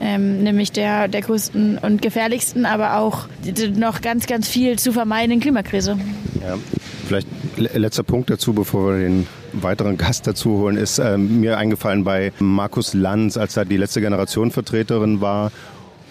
Ähm, 0.00 0.44
nämlich 0.44 0.70
der, 0.70 1.08
der 1.08 1.22
größten 1.22 1.78
und 1.78 2.00
gefährlichsten, 2.02 2.66
aber 2.66 2.98
auch 2.98 3.26
noch 3.74 4.00
ganz, 4.00 4.26
ganz 4.26 4.48
viel 4.48 4.78
zu 4.78 4.92
vermeidenden 4.92 5.40
Klimakrise. 5.40 5.98
Ja, 6.40 6.56
vielleicht 7.06 7.26
letzter 7.56 8.04
Punkt 8.04 8.30
dazu, 8.30 8.52
bevor 8.52 8.92
wir 8.92 9.02
den 9.02 9.26
weiteren 9.52 9.96
Gast 9.96 10.26
dazu 10.26 10.58
holen, 10.58 10.76
ist 10.76 10.98
äh, 10.98 11.18
mir 11.18 11.58
eingefallen 11.58 12.04
bei 12.04 12.32
Markus 12.38 12.94
Lanz, 12.94 13.36
als 13.36 13.56
er 13.56 13.64
die 13.64 13.76
letzte 13.76 14.00
Generation 14.00 14.50
Vertreterin 14.50 15.20
war. 15.20 15.52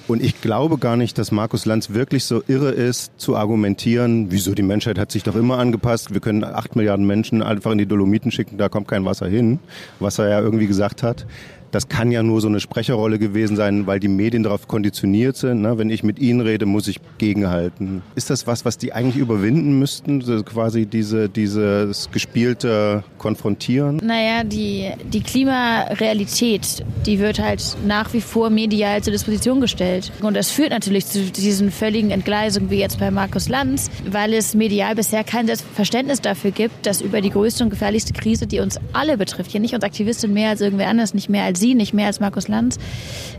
Und 0.07 0.23
ich 0.23 0.39
glaube 0.39 0.77
gar 0.77 0.95
nicht, 0.95 1.17
dass 1.17 1.31
Markus 1.31 1.65
Lanz 1.65 1.89
wirklich 1.89 2.23
so 2.23 2.41
irre 2.47 2.71
ist, 2.71 3.11
zu 3.17 3.35
argumentieren, 3.35 4.31
wieso 4.31 4.53
die 4.53 4.63
Menschheit 4.63 4.97
hat 4.97 5.11
sich 5.11 5.23
doch 5.23 5.35
immer 5.35 5.57
angepasst. 5.57 6.13
Wir 6.13 6.21
können 6.21 6.45
acht 6.45 6.77
Milliarden 6.77 7.05
Menschen 7.05 7.41
einfach 7.41 7.71
in 7.71 7.77
die 7.77 7.85
Dolomiten 7.85 8.31
schicken, 8.31 8.57
da 8.57 8.69
kommt 8.69 8.87
kein 8.87 9.03
Wasser 9.03 9.27
hin, 9.27 9.59
was 9.99 10.17
er 10.17 10.29
ja 10.29 10.39
irgendwie 10.39 10.67
gesagt 10.67 11.03
hat 11.03 11.25
das 11.71 11.89
kann 11.89 12.11
ja 12.11 12.23
nur 12.23 12.41
so 12.41 12.47
eine 12.47 12.59
Sprecherrolle 12.59 13.19
gewesen 13.19 13.55
sein, 13.55 13.87
weil 13.87 13.99
die 13.99 14.07
Medien 14.07 14.43
darauf 14.43 14.67
konditioniert 14.67 15.37
sind. 15.37 15.61
Ne? 15.61 15.77
Wenn 15.77 15.89
ich 15.89 16.03
mit 16.03 16.19
ihnen 16.19 16.41
rede, 16.41 16.65
muss 16.65 16.87
ich 16.87 16.99
gegenhalten. 17.17 18.01
Ist 18.15 18.29
das 18.29 18.47
was, 18.47 18.65
was 18.65 18.77
die 18.77 18.93
eigentlich 18.93 19.17
überwinden 19.17 19.79
müssten? 19.79 20.23
Quasi 20.45 20.85
diese, 20.85 21.29
dieses 21.29 22.09
gespielte 22.11 23.03
Konfrontieren? 23.17 23.97
Naja, 24.03 24.43
die, 24.43 24.91
die 25.11 25.21
Klimarealität, 25.21 26.83
die 27.05 27.19
wird 27.19 27.39
halt 27.39 27.77
nach 27.85 28.13
wie 28.13 28.21
vor 28.21 28.49
medial 28.49 29.01
zur 29.03 29.11
Disposition 29.11 29.61
gestellt. 29.61 30.11
Und 30.21 30.35
das 30.35 30.51
führt 30.51 30.69
natürlich 30.69 31.05
zu 31.07 31.19
diesen 31.31 31.71
völligen 31.71 32.11
Entgleisungen, 32.11 32.69
wie 32.69 32.79
jetzt 32.79 32.99
bei 32.99 33.11
Markus 33.11 33.49
Lanz, 33.49 33.89
weil 34.09 34.33
es 34.33 34.53
medial 34.53 34.95
bisher 34.95 35.23
kein 35.23 35.47
Verständnis 35.75 36.21
dafür 36.21 36.51
gibt, 36.51 36.85
dass 36.85 37.01
über 37.01 37.21
die 37.21 37.29
größte 37.29 37.63
und 37.63 37.69
gefährlichste 37.69 38.13
Krise, 38.13 38.47
die 38.47 38.59
uns 38.59 38.79
alle 38.93 39.17
betrifft, 39.17 39.51
hier 39.51 39.59
nicht 39.59 39.73
uns 39.73 39.83
Aktivisten 39.83 40.33
mehr 40.33 40.49
als 40.49 40.61
irgendwer 40.61 40.87
anders, 40.87 41.13
nicht 41.13 41.29
mehr 41.29 41.43
als 41.43 41.56
Sie, 41.57 41.75
nicht 41.75 41.93
mehr 41.93 42.07
als 42.07 42.19
Markus 42.19 42.47
Lanz, 42.47 42.77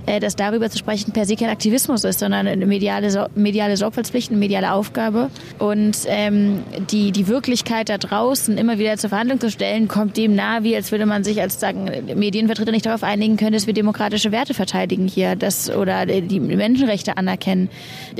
äh, 0.06 0.20
dass 0.20 0.36
darüber 0.36 0.70
zu 0.70 0.78
sprechen 0.78 1.12
per 1.12 1.26
se 1.26 1.36
kein 1.36 1.50
Aktivismus 1.50 2.04
ist, 2.04 2.20
sondern 2.20 2.46
eine 2.46 2.66
mediale, 2.66 3.28
mediale 3.34 3.76
Sorgfaltspflicht, 3.76 4.30
eine 4.30 4.38
mediale 4.38 4.72
Aufgabe. 4.72 5.30
Und 5.58 5.98
ähm, 6.06 6.62
die, 6.90 7.12
die 7.12 7.28
Wirklichkeit 7.28 7.88
da 7.88 7.98
draußen 7.98 8.58
immer 8.58 8.78
wieder 8.78 8.96
zur 8.96 9.10
Verhandlung 9.10 9.40
zu 9.40 9.50
stellen, 9.50 9.88
kommt 9.88 10.16
dem 10.16 10.34
nahe, 10.34 10.62
wie 10.62 10.74
als 10.74 10.92
würde 10.92 11.06
man 11.06 11.24
sich 11.24 11.40
als 11.40 11.60
sagen, 11.60 11.90
Medienvertreter 12.14 12.72
nicht 12.72 12.86
darauf 12.86 13.02
einigen 13.02 13.36
können, 13.36 13.52
dass 13.52 13.66
wir 13.66 13.74
demokratische 13.74 14.32
Werte 14.32 14.54
verteidigen 14.54 15.08
hier 15.08 15.36
das, 15.36 15.70
oder 15.70 16.06
die 16.06 16.40
Menschenrechte 16.40 17.16
anerkennen. 17.16 17.68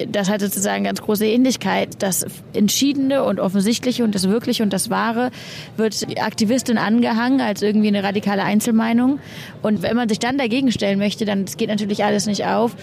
Das 0.08 0.28
hat 0.28 0.40
sozusagen 0.40 0.84
ganz 0.84 1.00
große 1.02 1.26
Ähnlichkeit. 1.26 1.96
Das 2.00 2.26
Entschiedene 2.52 3.24
und 3.24 3.40
Offensichtliche 3.40 4.04
und 4.04 4.14
das 4.14 4.28
Wirkliche 4.28 4.62
und 4.62 4.72
das 4.72 4.90
Wahre 4.90 5.30
wird 5.76 6.06
Aktivistin 6.20 6.78
angehangen 6.78 7.40
als 7.40 7.62
irgendwie 7.62 7.88
eine 7.88 8.02
radikale 8.02 8.42
Einzelmeinung. 8.42 9.18
Und 9.62 9.82
wenn 9.88 9.96
man 9.96 10.08
sich 10.08 10.18
dann 10.18 10.36
dagegen 10.36 10.70
stellen 10.70 10.98
möchte, 10.98 11.24
dann 11.24 11.46
geht 11.46 11.68
natürlich 11.68 12.04
alles 12.04 12.26
nicht 12.26 12.44
auf. 12.44 12.76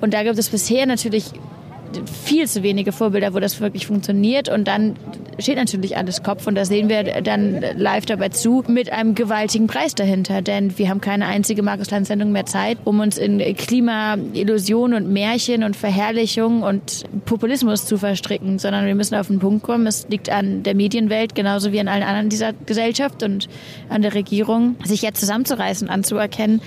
Und 0.00 0.12
da 0.12 0.22
gibt 0.22 0.38
es 0.38 0.50
bisher 0.50 0.86
natürlich 0.86 1.24
viel 2.24 2.46
zu 2.46 2.62
wenige 2.62 2.92
Vorbilder, 2.92 3.34
wo 3.34 3.40
das 3.40 3.60
wirklich 3.60 3.86
funktioniert. 3.86 4.48
Und 4.48 4.68
dann 4.68 4.96
steht 5.38 5.56
natürlich 5.56 5.96
alles 5.96 6.22
Kopf. 6.22 6.46
Und 6.46 6.54
da 6.54 6.64
sehen 6.64 6.88
wir 6.88 7.04
dann 7.22 7.64
live 7.76 8.06
dabei 8.06 8.28
zu 8.28 8.64
mit 8.68 8.92
einem 8.92 9.14
gewaltigen 9.14 9.66
Preis 9.66 9.94
dahinter. 9.94 10.42
Denn 10.42 10.76
wir 10.78 10.88
haben 10.88 11.00
keine 11.00 11.26
einzige 11.26 11.62
Markus 11.62 11.90
Lanz-Sendung 11.90 12.32
mehr 12.32 12.46
Zeit, 12.46 12.78
um 12.84 13.00
uns 13.00 13.18
in 13.18 13.38
Klima-Illusionen 13.56 15.04
und 15.04 15.12
Märchen 15.12 15.64
und 15.64 15.76
Verherrlichung 15.76 16.62
und 16.62 17.04
Populismus 17.24 17.86
zu 17.86 17.98
verstricken, 17.98 18.58
sondern 18.58 18.86
wir 18.86 18.94
müssen 18.94 19.14
auf 19.14 19.28
den 19.28 19.38
Punkt 19.38 19.62
kommen. 19.62 19.86
Es 19.86 20.06
liegt 20.08 20.30
an 20.30 20.62
der 20.62 20.74
Medienwelt 20.74 21.34
genauso 21.34 21.72
wie 21.72 21.80
an 21.80 21.88
allen 21.88 22.02
anderen 22.02 22.28
dieser 22.28 22.52
Gesellschaft 22.52 23.22
und 23.22 23.48
an 23.88 24.02
der 24.02 24.14
Regierung, 24.14 24.76
sich 24.84 25.02
jetzt 25.02 25.20
zusammenzureißen, 25.20 25.88
anzuerkennen, 25.88 26.60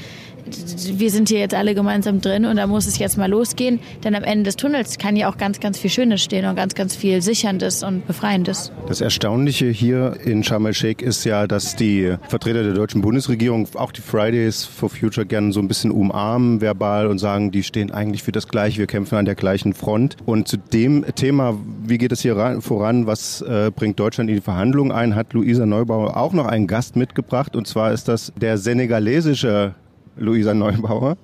wir 0.46 1.12
sind 1.12 1.30
hier 1.30 1.40
jetzt 1.40 1.56
alle 1.56 1.76
gemeinsam 1.76 2.22
drin 2.22 2.46
und 2.46 2.58
da 2.58 2.68
muss 2.68 2.86
es 2.88 2.98
jetzt 2.98 3.18
mal 3.18 3.30
losgehen, 3.30 3.80
denn 4.04 4.16
am 4.16 4.24
Ende 4.24 4.44
des 4.44 4.56
Tunnels 4.56 4.98
kann 4.98 5.16
ja 5.16 5.30
auch 5.30 5.38
ganz, 5.38 5.60
ganz 5.60 5.78
viel 5.78 5.90
Schönes 5.90 6.24
stehen 6.24 6.46
und 6.46 6.56
ganz, 6.56 6.76
ganz 6.76 6.96
viel 6.96 7.22
Sicherndes 7.22 7.84
und 7.84 8.06
Befreiendes. 8.08 8.72
Das 8.88 9.02
Erstaunliche 9.02 9.68
hier 9.68 10.18
in 10.24 10.44
Sharm 10.44 10.66
el-Sheikh 10.66 11.04
ist 11.04 11.24
ja, 11.24 11.48
dass 11.48 11.76
die 11.76 12.16
Vertreter 12.28 12.64
der 12.64 12.74
deutschen 12.74 13.02
Bundesregierung 13.02 13.68
auch 13.76 13.92
die 13.92 14.02
Fridays 14.02 14.66
for 14.66 14.90
Future 14.90 15.26
gerne 15.26 15.54
so 15.54 15.60
ein 15.60 15.68
bisschen 15.68 15.92
umarmen 15.92 16.62
verbal 16.62 17.08
und 17.08 17.20
sagen, 17.20 17.52
die 17.52 17.64
stehen 17.64 17.92
eigentlich 17.92 18.24
für 18.24 18.32
das 18.32 18.48
Gleiche, 18.48 18.80
wir 18.80 18.88
kämpfen 18.88 19.18
an 19.18 19.26
der 19.26 19.36
gleichen 19.36 19.74
Front. 19.74 20.18
Und 20.26 20.48
zu 20.48 20.58
dem 20.58 21.06
Thema, 21.16 21.58
wie 21.86 21.98
geht 21.98 22.12
es 22.12 22.22
hier 22.22 22.34
voran, 22.62 23.08
was 23.08 23.42
äh, 23.42 23.72
bringt 23.74 24.00
Deutschland 24.00 24.30
in 24.30 24.38
die 24.38 24.42
Verhandlungen 24.42 24.92
ein, 24.92 25.16
hat 25.16 25.34
Luisa 25.34 25.66
Neubauer 25.66 26.18
auch 26.18 26.34
noch 26.34 26.46
einen 26.46 26.68
Gast 26.68 26.96
mitgebracht 26.96 27.56
und 27.56 27.68
zwar 27.68 27.92
ist 27.92 28.08
das 28.08 28.34
der 28.40 28.58
senegalesische 28.58 29.76
Luisa 30.18 30.54
Neubauer. 30.54 31.18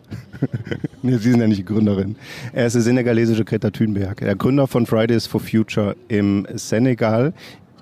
nee, 1.02 1.18
Sie 1.18 1.32
sind 1.32 1.42
ja 1.42 1.48
nicht 1.48 1.66
Gründerin. 1.66 2.16
Er 2.54 2.68
ist 2.68 2.74
der 2.74 2.82
senegalesische 2.82 3.46
Greta 3.46 3.70
Thunberg, 3.70 4.18
der 4.18 4.36
Gründer 4.36 4.68
von 4.68 4.86
Fridays 4.86 5.28
for 5.28 5.40
Future 5.40 5.96
im 6.08 6.48
Senegal. 6.56 7.34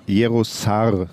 Yero 0.06 0.44
Sarr 0.44 1.08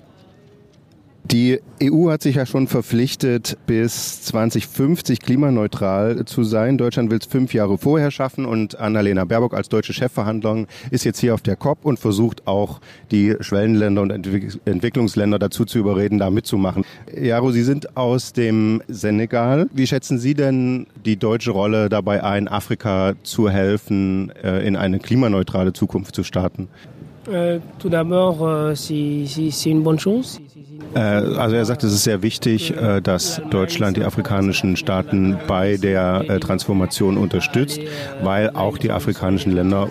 die 1.30 1.60
EU 1.82 2.10
hat 2.10 2.22
sich 2.22 2.36
ja 2.36 2.46
schon 2.46 2.68
verpflichtet, 2.68 3.58
bis 3.66 4.22
2050 4.22 5.20
klimaneutral 5.20 6.24
zu 6.24 6.44
sein. 6.44 6.78
Deutschland 6.78 7.10
will 7.10 7.18
es 7.18 7.26
fünf 7.26 7.52
Jahre 7.52 7.78
vorher 7.78 8.10
schaffen 8.10 8.46
und 8.46 8.78
Annalena 8.78 9.24
Baerbock 9.24 9.54
als 9.54 9.68
deutsche 9.68 9.92
Chefverhandlerin 9.92 10.66
ist 10.90 11.04
jetzt 11.04 11.18
hier 11.18 11.34
auf 11.34 11.42
der 11.42 11.56
COP 11.56 11.84
und 11.84 11.98
versucht 11.98 12.46
auch 12.46 12.80
die 13.10 13.34
Schwellenländer 13.40 14.02
und 14.02 14.10
Entwick 14.10 14.58
Entwicklungsländer 14.64 15.38
dazu 15.38 15.64
zu 15.64 15.78
überreden, 15.78 16.18
da 16.18 16.30
mitzumachen. 16.30 16.84
Jaro, 17.12 17.50
Sie 17.50 17.64
sind 17.64 17.96
aus 17.96 18.32
dem 18.32 18.82
Senegal. 18.86 19.66
Wie 19.72 19.86
schätzen 19.86 20.18
Sie 20.18 20.34
denn 20.34 20.86
die 21.04 21.16
deutsche 21.16 21.50
Rolle 21.50 21.88
dabei 21.88 22.22
ein, 22.22 22.46
Afrika 22.46 23.14
zu 23.24 23.50
helfen, 23.50 24.32
äh, 24.42 24.66
in 24.66 24.76
eine 24.76 25.00
klimaneutrale 25.00 25.72
Zukunft 25.72 26.14
zu 26.14 26.22
starten? 26.22 26.68
Euh, 27.28 27.58
tout 27.80 27.90
d'abord, 27.90 28.40
euh, 28.42 28.74
c'est 28.76 29.70
une 29.70 29.82
bonne 29.82 29.98
chose. 29.98 30.38
Äh, 30.94 30.98
also 30.98 31.56
er 31.56 31.64
sagt, 31.64 31.84
es 31.84 31.92
ist 31.92 32.04
sehr 32.04 32.22
wichtig, 32.22 32.74
äh, 32.76 33.00
dass 33.00 33.40
Deutschland 33.50 33.96
die 33.96 34.04
afrikanischen 34.04 34.76
Staaten 34.76 35.36
bei 35.46 35.76
der 35.76 36.24
äh, 36.28 36.40
Transformation 36.40 37.16
unterstützt, 37.16 37.80
weil 38.22 38.50
auch 38.50 38.78
die 38.78 38.90
afrikanischen 38.90 39.52
Länder 39.52 39.88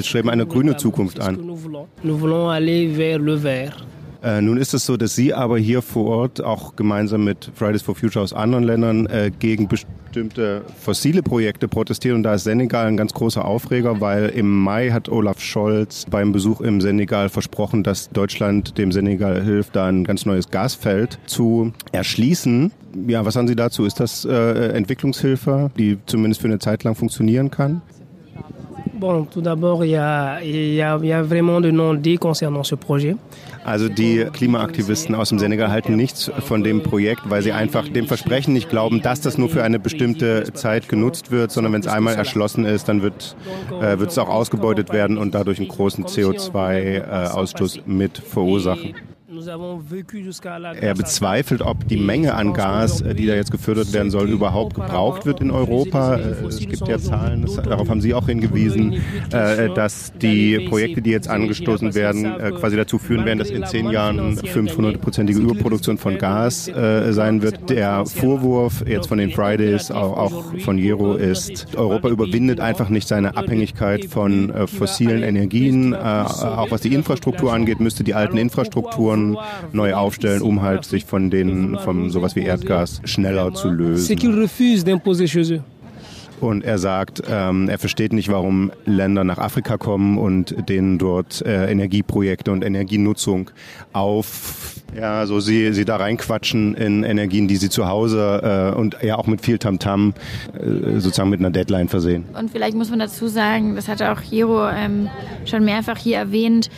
streben 0.00 0.30
eine 0.30 0.46
grüne 0.46 0.76
Zukunft 0.76 1.20
an. 1.20 1.38
Äh, 4.22 4.40
nun 4.42 4.56
ist 4.56 4.74
es 4.74 4.84
so, 4.84 4.96
dass 4.96 5.14
Sie 5.14 5.32
aber 5.32 5.58
hier 5.58 5.80
vor 5.80 6.06
Ort 6.06 6.42
auch 6.42 6.74
gemeinsam 6.74 7.24
mit 7.24 7.50
Fridays 7.54 7.82
for 7.82 7.94
Future 7.94 8.22
aus 8.22 8.32
anderen 8.32 8.64
Ländern 8.64 9.06
äh, 9.06 9.30
gegen 9.38 9.68
bestimmte 9.68 10.62
fossile 10.80 11.22
Projekte 11.22 11.68
protestieren. 11.68 12.16
Und 12.16 12.22
da 12.24 12.34
ist 12.34 12.44
Senegal 12.44 12.86
ein 12.86 12.96
ganz 12.96 13.14
großer 13.14 13.44
Aufreger, 13.44 14.00
weil 14.00 14.30
im 14.30 14.62
Mai 14.62 14.90
hat 14.90 15.08
Olaf 15.08 15.40
Scholz 15.40 16.06
beim 16.10 16.32
Besuch 16.32 16.60
im 16.60 16.80
Senegal 16.80 17.28
versprochen, 17.28 17.84
dass 17.84 18.10
Deutschland 18.10 18.76
dem 18.76 18.90
Senegal 18.90 19.42
hilft, 19.42 19.76
da 19.76 19.86
ein 19.86 20.02
ganz 20.02 20.26
neues 20.26 20.50
Gasfeld 20.50 21.18
zu 21.26 21.72
erschließen. 21.92 22.72
Ja, 23.06 23.24
was 23.24 23.34
sagen 23.34 23.46
Sie 23.46 23.56
dazu? 23.56 23.84
Ist 23.84 24.00
das 24.00 24.24
äh, 24.24 24.72
Entwicklungshilfe, 24.72 25.70
die 25.78 25.98
zumindest 26.06 26.40
für 26.40 26.48
eine 26.48 26.58
Zeit 26.58 26.82
lang 26.82 26.96
funktionieren 26.96 27.50
kann? 27.50 27.82
Bon, 28.98 29.24
tout 29.24 29.40
d'abord, 29.40 29.84
il 29.84 29.92
y 29.92 29.96
a, 29.96 30.42
y, 30.42 30.82
a, 30.82 30.98
y 30.98 31.12
a 31.12 31.22
vraiment 31.22 31.60
de 31.60 31.70
non-dits 31.70 32.18
concernant 32.18 32.64
ce 32.64 32.74
projet. 32.74 33.14
Also 33.64 33.88
die 33.88 34.24
Klimaaktivisten 34.32 35.14
aus 35.14 35.28
dem 35.28 35.38
Senegal 35.38 35.70
halten 35.70 35.94
nichts 35.94 36.32
von 36.40 36.64
dem 36.64 36.82
Projekt, 36.82 37.22
weil 37.28 37.42
sie 37.42 37.52
einfach 37.52 37.86
dem 37.88 38.06
Versprechen 38.06 38.54
nicht 38.54 38.70
glauben, 38.70 39.02
dass 39.02 39.20
das 39.20 39.38
nur 39.38 39.50
für 39.50 39.62
eine 39.62 39.78
bestimmte 39.78 40.52
Zeit 40.54 40.88
genutzt 40.88 41.30
wird, 41.30 41.52
sondern 41.52 41.74
wenn 41.74 41.80
es 41.80 41.86
einmal 41.86 42.14
erschlossen 42.14 42.64
ist, 42.64 42.88
dann 42.88 43.02
wird, 43.02 43.36
äh, 43.80 43.98
wird 43.98 44.10
es 44.10 44.18
auch 44.18 44.28
ausgebeutet 44.28 44.92
werden 44.92 45.16
und 45.16 45.34
dadurch 45.34 45.58
einen 45.58 45.68
großen 45.68 46.04
CO2-Ausstoß 46.04 47.78
äh, 47.78 47.82
mit 47.86 48.18
verursachen. 48.18 48.94
Er 50.80 50.94
bezweifelt, 50.94 51.62
ob 51.62 51.86
die 51.86 51.96
Menge 51.96 52.34
an 52.34 52.52
Gas, 52.52 53.00
äh, 53.00 53.14
die 53.14 53.26
da 53.26 53.34
jetzt 53.34 53.50
gefördert 53.50 53.92
werden 53.92 54.10
soll, 54.10 54.28
überhaupt 54.28 54.74
gebraucht 54.74 55.26
wird 55.26 55.40
in 55.40 55.50
Europa. 55.50 56.16
Äh, 56.16 56.46
es 56.46 56.58
gibt 56.58 56.88
ja 56.88 56.98
Zahlen, 56.98 57.46
darauf 57.64 57.88
haben 57.88 58.00
Sie 58.00 58.14
auch 58.14 58.26
hingewiesen, 58.26 58.94
äh, 59.32 59.68
dass 59.74 60.12
die 60.20 60.66
Projekte, 60.68 61.02
die 61.02 61.10
jetzt 61.10 61.28
angestoßen 61.28 61.94
werden, 61.94 62.32
quasi 62.58 62.76
dazu 62.76 62.98
führen 62.98 63.24
werden, 63.24 63.38
dass 63.38 63.50
in 63.50 63.64
zehn 63.64 63.90
Jahren 63.90 64.38
500-prozentige 64.38 65.38
Überproduktion 65.38 65.98
von 65.98 66.18
Gas 66.18 66.70
sein 67.10 67.42
wird. 67.42 67.70
Der 67.70 68.04
Vorwurf 68.06 68.84
jetzt 68.86 69.06
von 69.08 69.18
den 69.18 69.30
Fridays, 69.30 69.90
auch 69.90 70.44
von 70.60 70.78
Jero, 70.78 71.14
ist, 71.14 71.76
Europa 71.76 72.08
überwindet 72.08 72.60
einfach 72.60 72.88
nicht 72.88 73.08
seine 73.08 73.36
Abhängigkeit 73.36 74.06
von 74.06 74.52
fossilen 74.66 75.22
Energien. 75.22 75.94
Auch 75.94 76.70
was 76.70 76.82
die 76.82 76.94
Infrastruktur 76.94 77.52
angeht, 77.52 77.80
müsste 77.80 78.04
die 78.04 78.14
alten 78.14 78.36
Infrastrukturen 78.36 79.27
neu 79.72 79.94
aufstellen, 79.94 80.42
um 80.42 80.62
halt 80.62 80.84
sich 80.84 81.04
von 81.04 81.30
den, 81.30 81.78
von 81.78 82.10
sowas 82.10 82.36
wie 82.36 82.42
Erdgas 82.42 83.00
schneller 83.04 83.52
zu 83.54 83.68
lösen. 83.70 84.06
Und 86.40 86.64
er 86.64 86.78
sagt, 86.78 87.22
ähm, 87.28 87.68
er 87.68 87.78
versteht 87.78 88.12
nicht, 88.12 88.30
warum 88.30 88.70
Länder 88.84 89.24
nach 89.24 89.38
Afrika 89.38 89.76
kommen 89.76 90.18
und 90.18 90.68
denen 90.68 90.98
dort 90.98 91.44
äh, 91.44 91.70
Energieprojekte 91.70 92.52
und 92.52 92.64
Energienutzung 92.64 93.50
auf, 93.92 94.74
ja, 94.96 95.26
so 95.26 95.40
sie, 95.40 95.72
sie 95.72 95.84
da 95.84 95.96
reinquatschen 95.96 96.74
in 96.74 97.02
Energien, 97.02 97.48
die 97.48 97.56
sie 97.56 97.70
zu 97.70 97.88
Hause 97.88 98.72
äh, 98.74 98.78
und 98.78 98.96
ja 99.02 99.16
auch 99.16 99.26
mit 99.26 99.40
viel 99.40 99.58
Tamtam 99.58 100.14
äh, 100.54 101.00
sozusagen 101.00 101.30
mit 101.30 101.40
einer 101.40 101.50
Deadline 101.50 101.88
versehen. 101.88 102.24
Und 102.38 102.50
vielleicht 102.50 102.76
muss 102.76 102.90
man 102.90 103.00
dazu 103.00 103.26
sagen, 103.26 103.74
das 103.74 103.88
hat 103.88 104.00
auch 104.02 104.20
Jero 104.20 104.68
ähm, 104.68 105.08
schon 105.44 105.64
mehrfach 105.64 105.98
hier 105.98 106.18
erwähnt, 106.18 106.70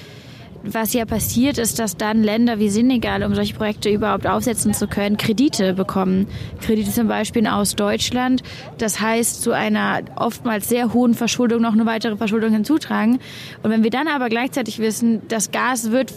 was 0.62 0.92
ja 0.92 1.04
passiert, 1.04 1.58
ist, 1.58 1.78
dass 1.78 1.96
dann 1.96 2.22
Länder 2.22 2.58
wie 2.58 2.68
Senegal, 2.68 3.22
um 3.22 3.34
solche 3.34 3.54
Projekte 3.54 3.90
überhaupt 3.90 4.26
aufsetzen 4.26 4.74
zu 4.74 4.86
können, 4.86 5.16
Kredite 5.16 5.74
bekommen. 5.74 6.26
Kredite 6.60 6.90
zum 6.90 7.08
Beispiel 7.08 7.46
aus 7.46 7.76
Deutschland. 7.76 8.42
Das 8.78 9.00
heißt, 9.00 9.42
zu 9.42 9.52
einer 9.52 10.00
oftmals 10.16 10.68
sehr 10.68 10.92
hohen 10.92 11.14
Verschuldung 11.14 11.62
noch 11.62 11.72
eine 11.72 11.86
weitere 11.86 12.16
Verschuldung 12.16 12.52
hinzutragen. 12.52 13.20
Und 13.62 13.70
wenn 13.70 13.82
wir 13.82 13.90
dann 13.90 14.08
aber 14.08 14.28
gleichzeitig 14.28 14.78
wissen, 14.78 15.22
das 15.28 15.50
Gas 15.50 15.90
wird 15.90 16.12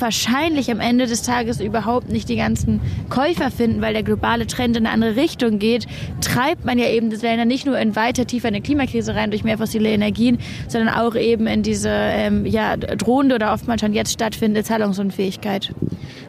wahrscheinlich 0.00 0.70
am 0.70 0.80
Ende 0.80 1.06
des 1.06 1.22
Tages 1.22 1.60
überhaupt 1.60 2.08
nicht 2.08 2.28
die 2.28 2.36
ganzen 2.36 2.80
Käufer 3.10 3.50
finden, 3.50 3.80
weil 3.80 3.92
der 3.92 4.02
globale 4.02 4.46
Trend 4.46 4.76
in 4.76 4.86
eine 4.86 4.94
andere 4.94 5.16
Richtung 5.16 5.58
geht, 5.58 5.86
treibt 6.20 6.64
man 6.64 6.78
ja 6.78 6.88
eben 6.88 7.10
das 7.10 7.22
Länder 7.22 7.44
nicht 7.44 7.66
nur 7.66 7.78
in 7.78 7.96
weiter 7.96 8.26
tiefer 8.26 8.48
in 8.48 8.54
eine 8.54 8.62
Klimakrise 8.62 9.14
rein 9.14 9.30
durch 9.30 9.44
mehr 9.44 9.58
fossile 9.58 9.88
Energien, 9.90 10.38
sondern 10.68 10.94
auch 10.94 11.14
eben 11.14 11.46
in 11.46 11.62
diese 11.62 11.90
ähm, 11.90 12.46
ja, 12.46 12.76
drohende 12.76 13.34
oder 13.34 13.52
oftmals 13.52 13.80
schon 13.80 13.92
jetzt 13.92 14.12
stattfindende 14.12 14.64
Zahlungsunfähigkeit. 14.64 15.74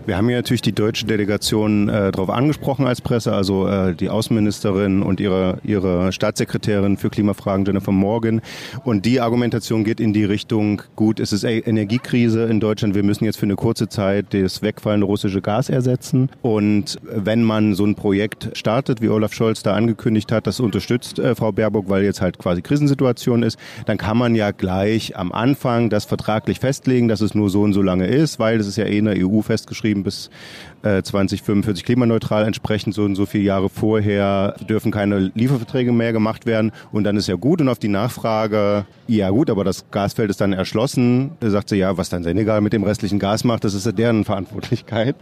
Wir 0.07 0.15
haben 0.15 0.29
ja 0.29 0.37
natürlich 0.37 0.61
die 0.61 0.71
deutsche 0.71 1.05
Delegation 1.05 1.89
äh, 1.89 2.13
darauf 2.13 2.29
angesprochen 2.29 2.87
als 2.87 3.01
Presse, 3.01 3.33
also 3.33 3.67
äh, 3.67 3.93
die 3.93 4.09
Außenministerin 4.09 5.03
und 5.03 5.19
ihre, 5.19 5.59
ihre 5.65 6.13
Staatssekretärin 6.13 6.95
für 6.95 7.09
Klimafragen, 7.09 7.65
Jennifer 7.65 7.91
Morgan. 7.91 8.39
Und 8.85 9.05
die 9.05 9.19
Argumentation 9.19 9.83
geht 9.83 9.99
in 9.99 10.13
die 10.13 10.23
Richtung, 10.23 10.81
gut, 10.95 11.19
es 11.19 11.33
ist 11.33 11.43
e-, 11.43 11.59
Energiekrise 11.59 12.45
in 12.45 12.61
Deutschland, 12.61 12.95
wir 12.95 13.03
müssen 13.03 13.25
jetzt 13.25 13.37
für 13.37 13.45
eine 13.45 13.56
kurze 13.57 13.89
Zeit 13.89 14.27
das 14.33 14.61
wegfallende 14.61 15.05
russische 15.05 15.41
Gas 15.41 15.69
ersetzen. 15.69 16.29
Und 16.41 16.97
wenn 17.03 17.43
man 17.43 17.73
so 17.73 17.85
ein 17.85 17.95
Projekt 17.95 18.51
startet, 18.53 19.01
wie 19.01 19.09
Olaf 19.09 19.33
Scholz 19.33 19.63
da 19.63 19.73
angekündigt 19.73 20.31
hat, 20.31 20.47
das 20.47 20.59
unterstützt 20.59 21.19
äh, 21.19 21.35
Frau 21.35 21.51
Baerbock, 21.51 21.89
weil 21.89 22.03
jetzt 22.03 22.21
halt 22.21 22.37
quasi 22.37 22.61
Krisensituation 22.61 23.43
ist, 23.43 23.59
dann 23.85 23.97
kann 23.97 24.17
man 24.17 24.35
ja 24.35 24.51
gleich 24.51 25.17
am 25.17 25.31
Anfang 25.31 25.89
das 25.89 26.05
vertraglich 26.05 26.59
festlegen, 26.59 27.09
dass 27.09 27.19
es 27.19 27.35
nur 27.35 27.49
so 27.49 27.63
und 27.63 27.73
so 27.73 27.81
lange 27.81 28.07
ist, 28.07 28.39
weil 28.39 28.59
es 28.59 28.67
ist 28.67 28.77
ja 28.77 28.85
eh 28.85 28.99
in 28.99 29.05
der 29.05 29.15
EU 29.17 29.41
festgeschrieben, 29.41 29.97
geschrieben, 29.97 30.03
bis 30.03 30.29
äh, 30.83 31.01
2045 31.01 31.85
klimaneutral. 31.85 32.45
Entsprechend 32.45 32.93
so 32.93 33.03
und 33.03 33.15
so 33.15 33.25
viele 33.25 33.43
Jahre 33.43 33.69
vorher 33.69 34.55
dürfen 34.67 34.91
keine 34.91 35.31
Lieferverträge 35.33 35.91
mehr 35.91 36.13
gemacht 36.13 36.45
werden. 36.45 36.71
Und 36.91 37.03
dann 37.03 37.17
ist 37.17 37.27
ja 37.27 37.35
gut. 37.35 37.61
Und 37.61 37.69
auf 37.69 37.79
die 37.79 37.87
Nachfrage, 37.87 38.85
ja 39.07 39.29
gut, 39.29 39.49
aber 39.49 39.63
das 39.63 39.85
Gasfeld 39.91 40.29
ist 40.29 40.41
dann 40.41 40.53
erschlossen, 40.53 41.31
sagt 41.41 41.69
sie, 41.69 41.77
ja, 41.77 41.97
was 41.97 42.09
dann 42.09 42.23
Senegal 42.23 42.61
mit 42.61 42.73
dem 42.73 42.83
restlichen 42.83 43.19
Gas 43.19 43.43
macht, 43.47 43.63
das 43.63 43.73
ist 43.73 43.85
ja 43.85 43.91
deren 43.91 44.25
Verantwortlichkeit. 44.25 45.15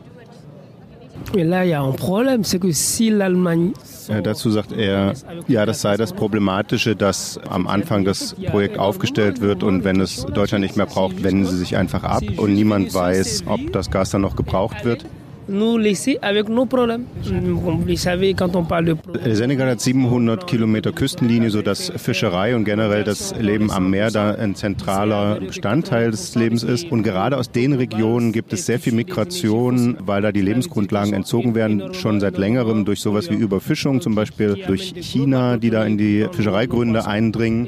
Äh, 4.10 4.22
dazu 4.22 4.52
sagt 4.52 4.72
er, 4.72 5.14
ja, 5.48 5.66
das 5.66 5.82
sei 5.82 5.98
das 5.98 6.14
Problematische, 6.14 6.96
dass 6.96 7.40
am 7.50 7.68
Anfang 7.68 8.06
das 8.06 8.36
Projekt 8.36 8.78
aufgestellt 8.78 9.42
wird 9.42 9.64
und 9.64 9.84
wenn 9.84 10.02
es 10.02 10.26
Deutschland 10.26 10.64
nicht 10.64 10.76
mehr 10.78 10.86
braucht, 10.86 11.24
wenden 11.24 11.46
sie 11.46 11.58
sich 11.58 11.78
einfach 11.78 12.04
ab 12.04 12.24
und 12.38 12.54
niemand 12.54 12.94
weiß, 12.94 13.46
ob 13.48 13.72
das 13.72 13.90
Gas 13.90 14.12
dann 14.12 14.22
noch 14.22 14.36
gebraucht 14.36 14.86
wird 14.86 15.06
nous 15.48 15.78
laisser 15.78 16.18
avec 16.22 16.50
nos 16.50 16.66
problèmes. 16.66 17.04
Vous 17.24 17.96
savez, 17.96 18.34
quand 18.34 18.56
on 18.56 18.64
parle 18.64 18.86
de 18.86 18.96
Senegal 19.34 19.70
hat 19.70 19.80
700 19.80 20.48
Kilometer 20.48 20.92
Küstenlinie, 20.92 21.50
so 21.50 21.62
dass 21.62 21.92
Fischerei 21.96 22.56
und 22.56 22.66
generell 22.66 23.04
das 23.04 23.34
Leben 23.40 23.72
am 23.72 23.90
Meer 23.90 24.12
da 24.12 24.32
ein 24.32 24.56
zentraler 24.56 25.40
Bestandteil 25.40 26.12
des 26.12 26.36
Lebens 26.36 26.64
ist. 26.64 26.92
Und 26.92 27.04
gerade 27.04 27.38
aus 27.38 27.52
den 27.52 27.74
Regionen 27.74 28.32
gibt 28.32 28.54
es 28.54 28.66
sehr 28.66 28.80
viel 28.80 28.94
Migration, 28.94 29.98
weil 30.00 30.22
da 30.22 30.32
die 30.32 30.42
Lebensgrundlagen 30.42 31.14
entzogen 31.14 31.56
werden, 31.56 31.94
schon 31.94 32.20
seit 32.20 32.38
längerem 32.38 32.86
durch 32.86 33.02
sowas 33.02 33.30
wie 33.30 33.36
Überfischung, 33.36 34.02
zum 34.02 34.16
Beispiel 34.16 34.56
durch 34.68 34.94
China, 35.02 35.58
die 35.58 35.70
da 35.70 35.84
in 35.86 35.98
die 35.98 36.28
Fischereigründe 36.32 37.06
eindringen 37.06 37.68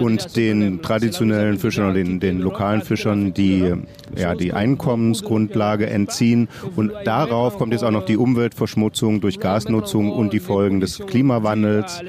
und 0.00 0.36
den 0.36 0.82
traditionellen 0.82 1.58
Fischern 1.58 1.86
oder 1.86 1.94
den, 1.94 2.20
den 2.20 2.40
lokalen 2.40 2.82
Fischern 2.82 3.32
die, 3.34 3.72
ja, 4.16 4.34
die 4.34 4.52
Einkommensgrundlage 4.52 5.86
entziehen. 5.88 6.48
Und 6.76 6.92
da 7.04 7.13
darauf 7.26 7.56
kommt 7.58 7.72
jetzt 7.72 7.84
auch 7.84 7.90
noch 7.90 8.04
die 8.04 8.16
Umweltverschmutzung 8.16 9.20
durch 9.20 9.40
Gasnutzung 9.40 10.12
und 10.12 10.32
die 10.32 10.40
Folgen 10.40 10.80
des 10.80 10.98
Klimawandels. 10.98 12.02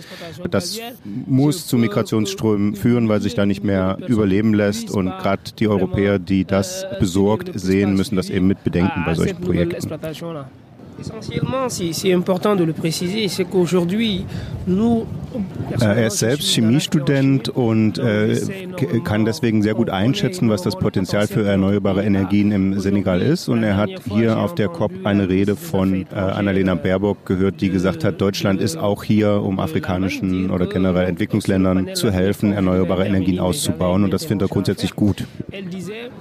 Das 0.50 0.80
muss 1.26 1.68
zu 1.68 1.78
Migrationsströmen 1.78 2.76
führen, 2.76 3.10
weil 3.10 3.22
sich 3.22 3.36
da 3.36 3.46
nicht 3.46 3.64
mehr 3.64 3.98
überleben 4.08 4.54
lässt. 4.54 4.92
Und 4.92 5.08
gerade 5.08 5.42
die 5.58 5.68
Europäer, 5.68 6.20
die 6.20 6.46
das 6.46 6.86
besorgt 7.00 7.52
sehen, 7.54 7.96
müssen 7.96 8.16
das 8.16 8.30
eben 8.30 8.48
mit 8.48 8.64
bedenken 8.64 9.04
bei 9.06 9.14
solchen 9.16 9.42
Projekten. 9.42 9.90
Essentiellement, 10.98 11.68
c'est 11.68 12.14
important 12.14 12.56
de 12.56 12.64
le 12.64 12.72
préciser, 12.72 13.28
c'est 13.28 13.44
qu'aujourd'hui, 13.44 14.24
nous 14.66 15.06
er 15.80 16.08
ist 16.08 16.20
selbst 16.20 16.50
Chemiestudent 16.54 17.50
und 17.50 17.98
äh, 17.98 18.36
kann 19.04 19.26
deswegen 19.26 19.62
sehr 19.62 19.74
gut 19.74 19.90
einschätzen, 19.90 20.50
was 20.50 20.62
das 20.62 20.76
Potenzial 20.76 21.28
für 21.28 21.46
erneuerbare 21.46 22.04
Energien 22.04 22.52
im 22.52 22.80
Senegal 22.80 23.22
ist. 23.22 23.48
Und 23.50 23.64
er 23.64 23.78
hat 23.78 23.90
hier 24.10 24.40
auf 24.40 24.56
der 24.56 24.68
COP 24.68 24.92
eine 25.04 25.30
Rede 25.30 25.56
von 25.56 26.06
äh, 26.12 26.16
Annalena 26.16 26.76
Baerbock 26.76 27.26
gehört, 27.26 27.62
die 27.62 27.70
gesagt 27.70 28.04
hat, 28.04 28.22
Deutschland 28.22 28.62
ist 28.62 28.78
auch 28.78 29.04
hier, 29.04 29.42
um 29.42 29.60
afrikanischen 29.60 30.50
oder 30.52 30.68
generell 30.68 31.08
Entwicklungsländern 31.08 31.96
zu 31.96 32.12
helfen, 32.12 32.54
erneuerbare 32.54 33.06
Energien 33.06 33.40
auszubauen. 33.40 34.04
Und 34.04 34.14
das 34.14 34.26
findet 34.26 34.50
er 34.50 34.54
grundsätzlich 34.54 34.96
gut. 34.96 35.26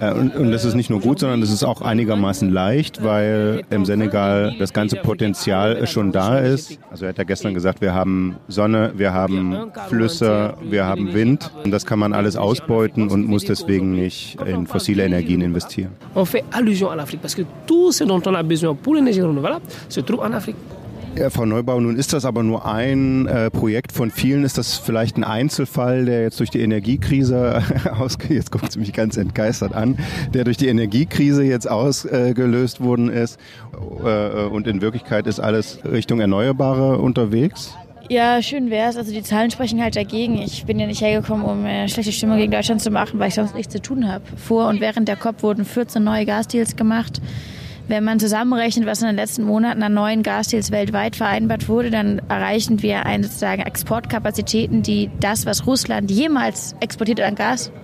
Äh, 0.00 0.12
und, 0.12 0.34
und 0.34 0.50
das 0.50 0.64
ist 0.64 0.74
nicht 0.74 0.90
nur 0.90 1.00
gut, 1.00 1.18
sondern 1.18 1.40
das 1.40 1.50
ist 1.50 1.64
auch 1.64 1.82
einigermaßen 1.82 2.50
leicht, 2.50 3.02
weil 3.02 3.62
im 3.70 3.84
Senegal 3.84 4.54
das 4.58 4.72
ganze 4.72 4.96
Potenzial 4.96 5.86
schon 5.86 6.12
da 6.12 6.38
ist. 6.38 6.78
Also 6.90 7.04
er 7.04 7.10
hat 7.10 7.18
ja 7.18 7.24
gestern 7.24 7.54
gesagt, 7.54 7.80
wir 7.80 7.94
haben 7.94 8.36
Sonne, 8.48 8.92
wir 8.96 9.03
wir 9.04 9.12
haben 9.12 9.70
Flüsse, 9.90 10.54
wir 10.62 10.86
haben 10.86 11.12
Wind 11.12 11.50
und 11.62 11.70
das 11.70 11.84
kann 11.84 11.98
man 11.98 12.14
alles 12.14 12.36
ausbeuten 12.36 13.08
und 13.08 13.26
muss 13.26 13.44
deswegen 13.44 13.94
nicht 13.94 14.38
in 14.46 14.66
fossile 14.66 15.04
Energien 15.04 15.42
investieren. 15.42 15.90
On 16.14 16.24
fait 16.24 16.42
allusion 16.52 16.88
à 16.88 16.96
l'Afrique 16.96 17.20
parce 17.20 17.34
que 17.34 17.44
tout 17.66 17.92
ce 17.92 18.04
dont 18.04 18.22
on 18.26 18.34
a 18.34 18.42
besoin 18.42 18.74
pour 18.74 18.94
l'énergie 18.94 19.20
renouvelable 19.20 19.66
se 19.90 20.00
trouve 20.00 20.20
en 20.20 20.32
Afrique. 20.32 20.56
Ja, 21.16 21.30
Frau 21.30 21.44
Neubau, 21.44 21.78
nun 21.78 21.96
ist 21.96 22.12
das 22.12 22.24
aber 22.24 22.42
nur 22.42 22.66
ein 22.66 23.26
äh, 23.28 23.48
Projekt 23.48 23.92
von 23.92 24.10
vielen. 24.10 24.42
Ist 24.42 24.58
das 24.58 24.78
vielleicht 24.78 25.16
ein 25.16 25.22
Einzelfall, 25.22 26.06
der 26.06 26.22
jetzt 26.22 26.40
durch 26.40 26.50
die 26.50 26.60
Energiekrise 26.60 27.62
ausgeht? 28.00 28.30
Jetzt 28.30 28.50
guckt 28.50 28.72
sie 28.72 28.80
mich 28.80 28.92
ganz 28.92 29.16
entgeistert 29.16 29.74
an, 29.74 29.96
der 30.32 30.42
durch 30.42 30.56
die 30.56 30.66
Energiekrise 30.66 31.44
jetzt 31.44 31.70
ausgelöst 31.70 32.80
äh, 32.80 32.84
worden 32.84 33.10
ist. 33.10 33.38
Äh, 34.04 34.46
und 34.46 34.66
in 34.66 34.80
Wirklichkeit 34.80 35.28
ist 35.28 35.38
alles 35.38 35.78
Richtung 35.84 36.18
Erneuerbare 36.18 36.98
unterwegs? 36.98 37.76
Ja, 38.10 38.42
schön 38.42 38.70
wär's. 38.70 38.96
Also 38.96 39.12
die 39.12 39.22
Zahlen 39.22 39.50
sprechen 39.50 39.82
halt 39.82 39.96
dagegen. 39.96 40.40
Ich 40.40 40.66
bin 40.66 40.78
ja 40.78 40.86
nicht 40.86 41.00
hergekommen, 41.00 41.44
um 41.44 41.64
eine 41.64 41.88
schlechte 41.88 42.12
Stimmung 42.12 42.36
gegen 42.36 42.52
Deutschland 42.52 42.82
zu 42.82 42.90
machen, 42.90 43.18
weil 43.18 43.28
ich 43.28 43.34
sonst 43.34 43.54
nichts 43.54 43.72
zu 43.72 43.80
tun 43.80 44.10
habe. 44.10 44.24
Vor 44.36 44.68
und 44.68 44.80
während 44.80 45.08
der 45.08 45.16
COP 45.16 45.42
wurden 45.42 45.64
14 45.64 46.04
neue 46.04 46.26
Gasdeals 46.26 46.76
gemacht. 46.76 47.20
Wenn 47.88 48.04
man 48.04 48.18
zusammenrechnet, 48.18 48.86
was 48.86 49.02
in 49.02 49.08
den 49.08 49.16
letzten 49.16 49.44
Monaten 49.44 49.82
an 49.82 49.92
neuen 49.92 50.22
Gasdeals 50.22 50.70
weltweit 50.70 51.16
vereinbart 51.16 51.68
wurde, 51.68 51.90
dann 51.90 52.20
erreichen 52.28 52.82
wir 52.82 53.04
eine 53.04 53.24
sozusagen 53.24 53.62
Exportkapazitäten, 53.62 54.82
die 54.82 55.10
das, 55.20 55.44
was 55.44 55.66
Russland 55.66 56.10
jemals 56.10 56.74
exportiert 56.80 57.20
an 57.20 57.34
Gas, 57.34 57.68
äh, 57.68 57.83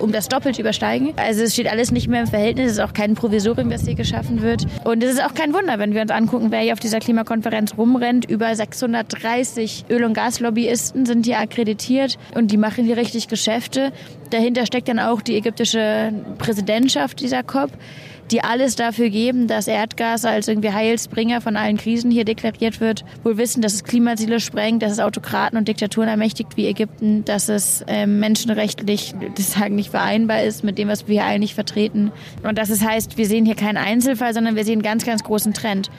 um 0.00 0.12
das 0.12 0.28
Doppelte 0.28 0.60
übersteigen. 0.60 1.12
Also 1.16 1.42
es 1.42 1.54
steht 1.54 1.70
alles 1.70 1.90
nicht 1.90 2.08
mehr 2.08 2.22
im 2.22 2.26
Verhältnis, 2.26 2.66
es 2.66 2.72
ist 2.72 2.80
auch 2.80 2.92
kein 2.92 3.14
Provisorium, 3.14 3.70
das 3.70 3.84
hier 3.84 3.94
geschaffen 3.94 4.42
wird. 4.42 4.66
Und 4.84 5.02
es 5.02 5.14
ist 5.14 5.24
auch 5.24 5.34
kein 5.34 5.54
Wunder, 5.54 5.78
wenn 5.78 5.94
wir 5.94 6.02
uns 6.02 6.10
angucken, 6.10 6.50
wer 6.50 6.60
hier 6.60 6.72
auf 6.72 6.80
dieser 6.80 7.00
Klimakonferenz 7.00 7.76
rumrennt. 7.76 8.28
Über 8.28 8.54
630 8.54 9.86
Öl- 9.90 10.04
und 10.04 10.14
Gaslobbyisten 10.14 11.06
sind 11.06 11.26
hier 11.26 11.38
akkreditiert 11.38 12.18
und 12.34 12.50
die 12.50 12.56
machen 12.56 12.84
hier 12.84 12.96
richtig 12.96 13.28
Geschäfte. 13.28 13.92
Dahinter 14.30 14.66
steckt 14.66 14.88
dann 14.88 14.98
auch 14.98 15.22
die 15.22 15.36
ägyptische 15.36 16.12
Präsidentschaft 16.38 17.20
dieser 17.20 17.42
COP 17.42 17.70
die 18.30 18.42
alles 18.42 18.76
dafür 18.76 19.10
geben, 19.10 19.46
dass 19.46 19.66
Erdgas 19.66 20.24
als 20.24 20.48
irgendwie 20.48 20.70
Heilsbringer 20.70 21.40
von 21.40 21.56
allen 21.56 21.76
Krisen 21.76 22.10
hier 22.10 22.24
deklariert 22.24 22.80
wird, 22.80 23.04
wohl 23.24 23.36
wissen, 23.36 23.62
dass 23.62 23.74
es 23.74 23.84
Klimaziele 23.84 24.40
sprengt, 24.40 24.82
dass 24.82 24.92
es 24.92 25.00
Autokraten 25.00 25.58
und 25.58 25.68
Diktaturen 25.68 26.08
ermächtigt 26.08 26.56
wie 26.56 26.66
Ägypten, 26.66 27.24
dass 27.24 27.48
es 27.48 27.84
äh, 27.88 28.06
menschenrechtlich, 28.06 29.14
das 29.36 29.52
sagen 29.52 29.74
nicht 29.74 29.90
vereinbar 29.90 30.42
ist 30.42 30.64
mit 30.64 30.78
dem, 30.78 30.88
was 30.88 31.08
wir 31.08 31.22
hier 31.22 31.24
eigentlich 31.24 31.54
vertreten. 31.54 32.12
Und 32.42 32.58
dass 32.58 32.70
es 32.70 32.84
heißt, 32.84 33.16
wir 33.16 33.26
sehen 33.26 33.44
hier 33.44 33.56
keinen 33.56 33.76
Einzelfall, 33.76 34.34
sondern 34.34 34.56
wir 34.56 34.64
sehen 34.64 34.74
einen 34.74 34.82
ganz, 34.82 35.04
ganz 35.04 35.22
großen 35.22 35.52
Trend. 35.52 35.90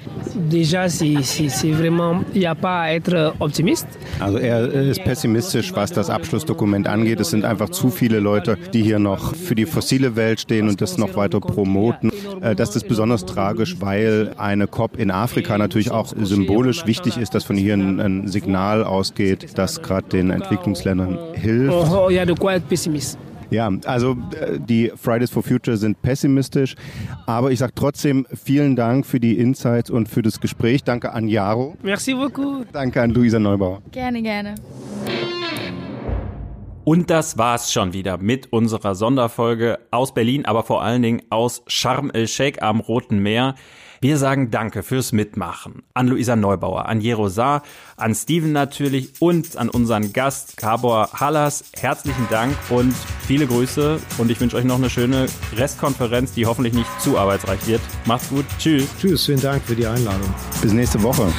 Déjà, 0.50 0.88
c'est 0.88 1.74
vraiment, 1.74 2.24
a 2.46 2.56
pas 2.56 2.82
à 2.82 2.94
être 2.94 3.34
optimiste. 3.40 3.88
Also 4.20 4.38
er 4.38 4.72
ist 4.72 5.04
pessimistisch, 5.04 5.74
was 5.74 5.92
das 5.92 6.10
Abschlussdokument 6.10 6.88
angeht. 6.88 7.20
Es 7.20 7.32
sind 7.32 7.46
einfach 7.46 7.70
zu 7.70 7.90
viele 7.90 8.20
Leute, 8.20 8.58
die 8.74 8.84
hier 8.84 9.00
noch 9.00 9.36
für 9.36 9.56
die 9.56 9.66
fossile 9.66 10.16
Welt 10.16 10.42
stehen 10.42 10.70
und 10.70 10.82
das 10.82 10.98
noch 10.98 11.16
weiter 11.16 11.40
promoten. 11.40 12.12
Äh, 12.42 12.56
das 12.56 12.76
ist 12.76 12.88
besonders 12.88 13.26
tragisch, 13.26 13.78
weil 13.80 14.34
eine 14.38 14.68
COP 14.68 14.98
in 14.98 15.12
Afrika 15.12 15.58
natürlich 15.58 15.92
auch 15.92 16.14
symbolisch 16.16 16.86
wichtig 16.86 17.18
ist, 17.18 17.36
dass 17.36 17.44
von 17.44 17.56
hier 17.56 17.74
ein, 17.74 18.00
ein 18.00 18.28
Signal 18.28 18.84
ausgeht, 18.84 19.58
das 19.58 19.82
gerade 19.82 20.08
den 20.10 20.30
Entwicklungsländern 20.30 21.18
hilft. 21.34 21.74
Oh, 21.74 22.06
oh, 22.06 22.10
ja, 22.10 22.26
de 22.26 22.36
quoi 22.36 22.54
être 22.56 22.68
pessimiste. 22.68 23.18
Ja, 23.52 23.70
also 23.86 24.16
äh, 24.40 24.60
die 24.60 24.92
Fridays 24.96 25.30
for 25.30 25.44
Future 25.44 25.76
sind 25.76 26.02
pessimistisch, 26.02 26.76
aber 27.26 27.52
ich 27.52 27.60
sage 27.60 27.74
trotzdem 27.76 28.26
vielen 28.34 28.78
Dank 28.78 29.06
für 29.06 29.20
die 29.20 29.38
Insights 29.38 29.90
und 29.90 30.08
für 30.08 30.22
das 30.22 30.40
Gespräch. 30.40 30.84
Danke 30.86 31.12
an 31.12 31.28
Jaro. 31.28 31.76
Merci 31.84 32.14
beaucoup. 32.14 32.66
Danke 32.72 33.02
an 33.02 33.12
Luisa 33.12 33.40
Neubauer. 33.40 33.82
Gerne, 33.92 34.22
gerne. 34.22 34.56
Und 36.84 37.12
das 37.12 37.38
war's 37.38 37.72
schon 37.72 37.94
wieder 37.94 38.18
mit 38.18 38.52
unserer 38.52 38.96
Sonderfolge 38.96 39.80
aus 39.92 40.14
Berlin, 40.14 40.46
aber 40.46 40.64
vor 40.64 40.82
allen 40.82 41.04
Dingen 41.04 41.22
aus 41.30 41.64
Sharm 41.68 42.10
el-Sheikh 42.10 42.62
am 42.62 42.80
Roten 42.80 43.20
Meer. 43.20 43.56
Wir 44.04 44.18
sagen 44.18 44.50
Danke 44.50 44.82
fürs 44.82 45.12
Mitmachen 45.12 45.84
an 45.94 46.08
Luisa 46.08 46.36
Neubauer, 46.36 46.88
an 46.88 47.02
Jero 47.02 47.30
Saar, 47.30 47.62
an 47.98 48.16
Steven 48.16 48.52
natürlich 48.52 49.14
und 49.20 49.58
an 49.58 49.70
unseren 49.70 50.12
Gast 50.12 50.58
Gabor 50.58 51.12
Hallas. 51.14 51.66
Herzlichen 51.78 52.26
Dank 52.32 52.56
und 52.72 52.96
viele 53.28 53.46
Grüße 53.46 54.00
und 54.18 54.32
ich 54.32 54.42
wünsche 54.42 54.58
euch 54.58 54.66
noch 54.66 54.78
eine 54.78 54.90
schöne 54.90 55.28
Restkonferenz, 55.56 56.34
die 56.34 56.48
hoffentlich 56.48 56.74
nicht 56.74 56.90
zu 57.00 57.16
arbeitsreich 57.16 57.68
wird. 57.68 57.82
Macht's 58.06 58.30
gut. 58.30 58.46
Tschüss. 58.58 58.88
Tschüss, 59.00 59.24
vielen 59.28 59.42
Dank 59.42 59.62
für 59.62 59.76
die 59.76 59.86
Einladung. 59.86 60.34
Bis 60.64 60.74
nächste 60.74 61.04
Woche. 61.04 61.32